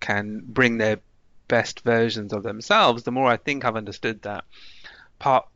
can 0.00 0.42
bring 0.44 0.78
their 0.78 1.00
best 1.46 1.80
versions 1.80 2.32
of 2.32 2.42
themselves, 2.42 3.02
the 3.02 3.12
more 3.12 3.28
I 3.28 3.36
think 3.36 3.64
I've 3.64 3.76
understood 3.76 4.22
that 4.22 4.44
part 5.18 5.46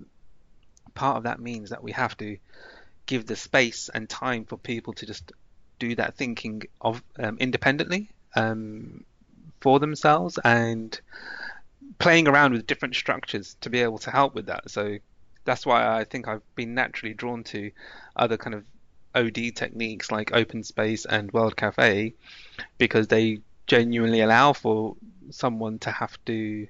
part 0.94 1.16
of 1.16 1.22
that 1.24 1.40
means 1.40 1.70
that 1.70 1.82
we 1.82 1.92
have 1.92 2.16
to 2.18 2.38
give 3.06 3.26
the 3.26 3.36
space 3.36 3.90
and 3.92 4.08
time 4.08 4.44
for 4.44 4.56
people 4.56 4.92
to 4.94 5.06
just 5.06 5.32
do 5.78 5.94
that 5.96 6.16
thinking 6.16 6.62
of 6.80 7.02
um, 7.18 7.36
independently 7.40 8.10
um, 8.36 9.04
for 9.60 9.78
themselves 9.78 10.38
and 10.44 11.00
playing 11.98 12.28
around 12.28 12.52
with 12.52 12.66
different 12.66 12.94
structures 12.94 13.56
to 13.60 13.70
be 13.70 13.80
able 13.80 13.98
to 13.98 14.10
help 14.10 14.34
with 14.34 14.46
that. 14.46 14.70
So 14.70 14.98
that's 15.44 15.66
why 15.66 15.98
I 15.98 16.04
think 16.04 16.28
I've 16.28 16.42
been 16.54 16.74
naturally 16.74 17.14
drawn 17.14 17.44
to 17.44 17.70
other 18.16 18.36
kind 18.36 18.54
of 18.54 18.64
OD 19.14 19.54
techniques 19.54 20.10
like 20.10 20.34
Open 20.34 20.62
Space 20.64 21.04
and 21.04 21.32
World 21.32 21.56
Cafe 21.56 22.14
because 22.78 23.08
they 23.08 23.40
genuinely 23.66 24.20
allow 24.20 24.52
for 24.52 24.96
someone 25.30 25.78
to 25.80 25.90
have 25.90 26.16
to 26.26 26.66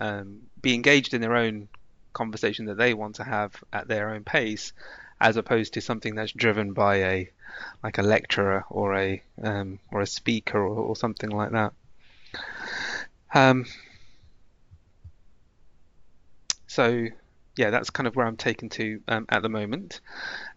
um, 0.00 0.40
be 0.60 0.74
engaged 0.74 1.14
in 1.14 1.20
their 1.20 1.36
own 1.36 1.68
conversation 2.12 2.66
that 2.66 2.76
they 2.76 2.94
want 2.94 3.16
to 3.16 3.24
have 3.24 3.52
at 3.72 3.88
their 3.88 4.10
own 4.10 4.24
pace 4.24 4.72
as 5.20 5.36
opposed 5.36 5.74
to 5.74 5.80
something 5.80 6.14
that's 6.14 6.32
driven 6.32 6.72
by 6.72 6.96
a 6.96 7.30
like 7.82 7.98
a 7.98 8.02
lecturer 8.02 8.64
or 8.70 8.96
a 8.96 9.22
um, 9.42 9.78
or 9.90 10.00
a 10.00 10.06
speaker 10.06 10.58
or, 10.58 10.76
or 10.76 10.96
something 10.96 11.30
like 11.30 11.50
that. 11.52 11.72
Um, 13.34 13.66
so 16.66 17.06
yeah, 17.56 17.70
that's 17.70 17.90
kind 17.90 18.06
of 18.06 18.14
where 18.16 18.26
I'm 18.26 18.36
taken 18.36 18.68
to 18.70 19.00
um, 19.08 19.26
at 19.28 19.42
the 19.42 19.48
moment. 19.48 20.00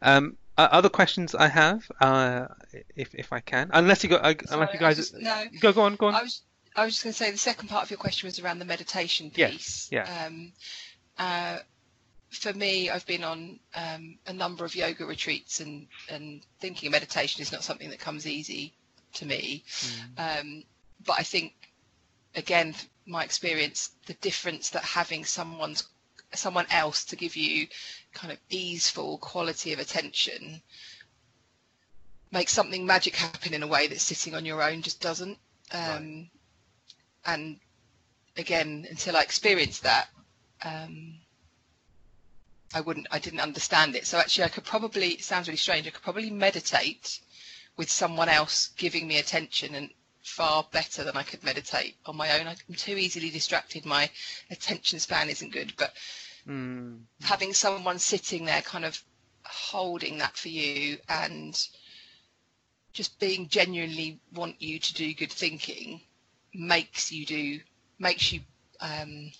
Um, 0.02 0.38
uh, 0.58 0.68
other 0.72 0.90
questions 0.90 1.34
I 1.34 1.48
have, 1.48 1.90
uh, 2.00 2.48
if 2.96 3.16
if 3.16 3.34
I 3.34 3.40
can, 3.40 3.72
unless 3.74 4.04
you 4.04 4.10
got, 4.10 4.24
uh, 4.24 4.34
Sorry, 4.46 4.62
unless 4.62 4.74
you 4.74 4.80
guys, 4.80 4.98
just, 4.98 5.16
no, 5.16 5.44
go 5.60 5.74
go 5.74 5.82
on, 5.82 5.96
go 5.96 6.08
on. 6.08 6.16
I 6.16 6.22
was 6.22 6.42
I 6.76 6.86
was 6.86 6.94
just 6.94 7.04
going 7.04 7.14
to 7.14 7.18
say 7.18 7.32
the 7.32 7.38
second 7.38 7.70
part 7.70 7.84
of 7.84 7.90
your 7.90 7.98
question 7.98 8.28
was 8.28 8.40
around 8.40 8.60
the 8.60 8.66
meditation 8.66 9.32
piece. 9.32 9.90
Yeah. 9.92 10.06
yeah. 10.06 10.26
Um, 10.26 10.54
uh, 11.18 11.58
for 12.32 12.54
me, 12.54 12.90
I've 12.90 13.06
been 13.06 13.24
on 13.24 13.60
um, 13.76 14.18
a 14.26 14.34
number 14.34 14.66
of 14.66 14.76
yoga 14.76 15.06
retreats, 15.06 15.60
and 15.60 15.88
and 16.10 16.42
thinking 16.60 16.88
of 16.88 16.92
meditation 16.92 17.42
is 17.42 17.52
not 17.52 17.64
something 17.64 17.90
that 17.90 18.00
comes 18.00 18.26
easy 18.26 18.74
to 19.14 19.26
me. 19.26 19.64
Mm. 20.18 20.40
Um, 20.40 20.64
but 21.06 21.18
I 21.20 21.24
think, 21.24 21.54
again, 22.36 22.74
my 23.06 23.24
experience, 23.24 23.92
the 24.06 24.14
difference 24.16 24.70
that 24.70 24.84
having 24.84 25.26
someone's 25.26 25.88
someone 26.34 26.66
else 26.72 27.04
to 27.04 27.18
give 27.18 27.36
you 27.36 27.68
kind 28.14 28.32
of 28.32 28.40
easeful 28.50 29.18
quality 29.18 29.74
of 29.74 29.80
attention 29.80 30.62
makes 32.32 32.54
something 32.54 32.86
magic 32.86 33.18
happen 33.18 33.54
in 33.54 33.64
a 33.64 33.68
way 33.68 33.88
that 33.88 34.00
sitting 34.00 34.34
on 34.34 34.46
your 34.46 34.64
own 34.64 34.82
just 34.82 35.02
doesn't. 35.02 35.38
Um, 35.74 35.82
right. 35.82 36.30
And 37.26 37.60
again, 38.38 38.88
until 38.90 39.18
I 39.18 39.22
experienced 39.22 39.84
that, 39.84 40.08
um, 40.64 41.16
I 42.74 42.82
wouldn't, 42.82 43.08
I 43.12 43.20
didn't 43.20 43.40
understand 43.40 43.96
it. 43.96 44.06
So 44.06 44.18
actually, 44.18 44.46
I 44.46 44.50
could 44.50 44.64
probably, 44.64 45.10
it 45.10 45.24
sounds 45.24 45.48
really 45.48 45.58
strange, 45.58 45.88
I 45.88 45.92
could 45.92 46.04
probably 46.04 46.30
meditate 46.30 47.20
with 47.78 47.90
someone 47.90 48.30
else 48.30 48.70
giving 48.78 49.08
me 49.08 49.18
attention 49.20 49.76
and 49.76 49.90
far 50.24 50.66
better 50.72 51.04
than 51.04 51.18
I 51.18 51.24
could 51.24 51.44
meditate 51.44 51.96
on 52.06 52.16
my 52.16 52.40
own. 52.40 52.48
I'm 52.48 52.56
too 52.76 52.98
easily 52.98 53.30
distracted. 53.30 53.86
My 53.86 54.10
attention 54.50 55.00
span 55.00 55.30
isn't 55.30 55.52
good, 55.52 55.74
but 55.78 55.94
mm. 56.48 57.00
having 57.22 57.54
someone 57.54 58.00
sitting 58.00 58.46
there 58.46 58.62
kind 58.62 58.86
of 58.86 59.02
holding 59.44 60.20
that 60.20 60.38
for 60.38 60.50
you 60.50 60.98
and 61.10 61.60
just 62.94 63.20
being 63.20 63.48
genuinely 63.48 64.20
want 64.34 64.62
you 64.62 64.80
to 64.80 64.94
do 64.94 65.14
good 65.14 65.32
thinking 65.32 66.02
makes 66.54 67.12
you 67.12 67.26
do 67.26 67.60
makes 68.00 68.32
you 68.34 68.42
um, 68.82 69.32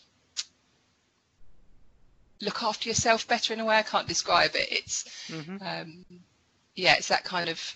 look 2.42 2.64
after 2.64 2.90
yourself 2.90 3.28
better 3.28 3.54
in 3.54 3.60
a 3.60 3.66
way. 3.66 3.78
I 3.78 3.84
can't 3.84 4.08
describe 4.08 4.56
it. 4.56 4.68
It's 4.72 5.04
mm-hmm. 5.28 5.58
um, 5.62 6.06
yeah, 6.76 6.96
it's 6.98 7.10
that 7.10 7.24
kind 7.24 7.50
of 7.50 7.76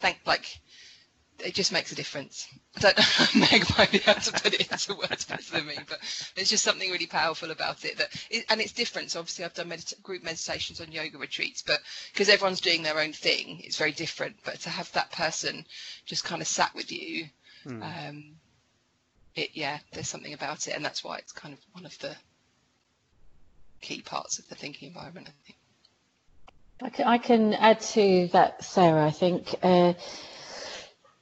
thank 0.00 0.18
like 0.26 0.60
it 1.44 1.54
just 1.54 1.72
makes 1.72 1.92
a 1.92 1.94
difference. 1.94 2.46
I 2.76 2.80
don't 2.80 2.98
know 2.98 3.40
Meg 3.50 3.64
might 3.78 3.90
be 3.90 4.02
able 4.06 4.20
to 4.20 4.32
put 4.32 4.54
it 4.54 4.70
into 4.70 4.94
words 4.94 5.24
better 5.24 5.52
than 5.52 5.66
me, 5.66 5.76
but 5.88 5.98
there's 6.34 6.50
just 6.50 6.64
something 6.64 6.90
really 6.90 7.06
powerful 7.06 7.50
about 7.50 7.84
it. 7.84 7.98
That 7.98 8.26
it, 8.30 8.44
and 8.50 8.60
it's 8.60 8.72
different. 8.72 9.10
So 9.10 9.20
obviously, 9.20 9.44
I've 9.44 9.54
done 9.54 9.70
medita- 9.70 10.02
group 10.02 10.22
meditations 10.22 10.80
on 10.80 10.92
yoga 10.92 11.18
retreats, 11.18 11.62
but 11.62 11.80
because 12.12 12.28
everyone's 12.28 12.60
doing 12.60 12.82
their 12.82 13.00
own 13.00 13.12
thing, 13.12 13.60
it's 13.64 13.76
very 13.76 13.92
different. 13.92 14.36
But 14.44 14.60
to 14.60 14.70
have 14.70 14.90
that 14.92 15.12
person 15.12 15.64
just 16.04 16.24
kind 16.24 16.42
of 16.42 16.48
sat 16.48 16.74
with 16.74 16.92
you, 16.92 17.28
mm. 17.66 17.82
um, 17.82 18.24
it 19.34 19.50
yeah, 19.54 19.78
there's 19.92 20.08
something 20.08 20.34
about 20.34 20.68
it, 20.68 20.74
and 20.74 20.84
that's 20.84 21.02
why 21.02 21.18
it's 21.18 21.32
kind 21.32 21.54
of 21.54 21.60
one 21.72 21.86
of 21.86 21.98
the 21.98 22.14
key 23.80 24.02
parts 24.02 24.38
of 24.38 24.48
the 24.48 24.54
thinking 24.54 24.88
environment. 24.88 25.28
I 25.28 25.32
think. 25.46 25.58
I 26.82 26.88
can, 26.88 27.06
I 27.06 27.18
can 27.18 27.54
add 27.54 27.80
to 27.80 28.28
that, 28.32 28.64
Sarah. 28.64 29.06
I 29.06 29.10
think. 29.10 29.54
Uh, 29.62 29.94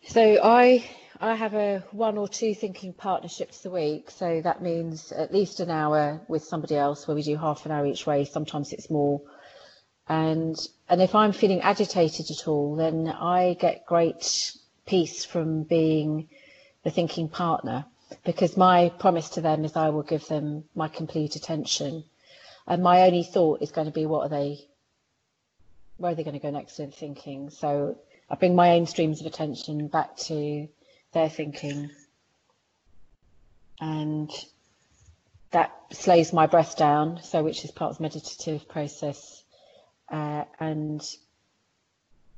so 0.06 0.38
I 0.42 0.88
I 1.20 1.34
have 1.34 1.54
a 1.54 1.82
one 1.90 2.16
or 2.16 2.28
two 2.28 2.54
thinking 2.54 2.92
partnerships 2.92 3.64
a 3.64 3.70
week. 3.70 4.10
So 4.10 4.40
that 4.42 4.62
means 4.62 5.10
at 5.10 5.32
least 5.32 5.58
an 5.58 5.70
hour 5.70 6.20
with 6.28 6.44
somebody 6.44 6.76
else 6.76 7.08
where 7.08 7.14
we 7.14 7.22
do 7.22 7.36
half 7.36 7.66
an 7.66 7.72
hour 7.72 7.84
each 7.86 8.06
way. 8.06 8.24
Sometimes 8.24 8.72
it's 8.72 8.88
more. 8.88 9.20
And 10.08 10.56
and 10.88 11.02
if 11.02 11.14
I'm 11.14 11.32
feeling 11.32 11.60
agitated 11.60 12.30
at 12.30 12.46
all, 12.46 12.76
then 12.76 13.08
I 13.08 13.54
get 13.54 13.84
great 13.84 14.52
peace 14.86 15.24
from 15.24 15.64
being 15.64 16.28
the 16.84 16.90
thinking 16.90 17.28
partner 17.28 17.84
because 18.24 18.56
my 18.56 18.90
promise 18.98 19.28
to 19.30 19.40
them 19.40 19.64
is 19.64 19.76
I 19.76 19.90
will 19.90 20.02
give 20.02 20.26
them 20.28 20.64
my 20.74 20.88
complete 20.88 21.36
attention. 21.36 22.04
And 22.68 22.82
my 22.82 23.02
only 23.02 23.24
thought 23.24 23.62
is 23.62 23.72
going 23.72 23.86
to 23.86 23.92
be 23.92 24.06
what 24.06 24.26
are 24.26 24.28
they 24.28 24.68
where 25.96 26.12
are 26.12 26.14
they 26.14 26.22
going 26.22 26.38
to 26.38 26.42
go 26.42 26.50
next 26.50 26.78
in 26.78 26.92
thinking? 26.92 27.50
So 27.50 27.98
I 28.30 28.36
bring 28.36 28.54
my 28.54 28.72
own 28.72 28.86
streams 28.86 29.20
of 29.20 29.26
attention 29.26 29.88
back 29.88 30.16
to 30.28 30.68
their 31.12 31.28
thinking. 31.28 31.90
And 33.80 34.30
that 35.50 35.72
slows 35.92 36.32
my 36.32 36.46
breath 36.46 36.76
down, 36.76 37.20
so 37.22 37.42
which 37.42 37.64
is 37.64 37.70
part 37.70 37.90
of 37.90 37.98
the 37.98 38.02
meditative 38.02 38.68
process. 38.68 39.42
Uh, 40.10 40.44
and 40.60 41.00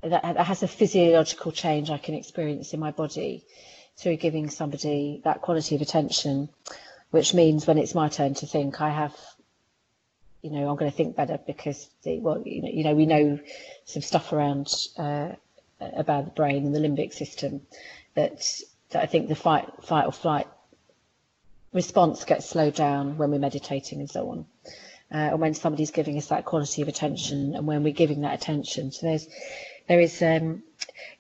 that, 0.03 0.23
that 0.23 0.47
has 0.47 0.63
a 0.63 0.69
physiological 0.69 1.53
change 1.53 1.91
I 1.91 1.99
can 1.99 2.15
experience 2.15 2.73
in 2.73 2.81
my 2.81 2.93
body 2.93 3.45
through 3.97 4.17
giving 4.17 4.49
somebody 4.49 5.21
that 5.25 5.43
quality 5.43 5.75
of 5.75 5.83
attention, 5.83 6.49
which 7.11 7.35
means 7.35 7.67
when 7.67 7.79
it's 7.79 7.95
my 7.95 8.09
turn 8.09 8.35
to 8.35 8.47
think, 8.47 8.81
I 8.81 8.91
have, 8.91 9.15
you 10.43 10.51
know, 10.51 10.69
I'm 10.69 10.77
going 10.77 10.91
to 10.91 10.97
think 10.97 11.17
better 11.17 11.39
because, 11.47 11.89
well, 12.05 12.43
you 12.45 12.63
know, 12.63 12.69
you 12.69 12.85
know, 12.85 12.95
we 12.95 13.07
know 13.07 13.39
some 13.85 14.03
stuff 14.03 14.33
around 14.33 14.73
uh, 14.97 15.33
about 15.81 16.25
the 16.25 16.31
brain 16.31 16.67
and 16.67 16.75
the 16.75 16.81
limbic 16.81 17.13
system 17.13 17.63
that, 18.15 18.47
that 18.91 19.03
I 19.03 19.07
think 19.07 19.29
the 19.29 19.35
fight, 19.35 19.69
fight 19.83 20.07
or 20.07 20.13
flight 20.13 20.47
response 21.73 22.25
gets 22.25 22.49
slowed 22.49 22.75
down 22.75 23.19
when 23.19 23.31
we're 23.31 23.39
meditating 23.39 24.01
and 24.01 24.11
so 24.11 24.31
on. 24.31 24.47
Uh, 25.13 25.33
and 25.33 25.41
when 25.41 25.55
somebody's 25.55 25.91
giving 25.91 26.17
us 26.17 26.29
that 26.29 26.45
quality 26.45 26.83
of 26.83 26.89
attention 26.89 27.55
and 27.55 27.67
when 27.67 27.83
we're 27.83 27.93
giving 27.93 28.21
that 28.23 28.35
attention. 28.35 28.93
So 28.93 29.07
there's, 29.07 29.29
there 29.89 30.01
is, 30.01 30.23
um, 30.23 30.63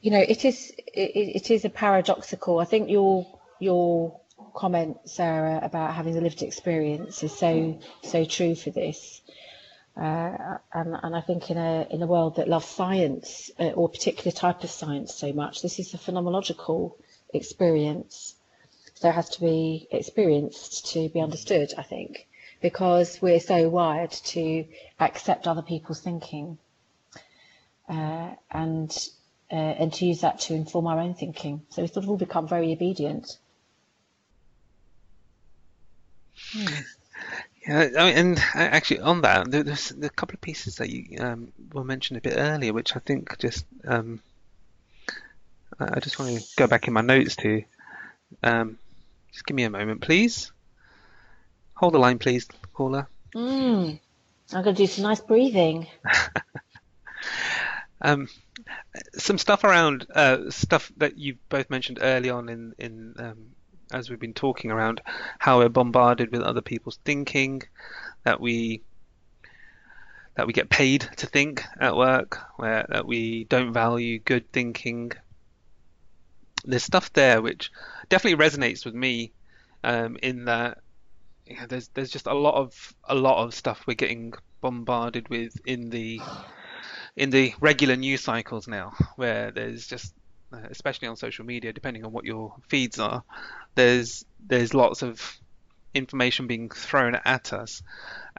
you 0.00 0.12
know, 0.12 0.20
it 0.20 0.44
is, 0.44 0.72
it, 0.78 1.10
it 1.44 1.50
is 1.50 1.64
a 1.64 1.70
paradoxical, 1.70 2.58
I 2.60 2.64
think 2.64 2.88
your, 2.88 3.26
your 3.58 4.19
comment, 4.54 4.98
Sarah, 5.04 5.60
about 5.62 5.94
having 5.94 6.14
the 6.14 6.20
lived 6.20 6.42
experience 6.42 7.22
is 7.22 7.36
so, 7.36 7.78
so 8.02 8.24
true 8.24 8.54
for 8.54 8.70
this. 8.70 9.20
Uh, 9.96 10.58
and, 10.72 10.96
and, 11.02 11.16
I 11.16 11.20
think 11.20 11.50
in 11.50 11.58
a 11.58 11.86
in 11.90 12.00
a 12.00 12.06
world 12.06 12.36
that 12.36 12.48
loves 12.48 12.66
science 12.66 13.50
uh, 13.58 13.70
or 13.70 13.88
particular 13.88 14.30
type 14.30 14.62
of 14.62 14.70
science 14.70 15.14
so 15.14 15.32
much, 15.32 15.62
this 15.62 15.78
is 15.78 15.92
a 15.92 15.98
phenomenological 15.98 16.94
experience. 17.34 18.36
So 18.94 19.08
it 19.08 19.14
has 19.14 19.30
to 19.30 19.40
be 19.40 19.88
experienced 19.90 20.92
to 20.92 21.08
be 21.08 21.20
understood, 21.20 21.72
I 21.76 21.82
think, 21.82 22.28
because 22.62 23.20
we're 23.20 23.40
so 23.40 23.68
wired 23.68 24.12
to 24.12 24.64
accept 25.00 25.48
other 25.48 25.62
people's 25.62 26.00
thinking 26.00 26.58
uh, 27.88 28.30
and 28.50 29.08
uh, 29.50 29.54
and 29.54 29.92
to 29.94 30.06
use 30.06 30.20
that 30.20 30.38
to 30.40 30.54
inform 30.54 30.86
our 30.86 31.00
own 31.00 31.14
thinking. 31.14 31.62
So 31.70 31.82
we 31.82 31.88
sort 31.88 32.04
of 32.04 32.10
all 32.10 32.16
become 32.16 32.46
very 32.46 32.72
obedient. 32.72 33.38
Hmm. 36.52 36.66
Yeah, 37.66 37.88
I 37.98 38.04
mean, 38.06 38.16
and 38.16 38.38
actually 38.54 39.00
on 39.00 39.20
that, 39.22 39.50
there's 39.50 39.90
a 39.90 40.08
couple 40.08 40.34
of 40.34 40.40
pieces 40.40 40.76
that 40.76 40.88
you 40.88 41.18
um, 41.20 41.52
were 41.72 41.84
mentioned 41.84 42.16
a 42.16 42.22
bit 42.22 42.34
earlier, 42.36 42.72
which 42.72 42.96
I 42.96 43.00
think 43.00 43.38
just 43.38 43.66
um, 43.86 44.20
I 45.78 46.00
just 46.00 46.18
want 46.18 46.38
to 46.38 46.46
go 46.56 46.66
back 46.66 46.88
in 46.88 46.94
my 46.94 47.02
notes 47.02 47.36
to. 47.36 47.62
Um, 48.42 48.78
just 49.32 49.46
give 49.46 49.54
me 49.54 49.64
a 49.64 49.70
moment, 49.70 50.00
please. 50.00 50.52
Hold 51.74 51.94
the 51.94 51.98
line, 51.98 52.18
please, 52.18 52.48
caller. 52.72 53.08
Mm, 53.34 54.00
I'm 54.52 54.62
going 54.62 54.74
to 54.74 54.82
do 54.82 54.86
some 54.86 55.04
nice 55.04 55.20
breathing. 55.20 55.86
um, 58.02 58.28
some 59.16 59.38
stuff 59.38 59.64
around 59.64 60.06
uh, 60.14 60.50
stuff 60.50 60.90
that 60.96 61.18
you 61.18 61.36
both 61.48 61.70
mentioned 61.70 61.98
early 62.00 62.30
on 62.30 62.48
in 62.48 62.74
in 62.78 63.14
um, 63.18 63.46
as 63.92 64.08
we've 64.08 64.20
been 64.20 64.34
talking 64.34 64.70
around 64.70 65.00
how 65.38 65.58
we're 65.58 65.68
bombarded 65.68 66.32
with 66.32 66.42
other 66.42 66.60
people's 66.60 66.98
thinking, 67.04 67.62
that 68.24 68.40
we 68.40 68.82
that 70.36 70.46
we 70.46 70.52
get 70.52 70.70
paid 70.70 71.08
to 71.16 71.26
think 71.26 71.64
at 71.78 71.96
work, 71.96 72.38
where 72.56 72.86
that 72.88 73.06
we 73.06 73.44
don't 73.44 73.72
value 73.72 74.18
good 74.18 74.50
thinking. 74.52 75.12
There's 76.64 76.84
stuff 76.84 77.12
there 77.12 77.42
which 77.42 77.70
definitely 78.08 78.44
resonates 78.44 78.84
with 78.84 78.94
me, 78.94 79.32
um, 79.82 80.16
in 80.22 80.44
that 80.44 80.78
there's 81.68 81.88
there's 81.88 82.10
just 82.10 82.26
a 82.26 82.34
lot 82.34 82.54
of 82.54 82.94
a 83.04 83.14
lot 83.14 83.44
of 83.44 83.54
stuff 83.54 83.84
we're 83.86 83.94
getting 83.94 84.32
bombarded 84.60 85.28
with 85.28 85.58
in 85.64 85.90
the 85.90 86.20
in 87.16 87.30
the 87.30 87.54
regular 87.60 87.96
news 87.96 88.20
cycles 88.22 88.68
now, 88.68 88.92
where 89.16 89.50
there's 89.50 89.86
just 89.86 90.14
uh, 90.52 90.58
especially 90.70 91.08
on 91.08 91.16
social 91.16 91.44
media, 91.44 91.72
depending 91.72 92.04
on 92.04 92.12
what 92.12 92.24
your 92.24 92.54
feeds 92.68 92.98
are, 92.98 93.22
there's 93.74 94.24
there's 94.46 94.74
lots 94.74 95.02
of 95.02 95.38
information 95.94 96.46
being 96.46 96.70
thrown 96.70 97.16
at 97.24 97.52
us, 97.52 97.82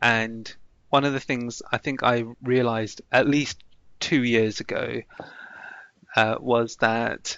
and 0.02 0.54
one 0.90 1.06
of 1.06 1.14
the 1.14 1.20
things 1.20 1.62
I 1.72 1.78
think 1.78 2.04
I 2.04 2.26
realized 2.42 3.02
at 3.12 3.28
least 3.28 3.64
two 4.00 4.24
years 4.24 4.60
ago 4.60 5.02
uh, 6.16 6.36
was 6.40 6.78
that 6.78 7.38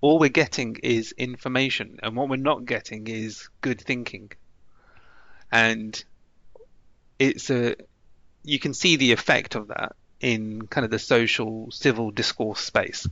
all 0.00 0.18
we're 0.18 0.28
getting 0.28 0.76
is 0.82 1.12
information, 1.12 1.98
and 2.02 2.16
what 2.16 2.28
we're 2.28 2.36
not 2.36 2.64
getting 2.64 3.06
is 3.06 3.48
good 3.60 3.80
thinking, 3.80 4.30
and 5.50 6.02
it's 7.18 7.50
a 7.50 7.76
you 8.44 8.58
can 8.58 8.74
see 8.74 8.96
the 8.96 9.12
effect 9.12 9.54
of 9.54 9.68
that 9.68 9.96
in 10.20 10.66
kind 10.66 10.84
of 10.84 10.90
the 10.90 10.98
social 10.98 11.70
civil 11.70 12.10
discourse 12.10 12.60
space 12.60 13.06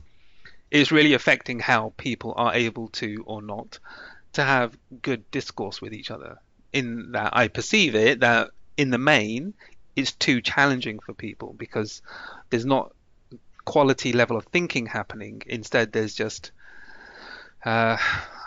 is 0.71 0.91
really 0.91 1.13
affecting 1.13 1.59
how 1.59 1.93
people 1.97 2.33
are 2.35 2.53
able 2.53 2.87
to 2.89 3.23
or 3.25 3.41
not 3.41 3.79
to 4.33 4.43
have 4.43 4.77
good 5.01 5.29
discourse 5.31 5.81
with 5.81 5.93
each 5.93 6.11
other. 6.11 6.37
In 6.73 7.13
that 7.13 7.35
I 7.35 7.47
perceive 7.47 7.95
it 7.95 8.19
that 8.19 8.49
in 8.75 8.89
the 8.89 8.97
main 8.97 9.53
it's 9.95 10.11
too 10.11 10.41
challenging 10.41 10.99
for 10.99 11.13
people 11.13 11.55
because 11.57 12.01
there's 12.49 12.65
not 12.65 12.93
quality 13.63 14.13
level 14.13 14.37
of 14.37 14.45
thinking 14.45 14.85
happening. 14.85 15.41
Instead, 15.47 15.91
there's 15.91 16.13
just 16.13 16.51
uh, 17.65 17.97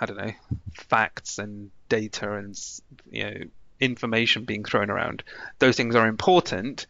I 0.01 0.07
don't 0.07 0.19
know 0.19 0.33
facts 0.75 1.39
and 1.39 1.71
data 1.89 2.35
and 2.35 2.59
you 3.11 3.25
know 3.25 3.37
information 3.81 4.45
being 4.45 4.65
thrown 4.65 4.91
around. 4.91 5.25
Those 5.59 5.77
things 5.77 5.95
are 5.95 6.07
important, 6.07 6.87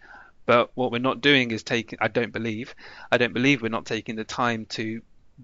but 0.47 0.71
what 0.75 0.93
we're 0.93 0.99
not 0.99 1.21
doing 1.21 1.51
is 1.51 1.63
taking. 1.63 1.99
I 2.01 2.09
don't 2.09 2.33
believe. 2.33 2.75
I 3.11 3.19
don't 3.19 3.33
believe 3.33 3.63
we're 3.63 3.69
not 3.69 3.87
taking 3.87 4.17
the 4.17 4.25
time 4.25 4.67
to 4.71 5.01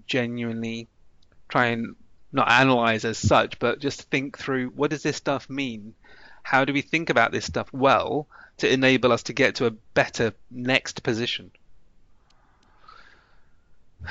genuinely 0.07 0.87
try 1.49 1.67
and 1.67 1.95
not 2.31 2.49
analyze 2.51 3.05
as 3.05 3.17
such, 3.17 3.59
but 3.59 3.79
just 3.79 4.09
think 4.09 4.37
through 4.37 4.69
what 4.69 4.91
does 4.91 5.03
this 5.03 5.15
stuff 5.15 5.49
mean? 5.49 5.95
How 6.43 6.65
do 6.65 6.73
we 6.73 6.81
think 6.81 7.09
about 7.09 7.31
this 7.31 7.45
stuff 7.45 7.71
well 7.73 8.27
to 8.57 8.71
enable 8.71 9.11
us 9.11 9.23
to 9.23 9.33
get 9.33 9.55
to 9.55 9.65
a 9.65 9.71
better 9.71 10.33
next 10.51 11.01
position? 11.03 11.51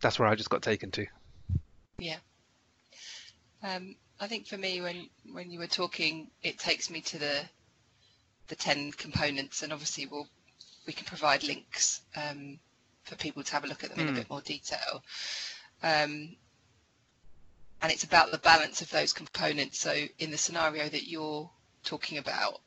That's 0.00 0.18
where 0.18 0.28
I 0.28 0.34
just 0.34 0.50
got 0.50 0.62
taken 0.62 0.90
to. 0.92 1.06
Yeah. 1.98 2.18
Um, 3.62 3.96
I 4.20 4.28
think 4.28 4.46
for 4.46 4.58
me, 4.58 4.80
when 4.80 5.08
when 5.32 5.50
you 5.50 5.58
were 5.58 5.66
talking, 5.66 6.30
it 6.42 6.58
takes 6.58 6.90
me 6.90 7.00
to 7.02 7.18
the 7.18 7.40
the 8.48 8.56
ten 8.56 8.92
components, 8.92 9.62
and 9.62 9.72
obviously 9.72 10.06
we'll 10.06 10.28
we 10.86 10.92
can 10.92 11.06
provide 11.06 11.42
links 11.44 12.02
um, 12.14 12.58
for 13.06 13.16
people 13.16 13.42
to 13.42 13.52
have 13.52 13.64
a 13.64 13.68
look 13.68 13.84
at 13.84 13.90
them 13.90 13.98
mm. 13.98 14.02
in 14.02 14.08
a 14.08 14.10
hmm. 14.10 14.18
bit 14.18 14.30
more 14.30 14.40
detail. 14.42 15.02
Um, 15.82 16.36
and 17.82 17.92
it's 17.92 18.04
about 18.04 18.30
the 18.30 18.38
balance 18.38 18.80
of 18.82 18.90
those 18.90 19.12
components. 19.12 19.78
So 19.78 19.94
in 20.18 20.30
the 20.30 20.38
scenario 20.38 20.88
that 20.88 21.08
you're 21.08 21.50
talking 21.84 22.18
about, 22.18 22.60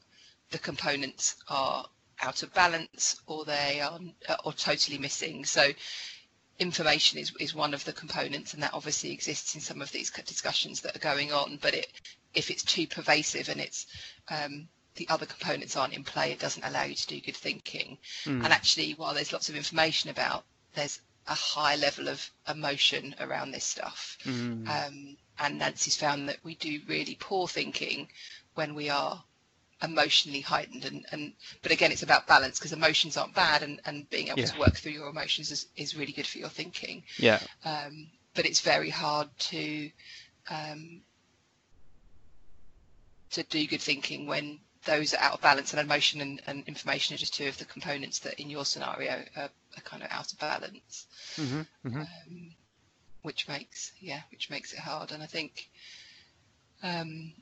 the 0.52 0.60
components 0.60 1.36
are 1.50 1.86
out 2.22 2.44
of 2.44 2.54
balance 2.54 3.22
or 3.28 3.46
they 3.46 3.82
are 3.82 4.00
or 4.46 4.54
totally 4.54 4.98
missing. 4.98 5.46
So 5.46 5.72
information 6.60 7.20
is, 7.20 7.34
is 7.40 7.56
one 7.56 7.74
of 7.74 7.84
the 7.86 7.94
components 7.94 8.54
and 8.54 8.62
that 8.64 8.74
obviously 8.74 9.12
exists 9.12 9.56
in 9.56 9.62
some 9.62 9.82
of 9.82 9.92
these 9.92 10.12
discussions 10.12 10.82
that 10.82 10.96
are 10.96 11.00
going 11.00 11.32
on 11.32 11.58
but 11.62 11.74
it 11.74 11.88
if 12.34 12.52
it's 12.52 12.64
too 12.64 12.86
pervasive 12.86 13.48
and 13.50 13.62
it's 13.62 13.88
um, 14.30 14.68
the 15.00 15.08
other 15.10 15.26
components 15.26 15.78
aren't 15.78 15.94
in 15.94 16.04
play 16.04 16.32
it 16.32 16.40
doesn't 16.40 16.66
allow 16.66 16.84
you 16.84 16.94
to 16.94 17.08
do 17.08 17.22
good 17.22 17.36
thinking 17.36 17.98
mm. 18.26 18.44
and 18.44 18.54
actually 18.54 18.92
while 18.92 19.14
there's 19.14 19.32
lots 19.32 19.48
of 19.50 19.56
information 19.56 20.10
about 20.10 20.44
there's 20.76 21.00
a 21.28 21.34
high 21.34 21.76
level 21.78 22.10
of 22.10 22.30
emotion 22.50 23.16
around 23.22 23.52
this 23.52 23.64
stuff 23.64 24.18
mm. 24.26 24.68
um, 24.68 25.16
and 25.40 25.58
nancy's 25.58 25.96
found 25.96 26.28
that 26.28 26.38
we 26.44 26.56
do 26.56 26.82
really 26.88 27.16
poor 27.20 27.48
thinking 27.48 28.08
when 28.56 28.76
we 28.76 28.90
are 28.90 29.24
emotionally 29.82 30.42
heightened 30.42 30.84
and, 30.84 31.06
and 31.14 31.32
but 31.62 31.72
again 31.72 31.94
it's 31.94 32.04
about 32.04 32.28
balance 32.28 32.60
because 32.60 32.74
emotions 32.74 33.16
aren't 33.16 33.34
bad 33.34 33.64
and, 33.64 33.80
and 33.86 34.10
being 34.10 34.28
able 34.28 34.40
yeah. 34.40 34.48
to 34.48 34.60
work 34.60 34.76
through 34.76 34.92
your 34.92 35.08
emotions 35.08 35.50
is, 35.50 35.68
is 35.78 35.96
really 35.96 36.12
good 36.12 36.28
for 36.28 36.40
your 36.40 36.50
thinking 36.50 37.02
yeah 37.18 37.40
um, 37.64 38.08
but 38.36 38.46
it's 38.46 38.60
very 38.60 38.90
hard 38.90 39.30
to 39.40 39.90
um, 40.50 41.02
to 43.30 43.44
do 43.44 43.66
good 43.68 43.82
thinking 43.82 44.28
when 44.28 44.60
those 44.86 45.14
are 45.14 45.22
out 45.22 45.34
of 45.34 45.42
balance 45.42 45.74
and 45.74 45.82
emotion 45.82 46.22
and, 46.22 46.42
and 46.48 46.64
information 46.68 47.14
are 47.14 47.18
just 47.18 47.34
two 47.34 47.48
of 47.48 47.58
the 47.58 47.66
components 47.66 48.20
that 48.20 48.40
in 48.40 48.50
your 48.50 48.66
scenario 48.66 49.24
are, 49.36 49.50
are 49.76 49.82
kind 49.84 50.04
of 50.04 50.10
out 50.12 50.32
of 50.32 50.40
balance 50.40 51.08
mm-hmm, 51.36 51.62
mm-hmm. 51.88 52.00
Um, 52.00 52.52
which 53.22 53.48
makes 53.48 53.92
yeah 54.00 54.22
which 54.32 54.50
makes 54.50 54.72
it 54.72 54.80
hard 54.80 55.12
and 55.12 55.22
i 55.22 55.26
think 55.26 55.70
um, 56.82 57.34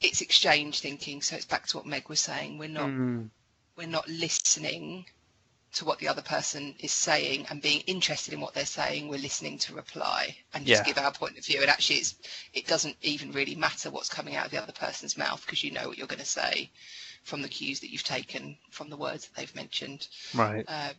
it's 0.00 0.20
exchange 0.20 0.80
thinking. 0.80 1.22
So 1.22 1.36
it's 1.36 1.44
back 1.44 1.66
to 1.68 1.78
what 1.78 1.86
Meg 1.86 2.08
was 2.08 2.20
saying. 2.20 2.58
We're 2.58 2.68
not 2.68 2.88
mm. 2.88 3.28
we're 3.76 3.88
not 3.88 4.08
listening 4.08 5.06
to 5.74 5.84
what 5.84 5.98
the 5.98 6.08
other 6.08 6.22
person 6.22 6.74
is 6.78 6.92
saying 6.92 7.46
and 7.50 7.60
being 7.62 7.80
interested 7.86 8.32
in 8.32 8.40
what 8.40 8.54
they're 8.54 8.66
saying. 8.66 9.08
We're 9.08 9.18
listening 9.18 9.58
to 9.58 9.74
reply 9.74 10.36
and 10.52 10.66
just 10.66 10.82
yeah. 10.82 10.92
give 10.92 11.02
our 11.02 11.12
point 11.12 11.38
of 11.38 11.44
view. 11.44 11.60
And 11.60 11.70
actually, 11.70 11.96
it's 11.96 12.14
it 12.52 12.66
doesn't 12.66 12.96
even 13.02 13.32
really 13.32 13.54
matter 13.54 13.90
what's 13.90 14.08
coming 14.08 14.36
out 14.36 14.46
of 14.46 14.50
the 14.50 14.62
other 14.62 14.72
person's 14.72 15.18
mouth 15.18 15.42
because 15.44 15.62
you 15.62 15.70
know 15.70 15.88
what 15.88 15.98
you're 15.98 16.06
going 16.06 16.20
to 16.20 16.26
say 16.26 16.70
from 17.22 17.42
the 17.42 17.48
cues 17.48 17.80
that 17.80 17.90
you've 17.90 18.04
taken 18.04 18.56
from 18.70 18.90
the 18.90 18.96
words 18.96 19.26
that 19.26 19.36
they've 19.36 19.54
mentioned. 19.54 20.08
Right. 20.34 20.64
Um, 20.68 20.94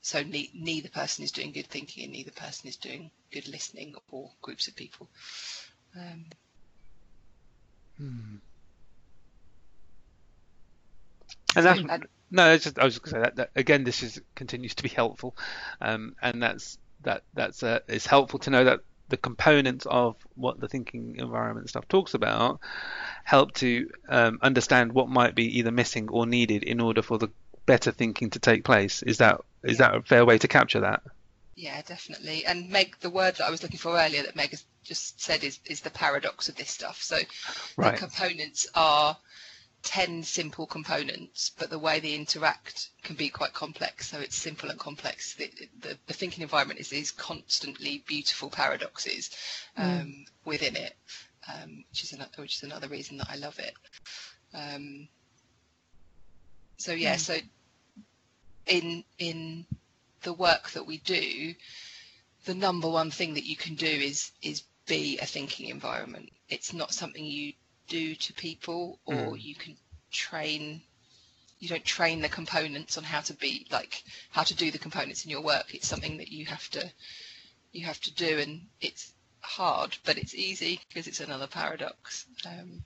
so 0.00 0.22
ne- 0.22 0.50
neither 0.54 0.88
person 0.88 1.24
is 1.24 1.32
doing 1.32 1.52
good 1.52 1.66
thinking 1.66 2.04
and 2.04 2.12
neither 2.12 2.30
person 2.30 2.68
is 2.68 2.76
doing 2.76 3.10
good 3.32 3.48
listening 3.48 3.94
or 4.10 4.30
groups 4.40 4.68
of 4.68 4.76
people. 4.76 5.08
Um, 5.96 6.26
Hmm. 7.98 8.36
And 11.54 11.64
that's 11.64 11.80
no, 12.30 12.56
just, 12.56 12.78
I 12.78 12.84
was 12.84 12.98
going 12.98 13.04
to 13.04 13.10
say 13.10 13.20
that, 13.20 13.36
that, 13.36 13.50
again. 13.54 13.84
This 13.84 14.02
is 14.02 14.20
continues 14.34 14.74
to 14.76 14.82
be 14.82 14.88
helpful, 14.88 15.36
um, 15.80 16.14
and 16.20 16.42
that's 16.42 16.78
that 17.02 17.22
that's 17.34 17.62
uh, 17.62 17.80
it's 17.88 18.06
helpful 18.06 18.38
to 18.40 18.50
know 18.50 18.64
that 18.64 18.80
the 19.08 19.16
components 19.16 19.86
of 19.86 20.16
what 20.34 20.58
the 20.58 20.68
thinking 20.68 21.16
environment 21.18 21.68
stuff 21.68 21.86
talks 21.86 22.14
about 22.14 22.60
help 23.22 23.52
to 23.54 23.88
um, 24.08 24.38
understand 24.42 24.92
what 24.92 25.08
might 25.08 25.34
be 25.34 25.58
either 25.58 25.70
missing 25.70 26.08
or 26.08 26.26
needed 26.26 26.64
in 26.64 26.80
order 26.80 27.02
for 27.02 27.18
the 27.18 27.28
better 27.66 27.92
thinking 27.92 28.30
to 28.30 28.38
take 28.38 28.64
place. 28.64 29.02
Is 29.02 29.18
that 29.18 29.40
is 29.62 29.78
that 29.78 29.94
a 29.94 30.02
fair 30.02 30.24
way 30.24 30.38
to 30.38 30.48
capture 30.48 30.80
that? 30.80 31.02
Yeah, 31.54 31.80
definitely. 31.82 32.44
And 32.44 32.68
Meg, 32.68 32.96
the 33.00 33.10
word 33.10 33.36
that 33.36 33.46
I 33.46 33.50
was 33.50 33.62
looking 33.62 33.78
for 33.78 33.98
earlier 33.98 34.22
that 34.22 34.36
Meg 34.36 34.50
has 34.50 34.64
just 34.84 35.20
said 35.20 35.42
is, 35.42 35.58
is 35.64 35.80
the 35.80 35.90
paradox 35.90 36.50
of 36.50 36.56
this 36.56 36.70
stuff. 36.70 37.02
So 37.02 37.16
right. 37.76 37.92
the 37.92 37.98
components 37.98 38.66
are 38.74 39.16
10 39.86 40.24
simple 40.24 40.66
components, 40.66 41.52
but 41.56 41.70
the 41.70 41.78
way 41.78 42.00
they 42.00 42.14
interact 42.14 42.90
can 43.04 43.14
be 43.14 43.28
quite 43.28 43.52
complex. 43.52 44.10
So 44.10 44.18
it's 44.18 44.34
simple 44.34 44.68
and 44.68 44.78
complex. 44.78 45.34
The, 45.34 45.48
the, 45.80 45.96
the 46.06 46.12
thinking 46.12 46.42
environment 46.42 46.80
is 46.80 46.88
these 46.88 47.12
constantly 47.12 48.02
beautiful 48.06 48.50
paradoxes 48.50 49.30
mm. 49.78 49.82
um, 49.84 50.06
mm. 50.06 50.26
within 50.44 50.74
it, 50.74 50.94
um, 51.48 51.84
which, 51.90 52.02
is 52.02 52.12
another, 52.12 52.30
which 52.38 52.56
is 52.56 52.62
another 52.64 52.88
reason 52.88 53.18
that 53.18 53.28
I 53.30 53.36
love 53.36 53.58
it. 53.60 53.74
Um, 54.52 55.06
so 56.78 56.92
yeah, 56.92 57.14
mm. 57.14 57.20
so 57.20 57.36
in 58.66 59.04
in 59.18 59.66
the 60.22 60.32
work 60.32 60.70
that 60.70 60.84
we 60.84 60.98
do, 60.98 61.54
the 62.44 62.54
number 62.54 62.90
one 62.90 63.12
thing 63.12 63.34
that 63.34 63.44
you 63.46 63.56
can 63.56 63.76
do 63.76 63.86
is 63.86 64.32
is 64.42 64.64
be 64.86 65.18
a 65.18 65.26
thinking 65.26 65.68
environment. 65.68 66.30
It's 66.48 66.72
not 66.72 66.92
something 66.92 67.24
you 67.24 67.52
do 67.86 68.14
to 68.14 68.32
people 68.32 68.98
or 69.04 69.14
mm. 69.14 69.42
you 69.42 69.54
can 69.54 69.76
train 70.10 70.82
you 71.58 71.68
don't 71.68 71.84
train 71.84 72.20
the 72.20 72.28
components 72.28 72.98
on 72.98 73.04
how 73.04 73.20
to 73.20 73.32
be 73.34 73.66
like 73.70 74.04
how 74.30 74.42
to 74.42 74.54
do 74.54 74.70
the 74.70 74.78
components 74.78 75.24
in 75.24 75.30
your 75.30 75.40
work. 75.40 75.74
It's 75.74 75.88
something 75.88 76.18
that 76.18 76.28
you 76.28 76.46
have 76.46 76.68
to 76.70 76.90
you 77.72 77.86
have 77.86 78.00
to 78.02 78.14
do 78.14 78.38
and 78.38 78.62
it's 78.80 79.12
hard 79.40 79.96
but 80.04 80.18
it's 80.18 80.34
easy 80.34 80.80
because 80.88 81.06
it's 81.06 81.20
another 81.20 81.46
paradox. 81.46 82.26
Um, 82.46 82.84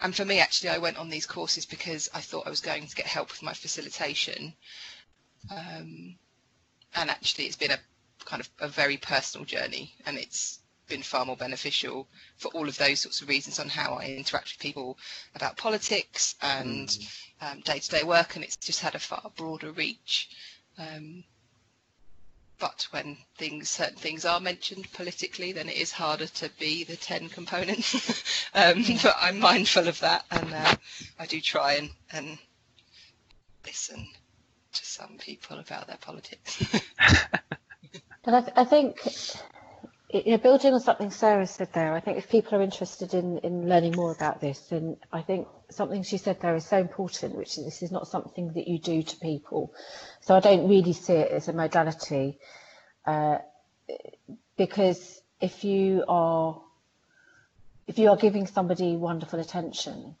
and 0.00 0.14
for 0.14 0.24
me 0.24 0.40
actually 0.40 0.70
I 0.70 0.78
went 0.78 0.98
on 0.98 1.08
these 1.08 1.26
courses 1.26 1.66
because 1.66 2.10
I 2.14 2.20
thought 2.20 2.46
I 2.46 2.50
was 2.50 2.60
going 2.60 2.86
to 2.86 2.96
get 2.96 3.06
help 3.06 3.30
with 3.30 3.42
my 3.42 3.54
facilitation. 3.54 4.52
Um, 5.50 6.16
and 6.94 7.10
actually 7.10 7.46
it's 7.46 7.56
been 7.56 7.70
a 7.70 7.78
kind 8.24 8.40
of 8.40 8.50
a 8.60 8.68
very 8.68 8.98
personal 8.98 9.46
journey 9.46 9.94
and 10.04 10.18
it's 10.18 10.59
been 10.90 11.02
far 11.02 11.24
more 11.24 11.36
beneficial 11.36 12.06
for 12.36 12.48
all 12.48 12.68
of 12.68 12.76
those 12.76 13.00
sorts 13.00 13.22
of 13.22 13.28
reasons 13.28 13.58
on 13.58 13.68
how 13.68 13.94
I 13.94 14.06
interact 14.06 14.52
with 14.52 14.58
people 14.58 14.98
about 15.34 15.56
politics 15.56 16.34
and 16.42 16.88
mm. 16.88 17.22
um, 17.40 17.60
day-to-day 17.60 18.02
work 18.04 18.36
and 18.36 18.44
it's 18.44 18.56
just 18.56 18.80
had 18.80 18.94
a 18.94 18.98
far 18.98 19.30
broader 19.36 19.72
reach 19.72 20.28
um, 20.78 21.24
but 22.58 22.86
when 22.90 23.16
things 23.38 23.70
certain 23.70 23.96
things 23.96 24.24
are 24.24 24.40
mentioned 24.40 24.92
politically 24.92 25.52
then 25.52 25.68
it 25.68 25.76
is 25.76 25.92
harder 25.92 26.26
to 26.26 26.50
be 26.58 26.84
the 26.84 26.96
10 26.96 27.30
components 27.30 28.44
um, 28.54 28.84
but 29.02 29.16
I'm 29.18 29.38
mindful 29.38 29.88
of 29.88 29.98
that 30.00 30.26
and 30.30 30.52
uh, 30.52 30.74
I 31.18 31.26
do 31.26 31.40
try 31.40 31.74
and, 31.74 31.90
and 32.12 32.38
listen 33.64 34.06
to 34.72 34.84
some 34.84 35.16
people 35.18 35.58
about 35.58 35.86
their 35.86 35.96
politics. 35.96 36.62
but 38.24 38.34
I, 38.34 38.40
th- 38.40 38.52
I 38.56 38.64
think 38.64 39.00
building 40.12 40.74
on 40.74 40.80
something 40.80 41.10
Sarah 41.10 41.46
said 41.46 41.72
there, 41.72 41.94
I 41.94 42.00
think 42.00 42.18
if 42.18 42.28
people 42.28 42.58
are 42.58 42.62
interested 42.62 43.14
in, 43.14 43.38
in 43.38 43.68
learning 43.68 43.94
more 43.96 44.12
about 44.12 44.40
this, 44.40 44.58
then 44.68 44.96
I 45.12 45.22
think 45.22 45.46
something 45.70 46.02
she 46.02 46.16
said 46.16 46.40
there 46.40 46.56
is 46.56 46.66
so 46.66 46.78
important, 46.78 47.36
which 47.36 47.56
is 47.58 47.64
this 47.64 47.82
is 47.82 47.92
not 47.92 48.08
something 48.08 48.52
that 48.54 48.66
you 48.66 48.78
do 48.78 49.02
to 49.02 49.16
people. 49.18 49.72
So 50.20 50.34
I 50.34 50.40
don't 50.40 50.68
really 50.68 50.92
see 50.92 51.12
it 51.12 51.30
as 51.30 51.48
a 51.48 51.52
modality, 51.52 52.38
uh, 53.06 53.38
because 54.56 55.20
if 55.40 55.64
you 55.64 56.04
are 56.08 56.60
if 57.86 57.98
you 57.98 58.10
are 58.10 58.16
giving 58.16 58.46
somebody 58.46 58.96
wonderful 58.96 59.40
attention, 59.40 60.14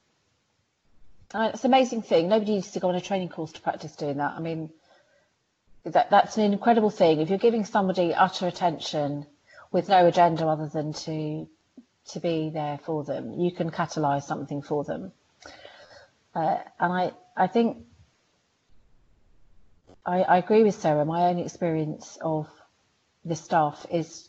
uh, 1.34 1.50
it's 1.52 1.64
an 1.64 1.70
amazing 1.70 2.02
thing. 2.02 2.28
Nobody 2.28 2.54
needs 2.54 2.72
to 2.72 2.80
go 2.80 2.88
on 2.88 2.96
a 2.96 3.00
training 3.00 3.28
course 3.28 3.52
to 3.52 3.60
practice 3.60 3.94
doing 3.96 4.16
that. 4.16 4.34
I 4.36 4.40
mean, 4.40 4.70
that 5.84 6.10
that's 6.10 6.36
an 6.36 6.52
incredible 6.52 6.90
thing. 6.90 7.20
If 7.20 7.28
you're 7.28 7.38
giving 7.38 7.64
somebody 7.64 8.14
utter 8.14 8.46
attention 8.46 9.26
with 9.72 9.88
no 9.88 10.06
agenda 10.06 10.46
other 10.46 10.66
than 10.66 10.92
to 10.92 11.48
to 12.08 12.20
be 12.20 12.50
there 12.50 12.78
for 12.84 13.04
them, 13.04 13.38
you 13.38 13.52
can 13.52 13.70
catalyze 13.70 14.24
something 14.24 14.62
for 14.62 14.84
them. 14.84 15.12
Uh, 16.34 16.58
and 16.78 16.92
I 16.92 17.12
I 17.36 17.46
think 17.46 17.78
I, 20.04 20.22
I 20.22 20.38
agree 20.38 20.64
with 20.64 20.74
Sarah. 20.74 21.04
My 21.04 21.26
own 21.26 21.38
experience 21.38 22.18
of 22.20 22.48
the 23.24 23.36
staff 23.36 23.86
is 23.90 24.28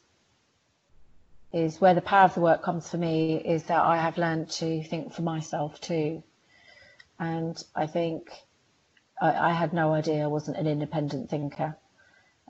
is 1.53 1.81
where 1.81 1.93
the 1.93 2.01
power 2.01 2.25
of 2.25 2.33
the 2.33 2.41
work 2.41 2.63
comes 2.63 2.89
for 2.89 2.97
me 2.97 3.35
is 3.35 3.63
that 3.63 3.81
I 3.81 3.97
have 3.97 4.17
learned 4.17 4.49
to 4.51 4.83
think 4.83 5.13
for 5.13 5.21
myself 5.21 5.81
too 5.81 6.23
and 7.21 7.63
I 7.75 7.85
think 7.85 8.31
I, 9.21 9.51
I 9.51 9.53
had 9.53 9.73
no 9.73 9.93
idea 9.93 10.23
I 10.23 10.27
wasn't 10.27 10.57
an 10.57 10.65
independent 10.65 11.29
thinker, 11.29 11.77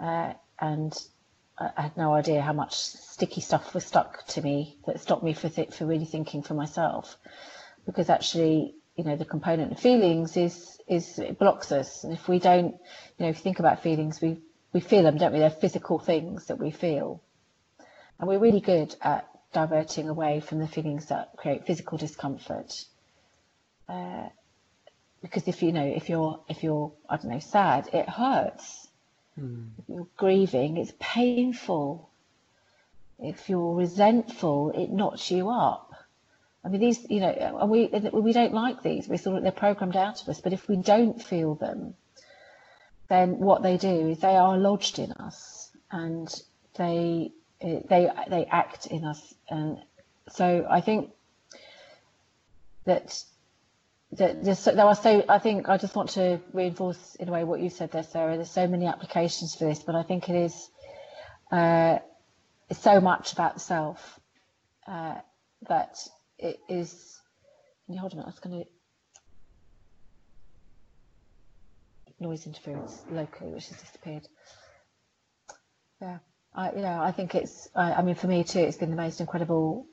uh, 0.01 0.33
and 0.59 0.93
I 1.77 1.81
had 1.81 1.97
no 1.97 2.13
idea 2.13 2.41
how 2.41 2.53
much 2.53 2.73
sticky 2.75 3.41
stuff 3.41 3.73
was 3.73 3.85
stuck 3.85 4.25
to 4.27 4.41
me 4.41 4.77
that 4.85 4.99
stopped 4.99 5.23
me 5.23 5.33
for 5.33 5.49
th- 5.49 5.73
for 5.73 5.85
really 5.85 6.05
thinking 6.05 6.41
for 6.41 6.53
myself, 6.53 7.17
because 7.85 8.09
actually, 8.09 8.75
you 8.95 9.03
know, 9.03 9.15
the 9.15 9.25
component 9.25 9.71
of 9.71 9.79
feelings 9.79 10.37
is 10.37 10.79
is 10.87 11.19
it 11.19 11.37
blocks 11.37 11.71
us, 11.71 12.03
and 12.03 12.13
if 12.13 12.27
we 12.27 12.39
don't, 12.39 12.73
you 13.17 13.25
know, 13.25 13.29
if 13.29 13.37
you 13.37 13.43
think 13.43 13.59
about 13.59 13.83
feelings, 13.83 14.21
we 14.21 14.41
we 14.73 14.79
feel 14.79 15.03
them, 15.03 15.17
don't 15.17 15.33
we? 15.33 15.39
They're 15.39 15.49
physical 15.49 15.99
things 15.99 16.47
that 16.47 16.57
we 16.59 16.71
feel, 16.71 17.21
and 18.19 18.27
we're 18.27 18.39
really 18.39 18.61
good 18.61 18.95
at 19.01 19.27
diverting 19.53 20.09
away 20.09 20.39
from 20.39 20.59
the 20.59 20.67
feelings 20.67 21.07
that 21.07 21.35
create 21.37 21.65
physical 21.67 21.97
discomfort. 21.97 22.85
Uh, 23.89 24.29
because 25.21 25.47
if 25.47 25.61
you 25.61 25.71
know 25.71 25.85
if 25.85 26.09
you're 26.09 26.43
if 26.47 26.63
you're 26.63 26.93
I 27.09 27.17
don't 27.17 27.31
know 27.31 27.39
sad, 27.39 27.89
it 27.93 28.09
hurts. 28.09 28.87
Mm. 29.39 29.69
You're 29.87 30.07
grieving, 30.17 30.77
it's 30.77 30.93
painful. 30.99 32.09
If 33.19 33.49
you're 33.49 33.75
resentful, 33.75 34.71
it 34.71 34.89
knocks 34.89 35.29
you 35.29 35.49
up. 35.49 35.93
I 36.63 36.69
mean, 36.69 36.81
these, 36.81 37.05
you 37.09 37.19
know, 37.19 37.65
we 37.69 37.87
we 37.87 38.33
don't 38.33 38.53
like 38.53 38.83
these. 38.83 39.07
We 39.07 39.17
sort 39.17 39.37
of 39.37 39.43
they're 39.43 39.51
programmed 39.51 39.95
out 39.95 40.21
of 40.21 40.29
us. 40.29 40.41
But 40.41 40.53
if 40.53 40.67
we 40.67 40.75
don't 40.77 41.21
feel 41.21 41.55
them, 41.55 41.95
then 43.09 43.39
what 43.39 43.63
they 43.63 43.77
do 43.77 44.09
is 44.09 44.19
they 44.19 44.35
are 44.35 44.57
lodged 44.57 44.99
in 44.99 45.11
us, 45.13 45.71
and 45.91 46.27
they 46.75 47.31
they 47.59 48.09
they 48.29 48.45
act 48.45 48.87
in 48.87 49.05
us. 49.05 49.33
And 49.49 49.79
so 50.29 50.67
I 50.69 50.81
think 50.81 51.11
that 52.85 53.23
that 54.13 54.43
there 54.43 54.85
are 54.85 54.95
so 54.95 55.23
I 55.29 55.39
think 55.39 55.69
I 55.69 55.77
just 55.77 55.95
want 55.95 56.09
to 56.11 56.39
reinforce 56.53 57.15
in 57.15 57.29
a 57.29 57.31
way 57.31 57.43
what 57.43 57.61
you 57.61 57.69
said 57.69 57.91
there, 57.91 58.03
Sarah. 58.03 58.35
There's 58.35 58.51
so 58.51 58.67
many 58.67 58.85
applications 58.85 59.55
for 59.55 59.65
this, 59.65 59.79
but 59.79 59.95
I 59.95 60.03
think 60.03 60.29
it 60.29 60.35
is 60.35 60.69
uh, 61.51 61.99
so 62.71 62.99
much 62.99 63.33
about 63.33 63.61
self 63.61 64.19
uh, 64.87 65.15
that 65.69 65.97
it 66.37 66.59
is. 66.67 67.19
You 67.87 67.99
hold 67.99 68.13
minute? 68.13 68.25
I 68.27 68.29
was 68.31 68.39
going 68.39 68.63
to 68.63 68.69
noise 72.21 72.45
interference 72.45 73.01
locally, 73.11 73.51
which 73.51 73.67
has 73.67 73.77
disappeared. 73.81 74.27
Yeah, 76.01 76.19
I, 76.53 76.71
yeah, 76.75 77.01
I 77.01 77.11
think 77.11 77.35
it's. 77.35 77.69
I, 77.75 77.93
I 77.93 78.01
mean, 78.01 78.15
for 78.15 78.27
me 78.27 78.43
too, 78.43 78.59
it's 78.59 78.77
been 78.77 78.91
the 78.91 78.95
most 78.95 79.19
incredible 79.19 79.85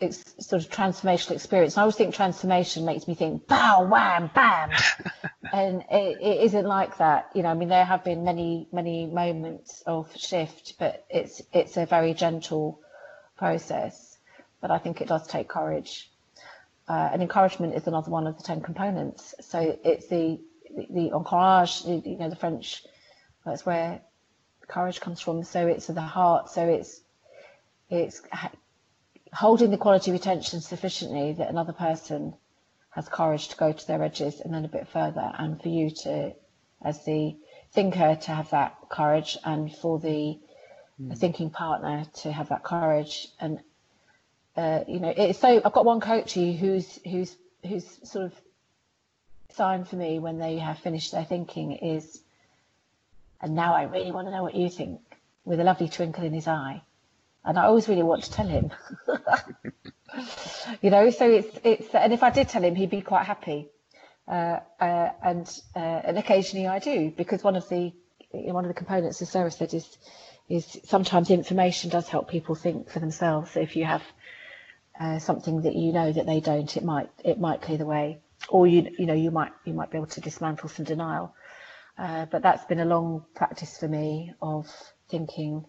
it's 0.00 0.46
sort 0.46 0.62
of 0.62 0.70
transformational 0.70 1.32
experience. 1.32 1.74
And 1.74 1.80
I 1.80 1.82
always 1.82 1.96
think 1.96 2.14
transformation 2.14 2.84
makes 2.84 3.08
me 3.08 3.14
think, 3.14 3.46
bow, 3.48 3.88
wham, 3.90 4.30
bam. 4.32 4.70
and 5.52 5.82
it, 5.90 6.18
it 6.20 6.40
isn't 6.44 6.64
like 6.64 6.98
that. 6.98 7.30
You 7.34 7.42
know, 7.42 7.48
I 7.50 7.54
mean, 7.54 7.68
there 7.68 7.84
have 7.84 8.04
been 8.04 8.24
many, 8.24 8.68
many 8.72 9.06
moments 9.06 9.82
of 9.86 10.14
shift, 10.16 10.74
but 10.78 11.04
it's, 11.10 11.42
it's 11.52 11.76
a 11.76 11.86
very 11.86 12.14
gentle 12.14 12.80
process. 13.36 14.18
But 14.60 14.70
I 14.70 14.78
think 14.78 15.00
it 15.00 15.08
does 15.08 15.26
take 15.26 15.48
courage. 15.48 16.10
Uh, 16.88 17.10
and 17.12 17.20
encouragement 17.20 17.74
is 17.74 17.86
another 17.86 18.10
one 18.10 18.26
of 18.26 18.36
the 18.36 18.42
10 18.44 18.62
components. 18.62 19.34
So 19.40 19.78
it's 19.84 20.06
the, 20.08 20.40
the, 20.76 20.86
the 20.90 21.16
encourage, 21.16 21.84
you 21.84 22.16
know, 22.18 22.30
the 22.30 22.36
French, 22.36 22.84
that's 23.44 23.66
where 23.66 24.00
courage 24.68 25.00
comes 25.00 25.20
from. 25.20 25.42
So 25.42 25.66
it's 25.66 25.88
the 25.88 26.00
heart. 26.00 26.50
So 26.50 26.66
it's, 26.68 27.00
it's 27.90 28.22
holding 29.32 29.70
the 29.70 29.78
quality 29.78 30.12
retention 30.12 30.60
sufficiently 30.60 31.32
that 31.34 31.50
another 31.50 31.72
person 31.72 32.34
has 32.90 33.08
courage 33.08 33.48
to 33.48 33.56
go 33.56 33.72
to 33.72 33.86
their 33.86 34.02
edges 34.02 34.40
and 34.40 34.52
then 34.52 34.64
a 34.64 34.68
bit 34.68 34.88
further, 34.88 35.32
and 35.38 35.60
for 35.60 35.68
you 35.68 35.90
to, 35.90 36.32
as 36.82 37.04
the 37.04 37.36
thinker, 37.72 38.16
to 38.16 38.32
have 38.32 38.50
that 38.50 38.76
courage, 38.88 39.36
and 39.44 39.74
for 39.76 39.98
the 39.98 40.38
mm. 41.00 41.18
thinking 41.18 41.50
partner 41.50 42.04
to 42.14 42.32
have 42.32 42.48
that 42.48 42.62
courage. 42.62 43.28
And 43.40 43.60
uh, 44.56 44.84
you 44.88 45.00
know, 45.00 45.12
it's 45.16 45.38
so 45.38 45.60
I've 45.64 45.72
got 45.72 45.84
one 45.84 46.00
coach 46.00 46.34
who's 46.34 46.98
who's 47.04 47.36
who's 47.66 47.86
sort 48.08 48.26
of 48.26 48.32
sign 49.50 49.84
for 49.84 49.96
me 49.96 50.18
when 50.18 50.38
they 50.38 50.58
have 50.58 50.78
finished 50.78 51.12
their 51.12 51.24
thinking 51.24 51.72
is, 51.72 52.20
and 53.40 53.54
now 53.54 53.74
I 53.74 53.84
really 53.84 54.10
want 54.10 54.26
to 54.28 54.32
know 54.32 54.42
what 54.42 54.54
you 54.54 54.70
think, 54.70 55.00
with 55.44 55.60
a 55.60 55.64
lovely 55.64 55.88
twinkle 55.88 56.24
in 56.24 56.32
his 56.32 56.48
eye 56.48 56.82
and 57.48 57.58
I 57.58 57.64
always 57.64 57.88
really 57.88 58.02
want 58.02 58.24
to 58.24 58.30
tell 58.30 58.46
him. 58.46 58.70
you 60.82 60.90
know, 60.90 61.08
so 61.10 61.28
it's 61.30 61.58
it's 61.64 61.94
and 61.94 62.12
if 62.12 62.22
I 62.22 62.28
did 62.28 62.50
tell 62.50 62.62
him, 62.62 62.74
he'd 62.74 62.90
be 62.90 63.00
quite 63.00 63.24
happy. 63.24 63.68
Uh, 64.28 64.60
uh, 64.78 65.08
and 65.22 65.48
uh, 65.74 65.78
and 65.78 66.18
occasionally 66.18 66.66
I 66.66 66.78
do 66.78 67.10
because 67.10 67.42
one 67.42 67.56
of 67.56 67.66
the 67.70 67.94
one 68.30 68.66
of 68.66 68.68
the 68.68 68.74
components, 68.74 69.22
as 69.22 69.30
Sarah 69.30 69.50
said, 69.50 69.72
is 69.72 69.96
is 70.50 70.78
sometimes 70.84 71.30
information 71.30 71.88
does 71.88 72.06
help 72.06 72.28
people 72.28 72.54
think 72.54 72.90
for 72.90 73.00
themselves. 73.00 73.52
So 73.52 73.60
if 73.60 73.76
you 73.76 73.86
have 73.86 74.02
uh, 75.00 75.18
something 75.18 75.62
that 75.62 75.74
you 75.74 75.94
know 75.94 76.12
that 76.12 76.26
they 76.26 76.40
don't, 76.40 76.76
it 76.76 76.84
might 76.84 77.08
it 77.24 77.40
might 77.40 77.62
clear 77.62 77.78
the 77.78 77.86
way, 77.86 78.18
or 78.50 78.66
you 78.66 78.94
you 78.98 79.06
know 79.06 79.14
you 79.14 79.30
might 79.30 79.52
you 79.64 79.72
might 79.72 79.90
be 79.90 79.96
able 79.96 80.08
to 80.08 80.20
dismantle 80.20 80.68
some 80.68 80.84
denial. 80.84 81.34
Uh, 81.96 82.26
but 82.26 82.42
that's 82.42 82.66
been 82.66 82.78
a 82.78 82.84
long 82.84 83.24
practice 83.34 83.78
for 83.78 83.88
me 83.88 84.34
of 84.42 84.68
thinking 85.08 85.64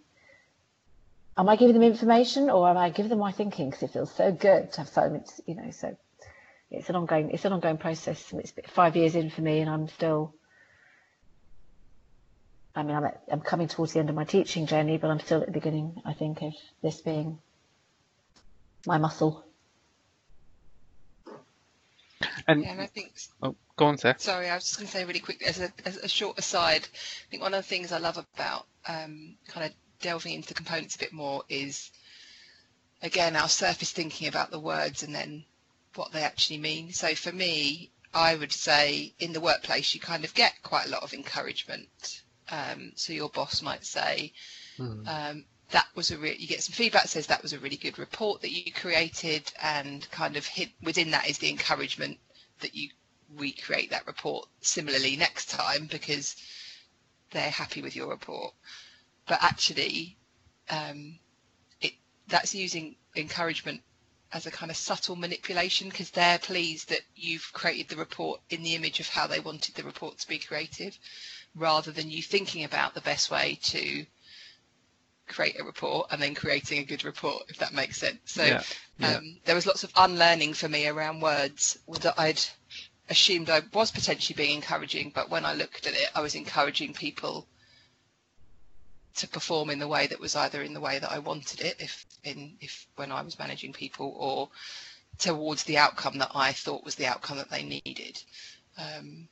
am 1.39 1.47
I 1.47 1.55
giving 1.55 1.73
them 1.73 1.83
information 1.83 2.49
or 2.49 2.69
am 2.69 2.77
I 2.77 2.89
giving 2.89 3.09
them 3.09 3.19
my 3.19 3.31
thinking? 3.31 3.69
Because 3.69 3.83
it 3.83 3.91
feels 3.91 4.13
so 4.13 4.31
good 4.31 4.73
to 4.73 4.81
have 4.81 4.89
something, 4.89 5.23
you 5.45 5.55
know. 5.55 5.71
So 5.71 5.95
it's 6.69 6.89
an 6.89 6.95
ongoing, 6.97 7.31
it's 7.31 7.45
an 7.45 7.53
ongoing 7.53 7.77
process. 7.77 8.33
It's 8.33 8.53
five 8.67 8.95
years 8.95 9.15
in 9.15 9.29
for 9.29 9.41
me, 9.41 9.59
and 9.59 9.69
I'm 9.69 9.87
still. 9.87 10.35
I 12.75 12.83
mean, 12.83 12.95
I'm, 12.95 13.05
at, 13.05 13.23
I'm 13.31 13.41
coming 13.41 13.67
towards 13.67 13.93
the 13.93 13.99
end 13.99 14.09
of 14.09 14.15
my 14.15 14.25
teaching 14.25 14.67
journey, 14.67 14.97
but 14.97 15.09
I'm 15.09 15.19
still 15.19 15.41
at 15.41 15.47
the 15.47 15.51
beginning. 15.51 16.01
I 16.05 16.13
think 16.13 16.41
of 16.41 16.53
this 16.83 17.01
being 17.01 17.39
my 18.85 18.97
muscle. 18.97 19.43
And, 22.47 22.63
yeah, 22.63 22.71
and 22.71 22.81
I 22.81 22.85
think. 22.85 23.13
Oh, 23.41 23.55
go 23.75 23.85
on, 23.85 23.97
Sarah. 23.97 24.15
Sorry, 24.19 24.49
I 24.49 24.55
was 24.55 24.65
just 24.65 24.77
going 24.77 24.87
to 24.87 24.91
say 24.91 25.05
really 25.05 25.19
quick 25.19 25.41
as 25.45 25.59
a, 25.59 25.71
as 25.85 25.97
a 25.97 26.07
short 26.07 26.37
aside. 26.37 26.83
I 26.83 27.31
think 27.31 27.41
one 27.41 27.53
of 27.53 27.63
the 27.63 27.67
things 27.67 27.91
I 27.91 27.97
love 27.97 28.17
about 28.17 28.65
um, 28.87 29.35
kind 29.47 29.65
of 29.65 29.73
delving 30.01 30.33
into 30.33 30.47
the 30.47 30.53
components 30.53 30.95
a 30.95 30.99
bit 30.99 31.13
more 31.13 31.43
is 31.49 31.91
again 33.01 33.35
our 33.35 33.49
surface 33.49 33.91
thinking 33.91 34.27
about 34.27 34.51
the 34.51 34.59
words 34.59 35.03
and 35.03 35.13
then 35.13 35.43
what 35.95 36.11
they 36.11 36.21
actually 36.21 36.59
mean. 36.59 36.93
So 36.93 37.15
for 37.15 37.31
me, 37.31 37.91
I 38.13 38.35
would 38.35 38.51
say 38.51 39.13
in 39.19 39.33
the 39.33 39.39
workplace 39.39 39.93
you 39.93 39.99
kind 39.99 40.23
of 40.23 40.33
get 40.33 40.53
quite 40.63 40.87
a 40.87 40.89
lot 40.89 41.03
of 41.03 41.13
encouragement. 41.13 42.21
Um, 42.49 42.93
so 42.95 43.13
your 43.13 43.29
boss 43.29 43.61
might 43.61 43.85
say, 43.85 44.33
mm. 44.77 45.07
um, 45.07 45.45
that 45.71 45.87
was 45.95 46.11
a 46.11 46.17
re- 46.17 46.35
you 46.37 46.47
get 46.47 46.63
some 46.63 46.73
feedback 46.73 47.07
says 47.07 47.27
that 47.27 47.43
was 47.43 47.53
a 47.53 47.59
really 47.59 47.75
good 47.75 47.99
report 47.99 48.41
that 48.41 48.51
you 48.51 48.71
created 48.71 49.51
and 49.61 50.09
kind 50.09 50.35
of 50.35 50.45
hit 50.45 50.69
within 50.81 51.11
that 51.11 51.29
is 51.29 51.37
the 51.37 51.49
encouragement 51.49 52.17
that 52.61 52.75
you 52.75 52.89
recreate 53.37 53.91
that 53.91 54.07
report 54.07 54.47
similarly 54.61 55.15
next 55.15 55.51
time 55.51 55.87
because 55.91 56.35
they're 57.31 57.51
happy 57.51 57.83
with 57.83 57.95
your 57.95 58.07
report 58.07 58.53
but 59.29 59.41
actually 59.43 60.17
um, 60.69 61.17
it 61.79 61.93
that's 62.27 62.53
using 62.53 62.95
encouragement 63.15 63.81
as 64.33 64.45
a 64.45 64.51
kind 64.51 64.69
of 64.69 64.77
subtle 64.77 65.15
manipulation 65.15 65.87
because 65.89 66.09
they're 66.11 66.39
pleased 66.39 66.89
that 66.89 67.01
you've 67.15 67.49
created 67.53 67.87
the 67.87 67.95
report 67.95 68.41
in 68.49 68.61
the 68.63 68.75
image 68.75 68.99
of 68.99 69.07
how 69.07 69.25
they 69.27 69.39
wanted 69.39 69.73
the 69.75 69.83
report 69.83 70.17
to 70.17 70.27
be 70.27 70.37
created 70.37 70.97
rather 71.55 71.91
than 71.91 72.11
you 72.11 72.21
thinking 72.21 72.63
about 72.63 72.93
the 72.93 73.01
best 73.01 73.31
way 73.31 73.57
to 73.63 74.05
create 75.27 75.59
a 75.59 75.63
report 75.63 76.07
and 76.11 76.21
then 76.21 76.33
creating 76.33 76.79
a 76.79 76.83
good 76.83 77.03
report 77.05 77.43
if 77.49 77.57
that 77.57 77.73
makes 77.73 77.97
sense 77.97 78.19
so 78.25 78.43
yeah, 78.43 78.63
yeah. 78.97 79.17
Um, 79.17 79.37
there 79.45 79.55
was 79.55 79.67
lots 79.67 79.83
of 79.83 79.91
unlearning 79.95 80.53
for 80.55 80.67
me 80.67 80.87
around 80.87 81.21
words 81.21 81.77
that 82.01 82.15
i'd 82.19 82.41
assumed 83.09 83.49
i 83.49 83.61
was 83.73 83.91
potentially 83.91 84.35
being 84.35 84.55
encouraging 84.55 85.11
but 85.13 85.29
when 85.29 85.45
i 85.45 85.53
looked 85.53 85.85
at 85.85 85.93
it 85.93 86.07
i 86.15 86.21
was 86.21 86.33
encouraging 86.33 86.93
people 86.93 87.47
to 89.19 89.27
perform 89.27 89.69
in 89.69 89.79
the 89.79 89.87
way 89.87 90.07
that 90.07 90.19
was 90.19 90.35
either 90.35 90.61
in 90.61 90.73
the 90.73 90.79
way 90.79 90.99
that 90.99 91.11
I 91.11 91.19
wanted 91.19 91.61
it, 91.61 91.75
if 91.79 92.05
in 92.23 92.55
if 92.61 92.87
when 92.95 93.11
I 93.11 93.21
was 93.21 93.37
managing 93.37 93.73
people, 93.73 94.13
or 94.17 94.49
towards 95.17 95.63
the 95.63 95.77
outcome 95.77 96.17
that 96.19 96.31
I 96.33 96.53
thought 96.53 96.85
was 96.85 96.95
the 96.95 97.07
outcome 97.07 97.37
that 97.37 97.49
they 97.49 97.63
needed. 97.63 98.23
Um, 98.77 99.27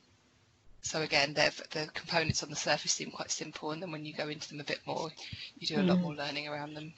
so 0.82 1.02
again, 1.02 1.34
the 1.34 1.88
components 1.94 2.42
on 2.42 2.50
the 2.50 2.56
surface 2.56 2.92
seem 2.92 3.10
quite 3.10 3.30
simple, 3.30 3.70
and 3.72 3.82
then 3.82 3.90
when 3.90 4.04
you 4.04 4.14
go 4.14 4.28
into 4.28 4.48
them 4.48 4.60
a 4.60 4.64
bit 4.64 4.80
more, 4.86 5.10
you 5.58 5.66
do 5.66 5.76
a 5.76 5.78
mm. 5.78 5.88
lot 5.88 6.00
more 6.00 6.14
learning 6.14 6.48
around 6.48 6.74
them. 6.74 6.92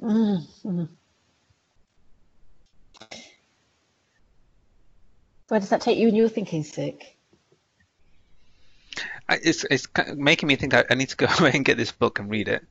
Mm. 0.00 0.88
Where 5.48 5.60
does 5.60 5.68
that 5.70 5.80
take 5.80 5.98
you 5.98 6.08
in 6.08 6.14
your 6.14 6.28
thinking, 6.28 6.62
Sukh? 6.64 7.02
It's 9.28 9.64
it's 9.64 9.86
making 10.14 10.46
me 10.48 10.56
think 10.56 10.74
I, 10.74 10.84
I 10.90 10.94
need 10.94 11.08
to 11.10 11.16
go 11.16 11.26
away 11.38 11.52
and 11.54 11.64
get 11.64 11.76
this 11.76 11.92
book 11.92 12.18
and 12.18 12.30
read 12.30 12.48
it. 12.48 12.64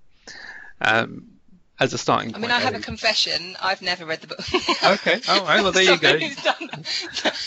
Um, 0.81 1.33
as 1.79 1.93
a 1.93 1.97
starting 1.97 2.31
point. 2.31 2.43
I 2.43 2.47
mean, 2.47 2.51
I 2.51 2.59
have 2.59 2.75
a 2.75 2.79
confession. 2.79 3.57
I've 3.61 3.81
never 3.81 4.05
read 4.05 4.21
the 4.21 4.27
book. 4.27 4.39
okay. 4.83 5.19
All 5.27 5.43
right. 5.43 5.61
Well, 5.61 5.71
there 5.71 5.83
you 5.83 5.97
go. 5.99 6.19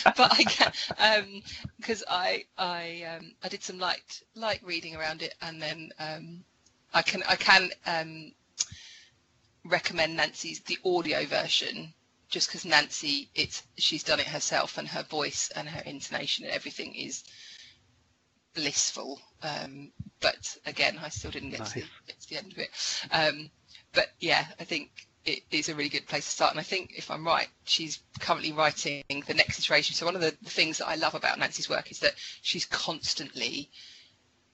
but 0.05 0.33
I 0.33 0.45
can, 0.45 1.43
because 1.79 2.03
um, 2.03 2.09
I 2.11 2.45
I 2.59 3.17
um, 3.17 3.33
I 3.43 3.49
did 3.49 3.63
some 3.63 3.79
light 3.79 4.23
light 4.35 4.61
reading 4.65 4.97
around 4.97 5.23
it, 5.23 5.35
and 5.41 5.63
then 5.63 5.91
um, 5.99 6.45
I 6.93 7.03
can 7.03 7.23
I 7.29 7.37
can 7.37 7.71
um, 7.87 8.33
recommend 9.65 10.17
Nancy's 10.17 10.61
the 10.61 10.79
audio 10.85 11.25
version, 11.25 11.95
just 12.29 12.49
because 12.49 12.65
Nancy 12.65 13.31
it's 13.35 13.63
she's 13.79 14.03
done 14.03 14.21
it 14.21 14.27
herself, 14.27 14.77
and 14.77 14.89
her 14.89 15.05
voice 15.05 15.51
and 15.55 15.69
her 15.69 15.83
intonation 15.87 16.45
and 16.45 16.53
everything 16.53 16.95
is 16.95 17.23
blissful. 18.57 19.21
Um, 19.43 19.93
but 20.21 20.57
again, 20.67 20.99
I 21.01 21.09
still 21.11 21.31
didn't 21.31 21.51
get, 21.51 21.61
nice. 21.61 21.73
to, 21.75 21.81
the, 21.81 21.87
get, 22.07 22.21
to 22.21 22.29
the, 22.29 22.37
end 22.39 22.53
of 22.53 22.59
it. 22.59 22.71
Um, 23.13 23.51
but 23.93 24.09
yeah, 24.19 24.47
I 24.59 24.65
think 24.65 24.91
it 25.25 25.43
is 25.51 25.69
a 25.69 25.75
really 25.75 25.89
good 25.89 26.07
place 26.07 26.25
to 26.25 26.31
start. 26.31 26.53
And 26.53 26.61
I 26.61 26.65
think, 26.65 26.95
if 26.97 27.11
I'm 27.11 27.25
right, 27.25 27.49
she's 27.65 28.01
currently 28.19 28.53
writing 28.53 29.05
the 29.09 29.35
next 29.35 29.59
iteration. 29.59 29.95
So 29.95 30.07
one 30.07 30.17
of 30.17 30.23
the, 30.23 30.33
things 30.45 30.79
that 30.79 30.89
I 30.89 30.97
love 30.97 31.15
about 31.15 31.39
Nancy's 31.39 31.69
work 31.69 31.91
is 31.91 32.01
that 32.01 32.15
she's 32.43 32.65
constantly 32.65 33.71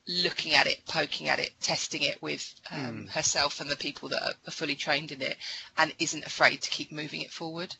looking 0.09 0.55
at 0.55 0.67
it, 0.67 0.85
poking 0.87 1.29
at 1.29 1.39
it, 1.39 1.53
testing 1.61 2.03
it 2.03 2.21
with 2.21 2.55
um, 2.71 3.05
mm. 3.05 3.09
herself 3.11 3.61
and 3.61 3.71
the 3.71 3.77
people 3.77 4.09
that 4.09 4.23
are, 4.23 4.35
are, 4.49 4.51
fully 4.51 4.75
trained 4.75 5.13
in 5.13 5.23
it, 5.23 5.37
and 5.79 5.95
isn't 5.99 6.27
afraid 6.27 6.61
to 6.63 6.71
keep 6.71 6.91
moving 6.91 7.21
it 7.21 7.31
forward. 7.31 7.75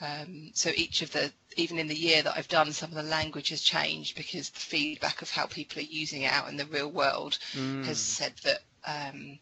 Um, 0.00 0.50
so 0.52 0.70
each 0.74 1.02
of 1.02 1.12
the, 1.12 1.32
even 1.56 1.78
in 1.78 1.88
the 1.88 1.94
year 1.94 2.22
that 2.22 2.36
I've 2.36 2.48
done, 2.48 2.72
some 2.72 2.90
of 2.90 2.96
the 2.96 3.02
language 3.02 3.48
has 3.48 3.62
changed 3.62 4.16
because 4.16 4.50
the 4.50 4.60
feedback 4.60 5.22
of 5.22 5.30
how 5.30 5.46
people 5.46 5.80
are 5.80 5.86
using 5.86 6.22
it 6.22 6.32
out 6.32 6.48
in 6.48 6.56
the 6.56 6.66
real 6.66 6.90
world 6.90 7.38
mm. 7.52 7.84
has 7.84 7.98
said 7.98 8.34
that 8.44 8.60
um, 8.86 9.38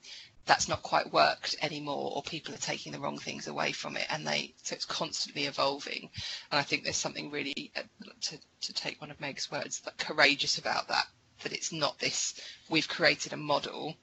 that's 0.47 0.69
not 0.69 0.83
quite 0.83 1.13
worked 1.13 1.57
anymore, 1.63 2.13
or 2.15 2.23
people 2.23 2.55
are 2.55 2.59
taking 2.59 2.93
the 2.93 2.99
wrong 2.99 3.19
things 3.19 3.47
away 3.47 3.73
from 3.73 3.97
it, 3.97 4.07
and 4.11 4.27
they 4.27 4.55
so 4.63 4.75
it's 4.75 4.85
constantly 4.85 5.45
evolving. 5.45 6.11
And 6.51 6.59
I 6.59 6.63
think 6.63 6.85
there's 6.85 6.97
something 6.97 7.31
really 7.31 7.73
uh, 7.77 7.83
to 8.23 8.39
to 8.63 8.73
take 8.73 9.01
one 9.01 9.11
of 9.11 9.21
Meg's 9.21 9.51
words, 9.51 9.83
like 9.85 9.97
courageous 9.97 10.59
about 10.59 10.89
that. 10.89 11.07
That 11.43 11.53
it's 11.53 11.73
not 11.73 11.99
this 11.99 12.41
we've 12.69 12.89
created 12.89 13.33
a 13.33 13.37
model 13.37 13.97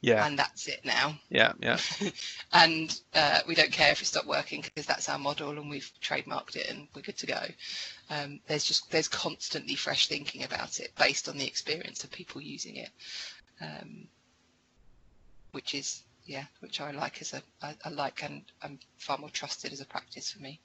yeah. 0.00 0.26
And 0.26 0.38
that's 0.38 0.68
it 0.68 0.84
now. 0.84 1.18
Yeah 1.28 1.52
yeah. 1.60 1.78
And 2.52 2.98
uh, 3.14 3.40
we 3.46 3.54
don't 3.54 3.72
care 3.72 3.92
if 3.92 4.02
it 4.02 4.06
stopped 4.06 4.26
working 4.26 4.62
because 4.62 4.86
that's 4.86 5.08
our 5.08 5.18
model 5.18 5.50
and 5.50 5.68
we've 5.68 5.90
trademarked 6.02 6.56
it 6.56 6.68
and 6.70 6.88
we're 6.94 7.02
good 7.02 7.18
to 7.18 7.26
go. 7.26 7.40
Um, 8.10 8.40
there's 8.46 8.64
just 8.64 8.90
there's 8.90 9.08
constantly 9.08 9.74
fresh 9.74 10.08
thinking 10.08 10.44
about 10.44 10.80
it 10.80 10.92
based 10.98 11.28
on 11.28 11.38
the 11.38 11.46
experience 11.46 12.04
of 12.04 12.10
people 12.10 12.40
using 12.40 12.76
it. 12.76 12.90
Um, 13.60 14.08
which 15.52 15.74
is 15.74 16.02
yeah 16.26 16.44
which 16.60 16.80
i 16.82 16.90
like 16.90 17.22
as 17.22 17.32
a 17.32 17.42
I, 17.62 17.74
I 17.82 17.88
like 17.88 18.22
and 18.22 18.42
i'm 18.62 18.78
far 18.98 19.16
more 19.16 19.30
trusted 19.30 19.72
as 19.72 19.80
a 19.80 19.86
practice 19.86 20.30
for 20.32 20.42
me. 20.42 20.60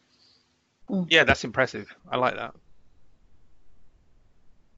Mm. 0.90 1.08
yeah 1.10 1.24
that's 1.24 1.44
impressive. 1.46 1.94
I 2.10 2.18
like 2.18 2.36
that. 2.36 2.54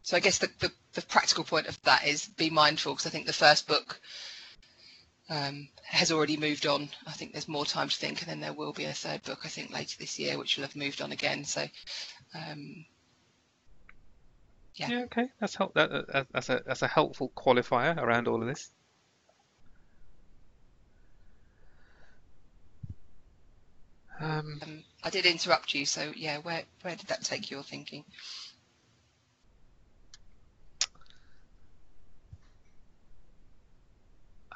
So 0.03 0.17
I 0.17 0.19
guess 0.19 0.37
the, 0.37 0.49
the, 0.59 0.71
the, 0.93 1.01
practical 1.01 1.45
point 1.45 1.67
of 1.67 1.81
that 1.83 2.05
is 2.05 2.27
be 2.27 2.49
mindful 2.49 2.93
because 2.93 3.07
I 3.07 3.09
think 3.09 3.25
the 3.25 3.33
first 3.33 3.67
book 3.67 4.01
um, 5.33 5.67
has 5.83 6.11
already 6.11 6.37
moved 6.37 6.67
on. 6.67 6.89
I 7.07 7.11
think 7.11 7.31
there's 7.31 7.47
more 7.47 7.65
time 7.65 7.89
to 7.89 7.95
think, 7.95 8.21
and 8.21 8.29
then 8.29 8.39
there 8.39 8.53
will 8.53 8.73
be 8.73 8.85
a 8.85 8.93
third 8.93 9.23
book, 9.23 9.39
I 9.43 9.47
think, 9.47 9.71
later 9.71 9.97
this 9.99 10.19
year, 10.19 10.37
which 10.37 10.57
will 10.57 10.63
have 10.63 10.75
moved 10.75 11.01
on 11.01 11.11
again. 11.11 11.43
So, 11.43 11.65
um, 12.35 12.85
yeah. 14.75 14.89
yeah. 14.89 15.01
Okay, 15.05 15.29
that's 15.39 15.55
help. 15.55 15.73
That, 15.73 16.27
that's 16.31 16.49
a 16.49 16.61
that's 16.65 16.83
a 16.83 16.87
helpful 16.87 17.31
qualifier 17.35 17.97
around 17.97 18.27
all 18.27 18.41
of 18.41 18.47
this. 18.47 18.69
Um, 24.19 24.59
um, 24.61 24.83
I 25.03 25.09
did 25.09 25.25
interrupt 25.25 25.73
you, 25.73 25.85
so 25.85 26.13
yeah. 26.15 26.37
Where 26.37 26.63
where 26.81 26.95
did 26.95 27.07
that 27.07 27.23
take 27.23 27.49
your 27.49 27.63
thinking? 27.63 28.05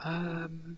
Um, 0.03 0.77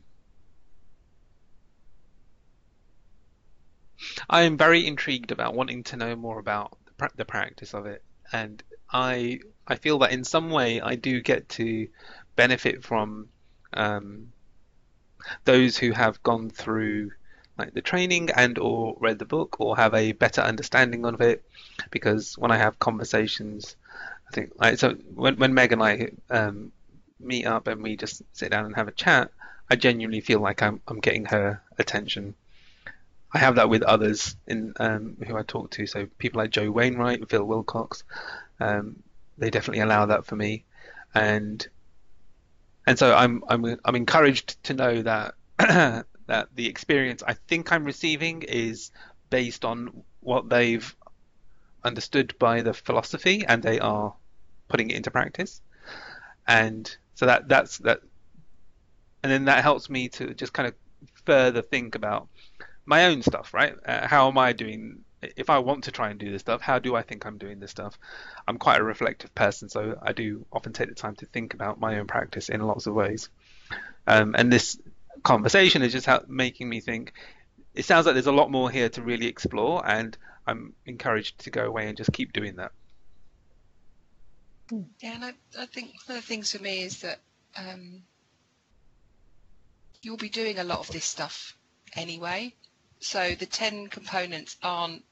I 4.30 4.43
am 4.43 4.57
very 4.57 4.86
intrigued 4.88 5.32
about 5.32 5.53
wanting 5.55 5.84
to 5.86 5.97
know 5.97 6.15
more 6.15 6.39
about 6.39 6.78
the, 6.97 7.09
the 7.17 7.26
practice 7.26 7.74
of 7.74 7.86
it, 7.86 8.03
and 8.32 8.63
I 8.91 9.39
I 9.67 9.76
feel 9.76 9.99
that 9.99 10.11
in 10.11 10.24
some 10.24 10.49
way 10.49 10.82
I 10.82 10.95
do 10.95 11.22
get 11.22 11.49
to 11.49 11.88
benefit 12.36 12.84
from 12.84 13.30
um, 13.74 14.32
those 15.45 15.78
who 15.78 15.91
have 15.91 16.22
gone 16.24 16.49
through 16.49 17.11
like 17.57 17.74
the 17.74 17.82
training 17.82 18.30
and 18.32 18.57
or 18.57 18.95
read 18.99 19.20
the 19.20 19.26
book 19.26 19.57
or 19.59 19.76
have 19.76 19.93
a 19.93 20.13
better 20.13 20.41
understanding 20.41 21.05
of 21.05 21.20
it. 21.22 21.43
Because 21.91 22.38
when 22.38 22.51
I 22.51 22.57
have 22.57 22.80
conversations 22.80 23.76
I 24.30 24.32
think 24.32 24.53
like 24.55 24.78
so 24.80 24.93
when 25.13 25.38
when 25.38 25.53
Meg 25.53 25.72
and 25.74 25.84
I 25.84 26.11
um, 26.30 26.72
meet 27.20 27.45
up 27.45 27.67
and 27.67 27.84
we 27.84 27.95
just 27.95 28.22
sit 28.34 28.51
down 28.51 28.65
and 28.65 28.76
have 28.76 28.88
a 28.88 28.93
chat, 28.93 29.32
I 29.70 29.76
genuinely 29.76 30.22
feel 30.22 30.39
like 30.39 30.61
I'm 30.61 30.82
I'm 30.88 30.99
getting 30.99 31.26
her 31.26 31.61
attention. 31.78 32.36
I 33.32 33.38
have 33.38 33.55
that 33.55 33.70
with 33.70 33.84
others 33.84 34.36
in 34.47 34.74
um, 34.80 35.17
who 35.26 35.38
I 35.38 35.43
talk 35.43 35.72
to. 35.72 35.86
So 35.86 36.07
people 36.17 36.39
like 36.39 36.49
Joe 36.49 36.72
Wainwright, 36.72 37.30
Phil 37.30 37.43
Wilcox, 37.43 38.03
um, 38.59 39.03
they 39.38 39.51
definitely 39.51 39.82
allow 39.82 40.07
that 40.07 40.26
for 40.26 40.36
me, 40.36 40.65
and 41.13 41.65
and 42.88 42.97
so 42.97 43.13
I'm 43.15 43.43
I'm 43.47 43.78
I'm 43.86 43.95
encouraged 43.95 44.63
to 44.63 44.74
know 44.74 45.01
that 45.03 45.36
that 45.59 46.47
the 46.55 46.67
experience 46.67 47.22
I 47.26 47.34
think 47.34 47.72
I'm 47.72 47.86
receiving 47.86 48.41
is 48.41 48.91
based 49.30 49.63
on 49.63 50.03
what 50.22 50.49
they've 50.49 50.95
understood 51.84 52.36
by 52.39 52.61
the 52.61 52.74
philosophy 52.74 53.45
and 53.47 53.63
they 53.63 53.80
are 53.80 54.13
putting 54.67 54.89
it 54.89 54.97
into 54.97 55.11
practice 55.11 55.61
and 56.47 56.97
so 57.20 57.26
that 57.26 57.49
that's 57.49 57.80
that, 57.80 57.99
and 59.22 59.30
then 59.30 59.43
that 59.45 59.61
helps 59.61 59.89
me 59.89 60.07
to 60.07 60.34
just 60.34 60.53
kind 60.53 60.70
of 60.70 60.74
further 61.26 61.61
think 61.61 61.95
about 61.95 62.30
my 62.86 63.07
own 63.07 63.22
stuff, 63.24 63.53
right? 63.53 63.76
Uh, 63.86 64.07
how 64.07 64.30
am 64.30 64.38
I 64.38 64.53
doing? 64.53 65.03
If 65.22 65.49
I 65.49 65.59
want 65.59 65.84
to 65.84 65.91
try 65.91 66.11
and 66.11 66.17
do 66.17 66.32
this 66.32 66.39
stuff, 66.39 66.61
how 66.61 66.80
do 66.80 66.95
I 66.95 67.01
think 67.01 67.26
I'm 67.26 67.38
doing 67.38 67.59
this 67.59 67.72
stuff? 67.72 67.99
I'm 68.47 68.57
quite 68.57 68.80
a 68.80 68.86
reflective 68.86 69.36
person, 69.36 69.67
so 69.67 69.99
I 70.01 70.13
do 70.13 70.45
often 70.53 70.72
take 70.72 70.88
the 70.88 70.95
time 70.95 71.17
to 71.17 71.26
think 71.26 71.53
about 71.53 71.78
my 71.78 71.99
own 71.99 72.07
practice 72.07 72.47
in 72.47 72.61
lots 72.61 72.88
of 72.88 72.93
ways. 72.93 73.28
Um, 74.07 74.34
and 74.38 74.49
this 74.49 74.80
conversation 75.22 75.82
is 75.82 75.91
just 75.91 76.05
how, 76.05 76.24
making 76.30 76.70
me 76.70 76.80
think. 76.80 77.11
It 77.76 77.84
sounds 77.84 78.05
like 78.05 78.15
there's 78.15 78.28
a 78.28 78.32
lot 78.32 78.49
more 78.49 78.72
here 78.72 78.88
to 78.88 79.01
really 79.01 79.28
explore, 79.28 79.86
and 79.86 80.17
I'm 80.47 80.74
encouraged 80.86 81.39
to 81.39 81.49
go 81.49 81.65
away 81.65 81.89
and 81.89 81.97
just 81.97 82.13
keep 82.13 82.32
doing 82.32 82.55
that. 82.55 82.72
Yeah, 84.72 85.15
and 85.15 85.26
I, 85.26 85.34
I 85.57 85.65
think 85.65 85.93
one 86.05 86.17
of 86.17 86.24
the 86.24 86.28
things 86.28 86.51
for 86.51 86.61
me 86.61 86.84
is 86.84 87.01
that 87.01 87.20
um, 87.57 88.03
you'll 90.01 90.17
be 90.17 90.30
doing 90.30 90.59
a 90.59 90.63
lot 90.63 90.80
of 90.80 90.88
this 90.89 91.05
stuff 91.05 91.57
anyway. 91.95 92.53
So 92.99 93.36
the 93.36 93.45
10 93.45 93.88
components 93.88 94.57
aren't 94.61 95.03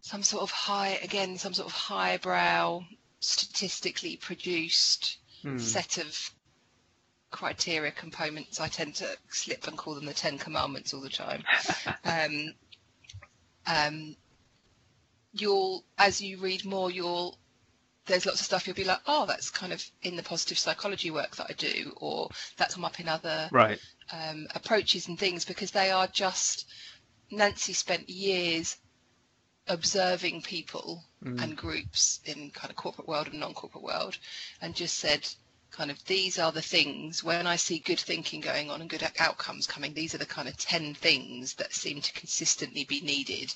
some 0.00 0.22
sort 0.22 0.42
of 0.42 0.50
high, 0.50 0.98
again, 1.02 1.38
some 1.38 1.54
sort 1.54 1.68
of 1.68 1.74
highbrow, 1.74 2.84
statistically 3.20 4.16
produced 4.16 5.18
hmm. 5.42 5.58
set 5.58 5.98
of 5.98 6.30
criteria 7.30 7.92
components. 7.92 8.60
I 8.60 8.68
tend 8.68 8.96
to 8.96 9.08
slip 9.30 9.66
and 9.66 9.78
call 9.78 9.94
them 9.94 10.06
the 10.06 10.12
10 10.12 10.38
commandments 10.38 10.92
all 10.92 11.00
the 11.00 11.08
time. 11.08 11.44
um, 12.04 12.54
um, 13.66 14.16
you'll, 15.32 15.84
as 15.96 16.20
you 16.20 16.38
read 16.38 16.64
more, 16.64 16.90
you'll 16.90 17.38
there's 18.06 18.26
lots 18.26 18.40
of 18.40 18.46
stuff 18.46 18.66
you'll 18.66 18.76
be 18.76 18.84
like, 18.84 19.00
oh, 19.06 19.26
that's 19.26 19.50
kind 19.50 19.72
of 19.72 19.84
in 20.02 20.16
the 20.16 20.22
positive 20.22 20.58
psychology 20.58 21.10
work 21.10 21.36
that 21.36 21.46
I 21.48 21.52
do, 21.54 21.92
or 21.96 22.28
that's 22.56 22.74
come 22.74 22.84
up 22.84 22.98
in 23.00 23.08
other 23.08 23.48
right. 23.52 23.78
um, 24.12 24.46
approaches 24.54 25.08
and 25.08 25.18
things 25.18 25.44
because 25.44 25.70
they 25.70 25.90
are 25.90 26.06
just. 26.06 26.66
Nancy 27.34 27.72
spent 27.72 28.10
years 28.10 28.76
observing 29.66 30.42
people 30.42 31.02
mm. 31.24 31.42
and 31.42 31.56
groups 31.56 32.20
in 32.26 32.50
kind 32.50 32.70
of 32.70 32.76
corporate 32.76 33.08
world 33.08 33.28
and 33.28 33.40
non-corporate 33.40 33.82
world, 33.82 34.18
and 34.60 34.74
just 34.74 34.98
said, 34.98 35.26
kind 35.70 35.90
of 35.90 36.04
these 36.04 36.38
are 36.38 36.52
the 36.52 36.60
things 36.60 37.24
when 37.24 37.46
I 37.46 37.56
see 37.56 37.78
good 37.78 37.98
thinking 37.98 38.42
going 38.42 38.70
on 38.70 38.82
and 38.82 38.90
good 38.90 39.08
outcomes 39.18 39.66
coming. 39.66 39.94
These 39.94 40.14
are 40.14 40.18
the 40.18 40.26
kind 40.26 40.46
of 40.46 40.58
ten 40.58 40.94
things 40.94 41.54
that 41.54 41.72
seem 41.72 42.02
to 42.02 42.12
consistently 42.12 42.84
be 42.84 43.00
needed 43.00 43.54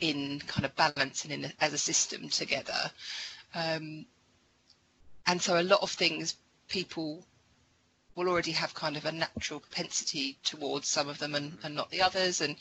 in 0.00 0.40
kind 0.46 0.64
of 0.64 0.74
balance 0.76 1.24
and 1.24 1.32
in 1.32 1.52
as 1.60 1.72
a 1.72 1.78
system 1.78 2.28
together. 2.28 2.90
Um, 3.54 4.06
and 5.26 5.40
so 5.40 5.60
a 5.60 5.62
lot 5.62 5.82
of 5.82 5.90
things 5.90 6.36
people 6.68 7.24
will 8.14 8.28
already 8.28 8.52
have 8.52 8.74
kind 8.74 8.96
of 8.96 9.04
a 9.04 9.12
natural 9.12 9.60
propensity 9.60 10.38
towards 10.42 10.88
some 10.88 11.08
of 11.08 11.18
them 11.18 11.34
and, 11.34 11.56
and 11.62 11.74
not 11.74 11.90
the 11.90 12.02
others. 12.02 12.40
And 12.40 12.56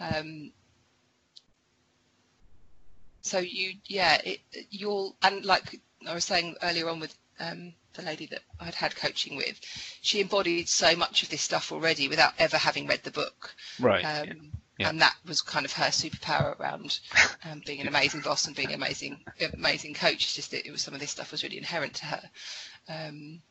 um, 0.00 0.50
so 3.20 3.38
you, 3.38 3.74
yeah, 3.86 4.20
it, 4.24 4.40
you'll, 4.70 5.16
and 5.22 5.44
like 5.44 5.80
I 6.06 6.14
was 6.14 6.24
saying 6.24 6.56
earlier 6.62 6.88
on 6.88 7.00
with 7.00 7.16
um, 7.40 7.74
the 7.94 8.02
lady 8.02 8.26
that 8.26 8.40
I'd 8.60 8.74
had 8.74 8.96
coaching 8.96 9.36
with, 9.36 9.60
she 10.00 10.20
embodied 10.20 10.68
so 10.68 10.96
much 10.96 11.22
of 11.22 11.28
this 11.28 11.42
stuff 11.42 11.72
already 11.72 12.08
without 12.08 12.32
ever 12.38 12.56
having 12.56 12.86
read 12.86 13.02
the 13.04 13.10
book. 13.10 13.54
Right. 13.78 14.02
Um, 14.02 14.52
yeah. 14.78 14.88
And 14.88 15.00
that 15.00 15.16
was 15.26 15.42
kind 15.42 15.66
of 15.66 15.72
her 15.72 15.86
superpower 15.86 16.58
around 16.58 17.00
um, 17.50 17.62
being 17.66 17.80
an 17.80 17.88
amazing 17.88 18.20
boss 18.20 18.46
and 18.46 18.54
being 18.54 18.68
an 18.68 18.74
amazing, 18.74 19.18
amazing 19.52 19.94
coach. 19.94 20.14
It's 20.14 20.36
just 20.36 20.52
that 20.52 20.66
it 20.66 20.70
was 20.70 20.82
some 20.82 20.94
of 20.94 21.00
this 21.00 21.10
stuff 21.10 21.32
was 21.32 21.42
really 21.42 21.58
inherent 21.58 21.94
to 21.94 22.04
her. 22.06 22.22
Um, 22.88 23.42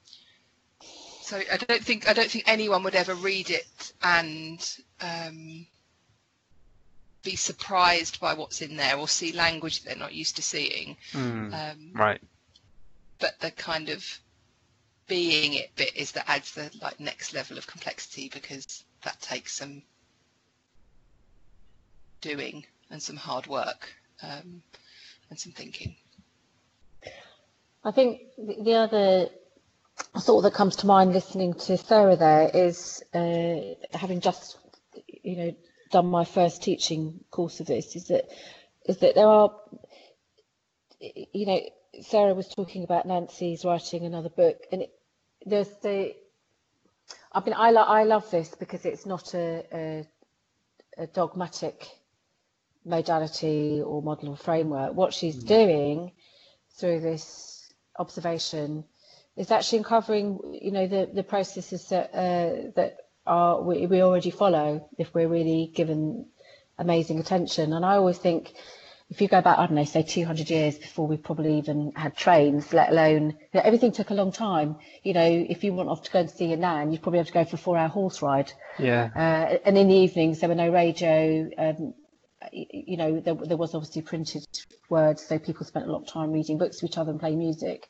so 1.21 1.41
I 1.51 1.57
don't 1.57 1.83
think 1.83 2.07
I 2.07 2.13
don't 2.13 2.31
think 2.31 2.45
anyone 2.47 2.83
would 2.83 2.95
ever 2.95 3.13
read 3.13 3.49
it 3.49 3.93
and 4.01 4.77
um, 5.01 5.67
be 7.23 7.35
surprised 7.35 8.21
by 8.21 8.33
what's 8.33 8.61
in 8.61 8.77
there 8.77 8.95
or 8.95 9.09
see 9.09 9.33
language 9.33 9.83
they're 9.83 9.97
not 9.97 10.13
used 10.13 10.37
to 10.37 10.41
seeing. 10.41 10.95
Mm, 11.11 11.93
right. 11.93 12.21
But 13.19 13.37
the 13.41 13.51
kind 13.51 13.89
of 13.89 14.19
being 15.07 15.55
it 15.55 15.75
bit 15.75 15.93
is 15.97 16.13
that 16.13 16.29
adds 16.29 16.53
the 16.53 16.71
like 16.81 17.01
next 17.01 17.33
level 17.33 17.57
of 17.57 17.67
complexity 17.67 18.29
because 18.33 18.85
that 19.03 19.19
takes 19.19 19.53
some 19.53 19.81
doing 22.21 22.65
and 22.89 23.01
some 23.01 23.15
hard 23.15 23.47
work 23.47 23.89
um, 24.23 24.61
and 25.29 25.39
some 25.39 25.51
thinking. 25.51 25.95
I 27.83 27.91
think 27.91 28.21
the 28.37 28.73
other 28.73 29.29
thought 30.19 30.41
that 30.41 30.53
comes 30.53 30.77
to 30.77 30.87
mind 30.87 31.13
listening 31.13 31.53
to 31.53 31.77
Sarah 31.77 32.15
there 32.15 32.49
is 32.53 33.03
uh, 33.13 33.75
having 33.97 34.19
just, 34.19 34.57
you 35.23 35.37
know, 35.37 35.55
done 35.91 36.07
my 36.07 36.25
first 36.25 36.63
teaching 36.63 37.23
course 37.31 37.59
of 37.59 37.67
this, 37.67 37.95
is 37.95 38.07
that 38.07 38.25
is 38.85 38.97
that 38.97 39.15
there 39.15 39.27
are, 39.27 39.55
you 40.99 41.45
know, 41.45 41.61
Sarah 42.01 42.33
was 42.33 42.47
talking 42.47 42.83
about 42.83 43.05
Nancy's 43.05 43.65
writing 43.65 44.05
another 44.05 44.29
book, 44.29 44.57
and 44.71 44.83
it, 44.83 44.93
there's 45.45 45.69
the. 45.81 46.13
I 47.31 47.39
mean, 47.41 47.55
I, 47.57 47.71
lo- 47.71 47.81
I 47.83 48.03
love 48.03 48.29
this 48.31 48.53
because 48.55 48.85
it's 48.85 49.05
not 49.05 49.33
a, 49.33 49.63
a, 49.71 50.07
a 50.97 51.07
dogmatic 51.07 51.87
modality 52.87 53.81
or 53.81 54.01
model 54.01 54.29
or 54.29 54.37
framework. 54.37 54.93
What 54.93 55.13
she's 55.13 55.43
mm. 55.43 55.47
doing 55.47 56.11
through 56.77 57.01
this 57.01 57.73
observation 57.97 58.85
is 59.35 59.51
actually 59.51 59.79
uncovering, 59.79 60.39
you 60.61 60.71
know, 60.71 60.87
the, 60.87 61.09
the 61.13 61.23
processes 61.23 61.89
that 61.89 62.13
uh, 62.13 62.71
that 62.75 62.97
are 63.25 63.61
we, 63.61 63.85
we 63.85 64.01
already 64.01 64.31
follow 64.31 64.89
if 64.97 65.13
we're 65.13 65.27
really 65.27 65.71
given 65.73 66.25
amazing 66.77 67.19
attention. 67.19 67.73
And 67.73 67.85
I 67.85 67.95
always 67.95 68.17
think 68.17 68.53
if 69.09 69.21
you 69.21 69.27
go 69.27 69.41
back, 69.41 69.57
I 69.57 69.67
don't 69.67 69.75
know, 69.75 69.85
say 69.85 70.03
200 70.03 70.49
years 70.49 70.77
before 70.77 71.07
we 71.07 71.17
probably 71.17 71.57
even 71.57 71.93
had 71.95 72.15
trains, 72.15 72.73
let 72.73 72.89
alone 72.89 73.37
everything 73.53 73.91
took 73.91 74.09
a 74.09 74.13
long 74.13 74.31
time. 74.31 74.77
You 75.03 75.13
know, 75.13 75.45
if 75.49 75.63
you 75.63 75.73
want 75.73 75.89
off 75.89 76.03
to 76.03 76.11
go 76.11 76.19
and 76.19 76.29
see 76.29 76.47
your 76.47 76.57
nan, 76.57 76.91
you'd 76.91 77.01
probably 77.01 77.19
have 77.19 77.27
to 77.27 77.33
go 77.33 77.45
for 77.45 77.55
a 77.55 77.59
four-hour 77.59 77.87
horse 77.87 78.21
ride. 78.21 78.51
Yeah. 78.77 79.09
Uh, 79.15 79.57
and 79.65 79.77
in 79.77 79.87
the 79.87 79.95
evenings, 79.95 80.39
there 80.39 80.49
were 80.49 80.55
no 80.55 80.69
radio. 80.69 81.49
Um, 81.57 81.93
you 82.51 82.97
know, 82.97 83.19
there, 83.19 83.35
there 83.35 83.57
was 83.57 83.75
obviously 83.75 84.01
printed 84.01 84.45
words, 84.89 85.25
so 85.25 85.39
people 85.39 85.65
spent 85.65 85.87
a 85.87 85.91
lot 85.91 86.03
of 86.03 86.07
time 86.07 86.31
reading 86.31 86.57
books 86.57 86.77
to 86.79 86.85
each 86.85 86.97
other 86.97 87.11
and 87.11 87.19
playing 87.19 87.39
music. 87.39 87.87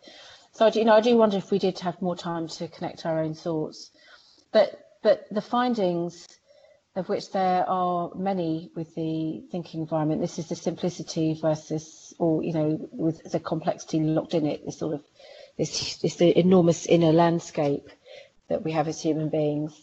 So, 0.54 0.68
you 0.68 0.86
know, 0.86 0.94
I 0.94 1.02
do 1.02 1.16
wonder 1.18 1.38
if 1.38 1.52
we 1.52 1.60
did 1.60 1.80
have 1.80 2.02
more 2.02 2.16
time 2.16 2.48
to 2.48 2.68
connect 2.68 3.06
our 3.06 3.20
own 3.20 3.34
thoughts. 3.34 3.92
But, 4.52 4.80
but 5.04 5.28
the 5.30 5.42
findings 5.42 6.28
of 6.98 7.08
which 7.10 7.32
there 7.32 7.64
are 7.70 8.12
many 8.16 8.72
with 8.76 8.94
the 8.96 9.44
thinking 9.52 9.82
environment. 9.82 10.20
This 10.20 10.40
is 10.40 10.50
the 10.50 10.56
simplicity 10.56 11.38
versus, 11.40 12.14
or 12.18 12.44
you 12.44 12.54
know, 12.54 12.90
with 12.92 13.24
the 13.32 13.40
complexity 13.40 14.00
locked 14.00 14.34
in 14.34 14.48
it. 14.48 14.66
This 14.66 14.80
sort 14.80 14.96
of 14.96 15.04
this 15.58 15.98
this 15.98 16.20
enormous 16.20 16.88
inner 16.88 17.14
landscape 17.14 17.88
that 18.48 18.64
we 18.64 18.72
have 18.72 18.88
as 18.88 19.00
human 19.00 19.30
beings. 19.30 19.80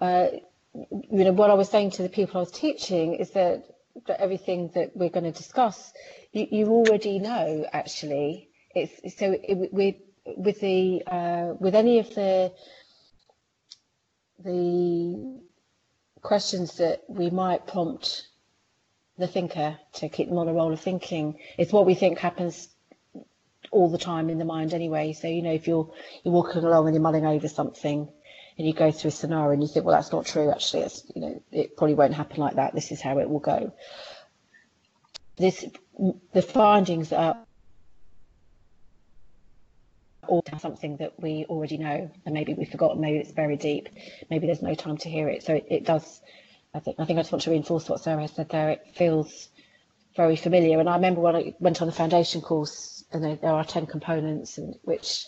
Uh, 0.00 0.26
you 0.74 1.24
know, 1.24 1.32
what 1.32 1.50
I 1.50 1.54
was 1.54 1.68
saying 1.68 1.92
to 1.92 2.02
the 2.02 2.08
people 2.08 2.38
I 2.38 2.40
was 2.40 2.50
teaching 2.50 3.14
is 3.14 3.30
that, 3.32 3.64
that 4.06 4.20
everything 4.20 4.70
that 4.74 4.96
we're 4.96 5.10
going 5.10 5.24
to 5.24 5.32
discuss, 5.32 5.92
you, 6.32 6.46
you 6.50 6.66
already 6.68 7.18
know. 7.18 7.66
Actually, 7.72 8.48
it's 8.74 9.18
so 9.18 9.36
it, 9.42 9.72
with 9.72 9.96
with 10.24 10.60
the 10.60 11.02
uh, 11.06 11.54
with 11.58 11.74
any 11.74 11.98
of 11.98 12.14
the 12.14 12.52
the 14.42 15.40
questions 16.22 16.76
that 16.76 17.02
we 17.08 17.28
might 17.30 17.66
prompt 17.66 18.28
the 19.18 19.26
thinker 19.26 19.78
to 19.92 20.08
keep 20.08 20.28
them 20.28 20.38
on 20.38 20.48
a 20.48 20.54
roll 20.54 20.72
of 20.72 20.80
thinking. 20.80 21.38
It's 21.58 21.72
what 21.72 21.84
we 21.84 21.94
think 21.94 22.18
happens 22.18 22.68
all 23.70 23.90
the 23.90 23.98
time 23.98 24.30
in 24.30 24.38
the 24.38 24.44
mind 24.44 24.72
anyway. 24.72 25.12
So, 25.12 25.28
you 25.28 25.42
know, 25.42 25.52
if 25.52 25.66
you're 25.66 25.92
you're 26.24 26.32
walking 26.32 26.64
along 26.64 26.86
and 26.86 26.94
you're 26.94 27.02
mulling 27.02 27.26
over 27.26 27.48
something 27.48 28.08
and 28.58 28.66
you 28.66 28.72
go 28.72 28.90
through 28.90 29.08
a 29.08 29.12
scenario 29.12 29.52
and 29.52 29.62
you 29.62 29.68
think, 29.68 29.84
well, 29.84 29.96
that's 29.96 30.12
not 30.12 30.26
true, 30.26 30.50
actually, 30.50 30.82
it's, 30.82 31.02
you 31.14 31.22
know, 31.22 31.42
it 31.50 31.76
probably 31.76 31.94
won't 31.94 32.14
happen 32.14 32.38
like 32.38 32.56
that. 32.56 32.74
This 32.74 32.92
is 32.92 33.00
how 33.00 33.18
it 33.18 33.28
will 33.28 33.40
go. 33.40 33.72
This, 35.36 35.64
the 36.32 36.42
findings 36.42 37.12
are 37.12 37.36
or 40.28 40.42
something 40.60 40.96
that 40.98 41.20
we 41.20 41.44
already 41.48 41.76
know 41.76 42.10
and 42.24 42.34
maybe 42.34 42.54
we've 42.54 42.68
forgotten, 42.68 43.00
maybe 43.00 43.18
it's 43.18 43.32
very 43.32 43.56
deep, 43.56 43.88
maybe 44.30 44.46
there's 44.46 44.62
no 44.62 44.74
time 44.74 44.96
to 44.96 45.08
hear 45.08 45.28
it. 45.28 45.42
So 45.42 45.54
it, 45.54 45.66
it 45.68 45.84
does, 45.84 46.20
I 46.74 46.80
think, 46.80 46.98
I 46.98 47.04
think 47.04 47.18
I 47.18 47.22
just 47.22 47.32
want 47.32 47.42
to 47.42 47.50
reinforce 47.50 47.88
what 47.88 48.00
Sarah 48.00 48.28
said 48.28 48.48
there. 48.48 48.70
It 48.70 48.82
feels 48.94 49.48
very 50.16 50.36
familiar. 50.36 50.78
And 50.78 50.88
I 50.88 50.94
remember 50.94 51.20
when 51.20 51.36
I 51.36 51.54
went 51.58 51.82
on 51.82 51.86
the 51.88 51.92
foundation 51.92 52.40
course 52.40 53.04
and 53.12 53.22
there, 53.22 53.36
there 53.36 53.52
are 53.52 53.64
10 53.64 53.86
components 53.86 54.58
and 54.58 54.74
which, 54.82 55.24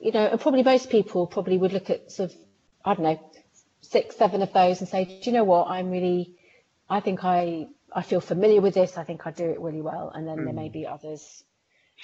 you 0.00 0.12
know, 0.12 0.26
and 0.26 0.40
probably 0.40 0.62
most 0.62 0.90
people 0.90 1.26
probably 1.26 1.58
would 1.58 1.72
look 1.72 1.90
at 1.90 2.10
sort 2.10 2.30
of, 2.30 2.36
I 2.84 2.94
don't 2.94 3.04
know, 3.04 3.30
six, 3.80 4.16
seven 4.16 4.42
of 4.42 4.52
those 4.52 4.80
and 4.80 4.88
say, 4.88 5.04
do 5.04 5.30
you 5.30 5.32
know 5.32 5.44
what, 5.44 5.68
I'm 5.68 5.90
really, 5.90 6.34
I 6.88 7.00
think 7.00 7.24
I, 7.24 7.68
I 7.92 8.02
feel 8.02 8.20
familiar 8.20 8.60
with 8.60 8.74
this. 8.74 8.96
I 8.96 9.04
think 9.04 9.26
I 9.26 9.30
do 9.30 9.44
it 9.44 9.60
really 9.60 9.82
well. 9.82 10.12
And 10.14 10.26
then 10.26 10.38
mm. 10.38 10.44
there 10.44 10.54
may 10.54 10.68
be 10.68 10.86
others 10.86 11.42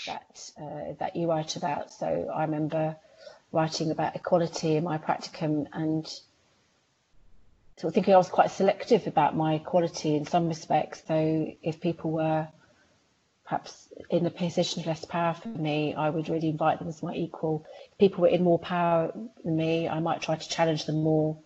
that 0.06 0.50
uh, 0.60 0.92
that 0.98 1.16
you 1.16 1.28
write 1.28 1.56
about. 1.56 1.92
So 1.92 2.30
I 2.34 2.42
remember 2.44 2.96
writing 3.52 3.90
about 3.90 4.16
equality 4.16 4.76
in 4.76 4.84
my 4.84 4.98
practicum 4.98 5.66
and 5.72 6.06
sort 7.76 7.90
of 7.90 7.94
thinking 7.94 8.14
I 8.14 8.18
was 8.18 8.28
quite 8.28 8.50
selective 8.50 9.06
about 9.06 9.36
my 9.36 9.54
equality 9.54 10.16
in 10.16 10.26
some 10.26 10.48
respects. 10.48 11.02
So 11.06 11.52
if 11.62 11.80
people 11.80 12.10
were 12.10 12.48
perhaps 13.46 13.88
in 14.10 14.26
a 14.26 14.30
position 14.30 14.80
of 14.80 14.86
less 14.86 15.04
power 15.04 15.34
for 15.34 15.48
me, 15.48 15.94
I 15.94 16.10
would 16.10 16.28
really 16.28 16.48
invite 16.48 16.78
them 16.78 16.88
as 16.88 17.02
my 17.02 17.14
equal. 17.14 17.64
If 17.92 17.98
people 17.98 18.22
were 18.22 18.28
in 18.28 18.42
more 18.42 18.58
power 18.58 19.12
than 19.44 19.56
me, 19.56 19.88
I 19.88 20.00
might 20.00 20.20
try 20.20 20.36
to 20.36 20.48
challenge 20.48 20.84
them 20.84 21.02
more. 21.02 21.38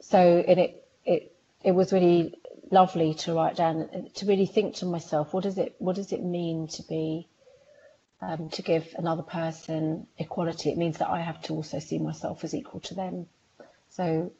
So 0.00 0.18
and 0.18 0.58
it 0.58 0.88
it 1.04 1.32
it 1.62 1.72
was 1.72 1.92
really 1.92 2.34
lovely 2.70 3.14
to 3.14 3.34
write 3.34 3.56
down 3.56 4.10
to 4.14 4.26
really 4.26 4.46
think 4.46 4.76
to 4.76 4.86
myself, 4.86 5.32
what 5.32 5.44
does 5.44 5.58
it 5.58 5.76
what 5.78 5.96
does 5.96 6.12
it 6.12 6.22
mean 6.22 6.66
to 6.68 6.82
be 6.82 7.28
um, 8.22 8.48
to 8.50 8.62
give 8.62 8.94
another 8.96 9.22
person 9.22 10.06
equality, 10.16 10.70
it 10.70 10.78
means 10.78 10.98
that 10.98 11.10
I 11.10 11.20
have 11.20 11.42
to 11.42 11.54
also 11.54 11.80
see 11.80 11.98
myself 11.98 12.44
as 12.44 12.54
equal 12.54 12.80
to 12.80 12.94
them. 12.94 13.26
So 13.90 14.32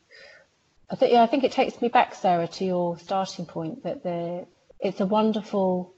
I 0.88 0.94
think 0.94 1.12
yeah, 1.12 1.22
I 1.22 1.26
think 1.26 1.44
it 1.44 1.52
takes 1.52 1.80
me 1.82 1.88
back, 1.88 2.14
Sarah, 2.14 2.46
to 2.46 2.64
your 2.64 2.98
starting 2.98 3.44
point 3.44 3.82
that 3.82 4.02
the 4.02 4.46
it's 4.78 5.00
a 5.00 5.06
wonderful 5.06 5.91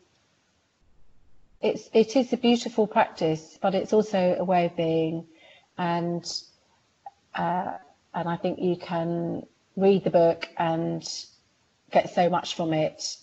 it's 1.64 1.90
it 1.92 2.14
is 2.16 2.32
a 2.32 2.36
beautiful 2.36 2.86
practice, 2.86 3.58
but 3.60 3.74
it's 3.74 3.92
also 3.92 4.36
a 4.38 4.44
way 4.44 4.66
of 4.66 4.76
being 4.76 5.26
and 5.76 6.24
uh, 7.34 7.72
and 8.12 8.28
I 8.28 8.36
think 8.36 8.60
you 8.60 8.76
can 8.76 9.46
read 9.76 10.04
the 10.04 10.10
book 10.10 10.48
and 10.56 11.02
get 11.90 12.14
so 12.14 12.28
much 12.30 12.54
from 12.54 12.72
it 12.72 13.16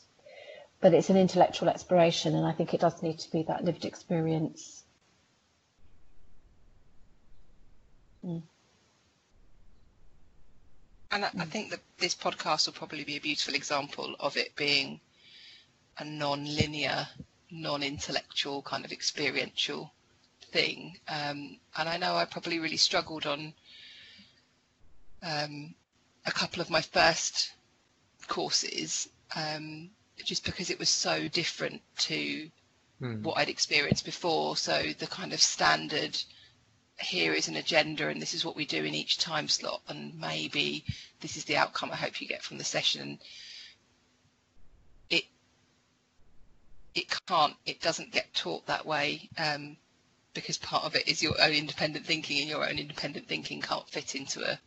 but 0.82 0.96
it's 0.96 1.12
an 1.12 1.18
intellectual 1.18 1.70
exploration, 1.70 2.36
and 2.36 2.46
I 2.46 2.52
think 2.52 2.74
it 2.74 2.82
does 2.82 3.02
need 3.04 3.20
to 3.20 3.32
be 3.32 3.44
that 3.44 3.64
lived 3.64 3.86
experience. 3.86 4.84
Mm. 8.26 8.42
And 11.12 11.26
I, 11.26 11.30
I 11.40 11.46
think 11.46 11.70
that 11.70 11.82
this 12.00 12.16
podcast 12.16 12.66
will 12.66 12.74
probably 12.74 13.04
be 13.04 13.18
a 13.18 13.22
beautiful 13.22 13.54
example 13.54 14.16
of 14.20 14.38
it 14.38 14.56
being 14.56 15.00
a 16.00 16.04
non-linear, 16.04 17.08
non-intellectual 17.52 18.62
kind 18.62 18.86
of 18.86 18.92
experiential 18.92 19.94
thing. 20.52 20.98
Um, 21.08 21.60
and 21.78 21.90
I 21.90 21.98
know 21.98 22.16
I 22.16 22.26
probably 22.26 22.60
really 22.60 22.78
struggled 22.78 23.26
on 23.26 23.54
um, 25.24 25.76
a 26.26 26.32
couple 26.32 26.62
of 26.62 26.70
my 26.70 26.82
first 26.82 27.52
courses 28.28 29.10
um, 29.36 29.90
just 30.24 30.46
because 30.46 30.70
it 30.70 30.80
was 30.80 30.90
so 30.90 31.28
different 31.28 31.82
to 31.98 32.50
mm. 33.02 33.22
what 33.22 33.38
I'd 33.38 33.50
experienced 33.50 34.06
before. 34.06 34.56
So 34.58 34.84
the 34.98 35.08
kind 35.08 35.34
of 35.34 35.42
standard 35.42 36.18
here 37.00 37.34
is 37.34 37.48
an 37.48 37.56
agenda 37.56 38.08
and 38.08 38.22
this 38.22 38.34
is 38.34 38.46
what 38.46 38.56
we 38.56 38.66
do 38.66 38.84
in 38.84 38.94
each 38.94 39.18
time 39.18 39.48
slot 39.48 39.82
and 39.88 40.18
maybe 40.20 40.86
this 41.20 41.36
is 41.36 41.46
the 41.46 41.58
outcome 41.58 41.90
I 41.92 41.96
hope 41.96 42.22
you 42.22 42.28
get 42.28 42.44
from 42.44 42.58
the 42.58 42.64
session. 42.64 43.20
It 45.10 45.24
it 46.96 47.06
can't 47.28 47.56
it 47.66 47.82
doesn't 47.82 48.12
get 48.12 48.34
taught 48.34 48.66
that 48.68 48.86
way 48.86 49.30
um, 49.38 49.78
because 50.34 50.58
part 50.58 50.84
of 50.84 50.96
it 50.96 51.08
is 51.08 51.22
your 51.24 51.40
own 51.42 51.52
independent 51.52 52.06
thinking 52.06 52.40
and 52.40 52.50
your 52.50 52.68
own 52.68 52.78
independent 52.80 53.28
thinking 53.28 53.62
can't 53.62 53.88
fit 53.90 54.16
into 54.16 54.44
a 54.44 54.60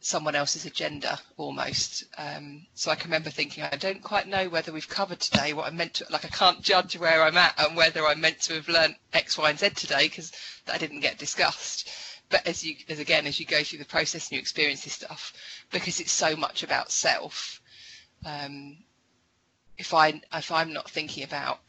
someone 0.00 0.34
else's 0.34 0.64
agenda 0.64 1.20
almost. 1.36 2.04
Um, 2.16 2.66
so 2.74 2.90
I 2.90 2.94
can 2.94 3.10
remember 3.10 3.30
thinking, 3.30 3.64
I 3.64 3.76
don't 3.76 4.02
quite 4.02 4.26
know 4.26 4.48
whether 4.48 4.72
we've 4.72 4.88
covered 4.88 5.20
today 5.20 5.52
what 5.52 5.66
I 5.66 5.70
meant 5.70 5.94
to, 5.94 6.06
like 6.10 6.24
I 6.24 6.28
can't 6.28 6.62
judge 6.62 6.96
where 6.96 7.22
I'm 7.22 7.36
at 7.36 7.54
and 7.58 7.76
whether 7.76 8.06
I'm 8.06 8.20
meant 8.20 8.40
to 8.42 8.54
have 8.54 8.68
learnt 8.68 8.96
X, 9.12 9.36
Y, 9.36 9.50
and 9.50 9.58
Z 9.58 9.70
today 9.70 10.08
because 10.08 10.32
that 10.64 10.80
didn't 10.80 11.00
get 11.00 11.18
discussed. 11.18 11.90
But 12.30 12.46
as 12.46 12.64
you, 12.64 12.76
as 12.88 12.98
again, 12.98 13.26
as 13.26 13.38
you 13.38 13.46
go 13.46 13.62
through 13.62 13.80
the 13.80 13.84
process 13.84 14.28
and 14.28 14.36
you 14.36 14.38
experience 14.38 14.84
this 14.84 14.94
stuff, 14.94 15.34
because 15.70 16.00
it's 16.00 16.12
so 16.12 16.34
much 16.34 16.62
about 16.62 16.90
self, 16.90 17.60
um, 18.24 18.78
if 19.80 19.94
I, 19.94 20.20
if 20.32 20.52
I'm 20.52 20.72
not 20.72 20.90
thinking 20.90 21.24
about, 21.24 21.60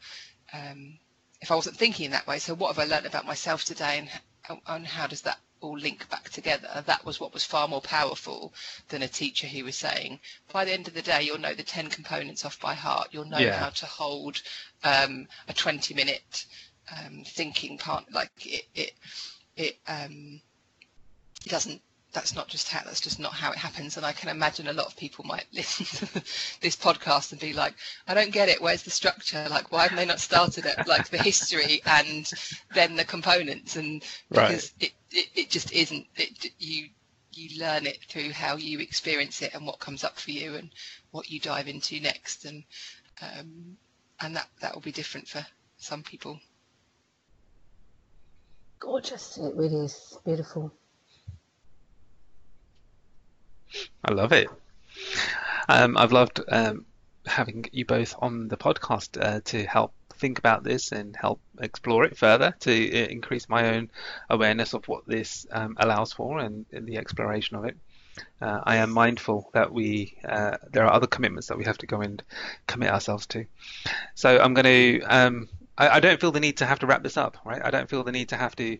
um, 0.52 0.98
if 1.40 1.50
I 1.50 1.56
wasn't 1.56 1.76
thinking 1.76 2.06
in 2.06 2.12
that 2.12 2.26
way, 2.26 2.38
so 2.38 2.54
what 2.54 2.74
have 2.74 2.78
I 2.78 2.88
learnt 2.88 3.06
about 3.06 3.26
myself 3.26 3.64
today 3.64 4.08
and, 4.48 4.60
and 4.66 4.86
how 4.86 5.06
does 5.06 5.22
that 5.22 5.38
all 5.62 5.78
link 5.78 6.08
back 6.10 6.28
together. 6.28 6.82
That 6.86 7.04
was 7.04 7.20
what 7.20 7.32
was 7.32 7.44
far 7.44 7.68
more 7.68 7.80
powerful 7.80 8.52
than 8.88 9.02
a 9.02 9.08
teacher 9.08 9.46
who 9.46 9.64
was 9.64 9.76
saying, 9.76 10.18
by 10.52 10.64
the 10.64 10.72
end 10.72 10.88
of 10.88 10.94
the 10.94 11.02
day, 11.02 11.22
you'll 11.22 11.38
know 11.38 11.54
the 11.54 11.62
10 11.62 11.88
components 11.88 12.44
off 12.44 12.60
by 12.60 12.74
heart. 12.74 13.08
You'll 13.12 13.24
know 13.24 13.38
yeah. 13.38 13.58
how 13.58 13.70
to 13.70 13.86
hold 13.86 14.42
um, 14.84 15.28
a 15.48 15.54
20 15.54 15.94
minute 15.94 16.46
um, 16.90 17.22
thinking 17.24 17.78
part. 17.78 18.12
Like 18.12 18.30
it, 18.44 18.64
it, 18.74 18.92
it, 19.56 19.78
um, 19.86 20.40
it 21.46 21.48
doesn't. 21.48 21.80
That's 22.12 22.34
not 22.34 22.48
just 22.48 22.68
how. 22.68 22.82
That's 22.84 23.00
just 23.00 23.18
not 23.18 23.32
how 23.32 23.52
it 23.52 23.58
happens. 23.58 23.96
And 23.96 24.04
I 24.04 24.12
can 24.12 24.28
imagine 24.28 24.68
a 24.68 24.72
lot 24.72 24.86
of 24.86 24.96
people 24.96 25.24
might 25.24 25.46
listen 25.52 25.86
to 25.86 26.22
this 26.60 26.76
podcast 26.76 27.32
and 27.32 27.40
be 27.40 27.52
like, 27.52 27.74
"I 28.06 28.14
don't 28.14 28.32
get 28.32 28.48
it. 28.48 28.60
Where's 28.60 28.82
the 28.82 28.90
structure? 28.90 29.46
Like, 29.48 29.72
why 29.72 29.88
have 29.88 29.96
they 29.96 30.06
not 30.06 30.20
started 30.20 30.66
at 30.66 30.86
Like 30.86 31.08
the 31.08 31.18
history 31.18 31.80
and 31.86 32.30
then 32.74 32.96
the 32.96 33.04
components? 33.04 33.76
And 33.76 34.02
because 34.30 34.72
right. 34.80 34.90
it, 34.90 34.92
it, 35.10 35.26
it 35.34 35.50
just 35.50 35.72
isn't. 35.72 36.06
It 36.16 36.52
you 36.58 36.88
you 37.34 37.58
learn 37.58 37.86
it 37.86 37.98
through 38.08 38.30
how 38.32 38.56
you 38.56 38.78
experience 38.80 39.42
it 39.42 39.54
and 39.54 39.66
what 39.66 39.78
comes 39.78 40.04
up 40.04 40.18
for 40.18 40.30
you 40.30 40.54
and 40.54 40.70
what 41.10 41.30
you 41.30 41.40
dive 41.40 41.68
into 41.68 41.98
next 42.00 42.44
and 42.44 42.64
um, 43.22 43.76
and 44.20 44.36
that 44.36 44.48
that 44.60 44.74
will 44.74 44.82
be 44.82 44.92
different 44.92 45.26
for 45.26 45.44
some 45.78 46.02
people 46.02 46.38
gorgeous 48.80 49.38
it 49.38 49.54
really 49.54 49.84
is 49.84 50.18
beautiful 50.24 50.72
i 54.04 54.12
love 54.12 54.32
it 54.32 54.48
um, 55.68 55.96
i've 55.96 56.12
loved 56.12 56.40
um, 56.48 56.84
having 57.26 57.64
you 57.72 57.84
both 57.84 58.14
on 58.18 58.48
the 58.48 58.56
podcast 58.56 59.20
uh, 59.22 59.40
to 59.44 59.64
help 59.64 59.92
think 60.22 60.38
about 60.38 60.62
this 60.62 60.92
and 60.92 61.16
help 61.16 61.40
explore 61.60 62.04
it 62.04 62.16
further 62.16 62.54
to 62.60 62.72
uh, 62.72 63.06
increase 63.08 63.48
my 63.48 63.74
own 63.74 63.90
awareness 64.30 64.72
of 64.72 64.86
what 64.86 65.06
this 65.06 65.46
um, 65.50 65.76
allows 65.80 66.12
for 66.12 66.38
and, 66.38 66.64
and, 66.72 66.86
the 66.86 66.96
exploration 66.96 67.56
of 67.56 67.64
it. 67.64 67.76
Uh, 68.40 68.60
I 68.62 68.76
am 68.76 68.90
mindful 68.90 69.50
that 69.52 69.72
we 69.72 70.16
uh, 70.24 70.58
there 70.70 70.84
are 70.84 70.92
other 70.92 71.08
commitments 71.08 71.48
that 71.48 71.58
we 71.58 71.64
have 71.64 71.78
to 71.78 71.86
go 71.86 72.00
and 72.00 72.22
commit 72.68 72.90
ourselves 72.90 73.26
to. 73.28 73.46
So 74.14 74.38
I'm 74.38 74.54
going 74.54 74.64
to. 74.66 75.00
Um, 75.02 75.48
I, 75.76 75.88
I 75.88 76.00
don't 76.00 76.20
feel 76.20 76.30
the 76.30 76.40
need 76.40 76.58
to 76.58 76.66
have 76.66 76.80
to 76.80 76.86
wrap 76.86 77.02
this 77.02 77.16
up, 77.16 77.38
right? 77.44 77.62
I 77.64 77.70
don't 77.70 77.88
feel 77.88 78.04
the 78.04 78.12
need 78.12 78.28
to 78.28 78.36
have 78.36 78.54
to 78.56 78.78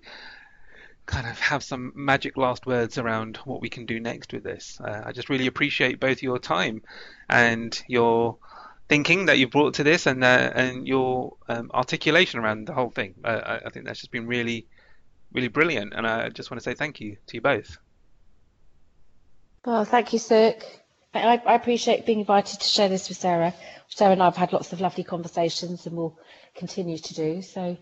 kind 1.06 1.26
of 1.26 1.38
have 1.38 1.62
some 1.62 1.92
magic 1.94 2.36
last 2.36 2.66
words 2.66 2.98
around 2.98 3.36
what 3.38 3.60
we 3.60 3.68
can 3.68 3.86
do 3.86 3.98
next 3.98 4.32
with 4.32 4.44
this. 4.44 4.80
Uh, 4.80 5.02
I 5.04 5.12
just 5.12 5.28
really 5.28 5.46
appreciate 5.46 5.98
both 5.98 6.22
your 6.22 6.38
time 6.38 6.82
and 7.28 7.80
your 7.88 8.38
thinking 8.88 9.26
that 9.26 9.38
you 9.38 9.48
brought 9.48 9.74
to 9.74 9.84
this 9.84 10.06
and 10.06 10.22
uh, 10.22 10.50
and 10.54 10.86
your 10.86 11.36
um, 11.48 11.70
articulation 11.72 12.40
around 12.40 12.66
the 12.66 12.72
whole 12.72 12.90
thing. 12.90 13.14
Uh, 13.24 13.40
I, 13.44 13.66
I, 13.66 13.70
think 13.70 13.86
that's 13.86 14.00
just 14.00 14.12
been 14.12 14.26
really, 14.26 14.66
really 15.32 15.48
brilliant, 15.48 15.92
and 15.94 16.06
I 16.06 16.28
just 16.28 16.50
want 16.50 16.62
to 16.62 16.64
say 16.64 16.74
thank 16.74 17.00
you 17.00 17.16
to 17.26 17.36
you 17.36 17.40
both. 17.40 17.78
Well, 19.64 19.84
thank 19.84 20.12
you, 20.12 20.18
Sukh. 20.18 20.62
I, 21.14 21.40
I 21.44 21.54
appreciate 21.54 22.06
being 22.06 22.20
invited 22.20 22.60
to 22.60 22.66
share 22.66 22.88
this 22.88 23.08
with 23.08 23.18
Sarah. 23.18 23.54
Sarah 23.88 24.12
and 24.12 24.22
I 24.22 24.26
have 24.26 24.36
had 24.36 24.52
lots 24.52 24.72
of 24.72 24.80
lovely 24.80 25.04
conversations, 25.04 25.86
and 25.86 25.96
we'll 25.96 26.18
continue 26.54 26.98
to 26.98 27.14
do 27.14 27.42
so. 27.42 27.76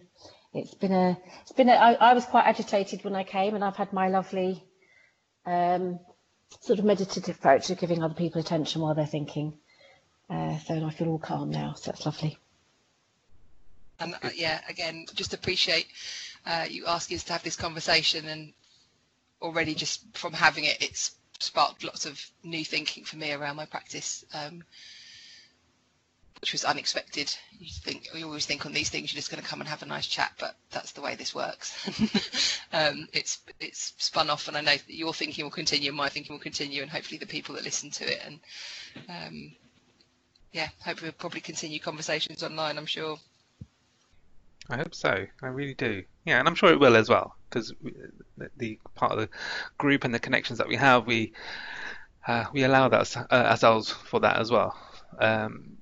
It's 0.53 0.75
been 0.75 0.93
a, 0.93 1.19
it's 1.43 1.53
been 1.53 1.69
a. 1.69 1.73
I, 1.73 1.93
I 1.93 2.15
was 2.15 2.25
quite 2.25 2.47
agitated 2.47 3.05
when 3.05 3.15
I 3.15 3.23
came, 3.23 3.55
and 3.55 3.63
I've 3.65 3.77
had 3.77 3.93
my 3.93 4.09
lovely, 4.09 4.65
um, 5.47 6.01
sort 6.61 6.79
of 6.81 6.85
meditative 6.85 7.37
approach 7.37 7.71
of 7.71 7.79
giving 7.79 8.03
other 8.03 8.15
people 8.15 8.41
attention 8.41 8.81
while 8.81 8.95
they're 8.95 9.07
thinking. 9.07 9.55
Uh, 10.29 10.59
so 10.59 10.85
I 10.85 10.91
feel 10.91 11.09
all 11.09 11.19
calm 11.19 11.51
now. 11.51 11.75
So 11.75 11.91
that's 11.91 12.05
lovely. 12.05 12.39
And 14.01 14.15
uh, 14.23 14.31
yeah, 14.35 14.61
again, 14.69 15.07
just 15.15 15.35
appreciate 15.35 15.87
uh, 16.47 16.67
you 16.69 16.87
asking 16.87 17.17
us 17.19 17.25
to 17.25 17.33
have 17.33 17.45
this 17.45 17.57
conversation, 17.57 18.27
and 18.27 18.53
already 19.41 19.75
just 19.75 20.03
from 20.17 20.33
having 20.33 20.65
it, 20.65 20.79
it's 20.83 21.13
sparked 21.39 21.85
lots 21.85 22.07
of 22.07 22.21
new 22.43 22.65
thinking 22.65 23.05
for 23.05 23.17
me 23.17 23.33
around 23.33 23.57
my 23.57 23.67
practice, 23.67 24.25
um, 24.35 24.65
which 26.41 26.53
was 26.53 26.65
unexpected. 26.65 27.35
You 27.59 27.69
think 27.71 28.09
you 28.15 28.25
always 28.25 28.47
think 28.47 28.65
on 28.67 28.73
these 28.73 28.89
things 28.89 29.13
you're 29.13 29.19
just 29.19 29.31
going 29.31 29.43
to 29.43 29.49
come 29.49 29.61
and 29.61 29.69
have 29.69 29.83
a 29.83 29.87
nice 29.87 30.07
chat, 30.07 30.33
but 30.39 30.57
that's 30.71 30.93
the 30.93 31.01
way 31.01 31.15
this 31.15 31.35
works. 31.35 31.89
um, 32.73 33.09
it's 33.13 33.41
it's 33.61 33.95
spun 33.99 34.31
off, 34.31 34.49
and 34.49 34.57
I 34.57 34.61
know 34.61 34.77
that 34.77 34.89
your 34.89 35.13
thinking 35.13 35.45
will 35.45 35.51
continue, 35.51 35.89
and 35.89 35.97
my 35.97 36.09
thinking 36.09 36.35
will 36.35 36.41
continue, 36.41 36.83
and 36.83 36.91
hopefully 36.91 37.19
the 37.19 37.27
people 37.27 37.55
that 37.55 37.65
listen 37.65 37.91
to 37.91 38.11
it 38.11 38.21
and 38.25 38.41
um, 39.09 39.53
yeah, 40.53 40.69
hope 40.85 41.03
we'll 41.03 41.13
probably 41.13 41.41
continue 41.41 41.79
conversations 41.79 42.43
online. 42.43 42.77
I'm 42.77 42.87
sure. 42.87 43.19
I 44.69 44.77
hope 44.77 44.95
so. 44.95 45.27
I 45.43 45.47
really 45.47 45.75
do. 45.75 46.05
Yeah, 46.25 46.39
and 46.39 46.49
I'm 46.49 46.55
sure 46.55 46.73
it 46.73 46.81
will 46.81 46.97
as 46.97 47.09
well 47.09 47.37
because 47.49 47.73
the, 48.57 48.79
part 48.95 49.13
of 49.13 49.19
the 49.19 49.29
group 49.79 50.05
and 50.05 50.15
the 50.15 50.19
connections 50.19 50.59
that 50.59 50.69
we 50.69 50.77
have, 50.77 51.07
we 51.07 51.33
uh, 52.27 52.45
we 52.53 52.63
allow 52.65 52.89
that 52.89 53.17
uh, 53.17 53.35
ourselves 53.35 53.91
for 53.91 54.21
that 54.21 54.37
as 54.37 54.51
well. 54.51 54.77
Um, 55.19 55.77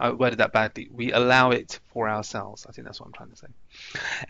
I 0.00 0.10
worded 0.12 0.38
that 0.38 0.52
badly. 0.52 0.88
We 0.90 1.12
allow 1.12 1.50
it 1.50 1.78
for 1.92 2.08
ourselves. 2.08 2.64
I 2.66 2.72
think 2.72 2.86
that's 2.86 2.98
what 2.98 3.06
I'm 3.06 3.12
trying 3.12 3.30
to 3.30 3.36
say. 3.36 3.46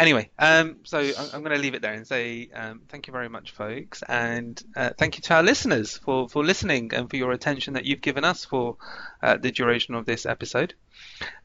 Anyway, 0.00 0.30
um, 0.36 0.78
so 0.82 0.98
I'm, 0.98 1.26
I'm 1.32 1.42
going 1.42 1.56
to 1.56 1.62
leave 1.62 1.74
it 1.74 1.82
there 1.82 1.92
and 1.92 2.04
say 2.04 2.50
um, 2.52 2.82
thank 2.88 3.06
you 3.06 3.12
very 3.12 3.28
much, 3.28 3.52
folks, 3.52 4.02
and 4.02 4.60
uh, 4.74 4.90
thank 4.98 5.16
you 5.16 5.22
to 5.22 5.34
our 5.34 5.42
listeners 5.44 5.96
for, 5.96 6.28
for 6.28 6.44
listening 6.44 6.92
and 6.92 7.08
for 7.08 7.16
your 7.16 7.30
attention 7.30 7.74
that 7.74 7.84
you've 7.84 8.00
given 8.00 8.24
us 8.24 8.44
for 8.44 8.78
uh, 9.22 9.36
the 9.36 9.52
duration 9.52 9.94
of 9.94 10.06
this 10.06 10.26
episode. 10.26 10.74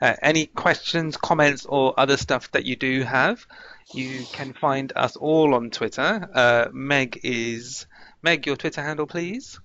Uh, 0.01 0.15
any 0.23 0.47
questions, 0.47 1.17
comments, 1.17 1.65
or 1.67 1.93
other 1.97 2.17
stuff 2.17 2.51
that 2.51 2.65
you 2.65 2.75
do 2.75 3.03
have, 3.03 3.45
you 3.93 4.25
can 4.33 4.53
find 4.53 4.91
us 4.95 5.15
all 5.15 5.53
on 5.53 5.69
Twitter. 5.69 6.27
Uh, 6.33 6.65
Meg 6.73 7.19
is 7.23 7.85
Meg. 8.23 8.47
Your 8.47 8.55
Twitter 8.55 8.81
handle, 8.81 9.05
please. 9.05 9.59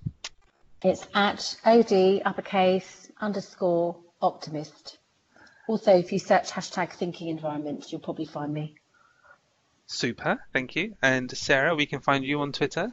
It's 0.82 1.06
at 1.14 1.56
od 1.64 1.92
uppercase 2.26 3.11
underscore 3.20 3.96
optimist. 4.20 4.98
Also, 5.68 5.96
if 5.96 6.12
you 6.12 6.18
search 6.18 6.50
hashtag 6.50 6.92
thinking 6.92 7.28
environment, 7.28 7.90
you'll 7.90 8.00
probably 8.00 8.26
find 8.26 8.52
me. 8.52 8.74
Super, 9.86 10.44
thank 10.52 10.76
you. 10.76 10.96
And 11.02 11.30
Sarah, 11.36 11.74
we 11.74 11.86
can 11.86 12.00
find 12.00 12.24
you 12.24 12.40
on 12.40 12.52
Twitter. 12.52 12.92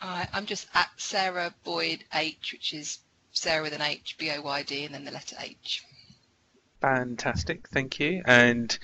Uh, 0.00 0.26
I'm 0.32 0.46
just 0.46 0.66
at 0.74 0.88
Sarah 0.96 1.54
Boyd 1.64 2.04
H, 2.12 2.52
which 2.52 2.74
is 2.74 2.98
Sarah 3.32 3.62
with 3.62 3.72
an 3.72 3.82
H, 3.82 4.16
B 4.18 4.30
O 4.30 4.40
Y 4.42 4.62
D, 4.62 4.84
and 4.84 4.94
then 4.94 5.04
the 5.04 5.12
letter 5.12 5.36
H. 5.40 5.84
Fantastic, 6.80 7.68
thank 7.68 8.00
you. 8.00 8.22
And 8.26 8.76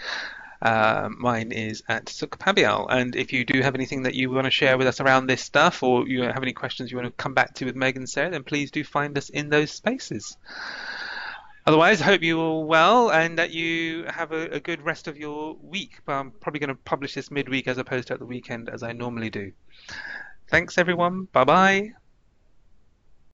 uh, 0.62 1.08
mine 1.16 1.50
is 1.52 1.82
at 1.88 2.06
Sukh 2.06 2.38
Pabial. 2.38 2.88
And 2.88 3.16
if 3.16 3.32
you 3.32 3.44
do 3.44 3.62
have 3.62 3.74
anything 3.74 4.04
that 4.04 4.14
you 4.14 4.30
want 4.30 4.44
to 4.44 4.50
share 4.50 4.78
with 4.78 4.86
us 4.86 5.00
around 5.00 5.26
this 5.26 5.42
stuff, 5.42 5.82
or 5.82 6.06
you 6.06 6.22
have 6.22 6.42
any 6.42 6.52
questions 6.52 6.90
you 6.90 6.96
want 6.96 7.08
to 7.08 7.22
come 7.22 7.34
back 7.34 7.54
to 7.54 7.64
with 7.64 7.76
Megan 7.76 8.02
and 8.02 8.08
Sarah, 8.08 8.30
then 8.30 8.44
please 8.44 8.70
do 8.70 8.84
find 8.84 9.18
us 9.18 9.28
in 9.28 9.48
those 9.48 9.72
spaces. 9.72 10.36
Otherwise, 11.68 12.00
hope 12.00 12.22
you're 12.22 12.38
all 12.38 12.64
well 12.64 13.10
and 13.10 13.38
that 13.38 13.50
you 13.50 14.04
have 14.04 14.32
a, 14.32 14.46
a 14.52 14.58
good 14.58 14.80
rest 14.80 15.06
of 15.06 15.18
your 15.18 15.54
week. 15.60 16.00
But 16.06 16.14
I'm 16.14 16.30
probably 16.30 16.60
going 16.60 16.68
to 16.68 16.74
publish 16.74 17.12
this 17.12 17.30
midweek 17.30 17.68
as 17.68 17.76
opposed 17.76 18.08
to 18.08 18.14
at 18.14 18.20
the 18.20 18.24
weekend 18.24 18.70
as 18.70 18.82
I 18.82 18.92
normally 18.92 19.28
do. 19.28 19.52
Thanks, 20.48 20.78
everyone. 20.78 21.24
Bye 21.30 21.44
bye. 21.44 21.92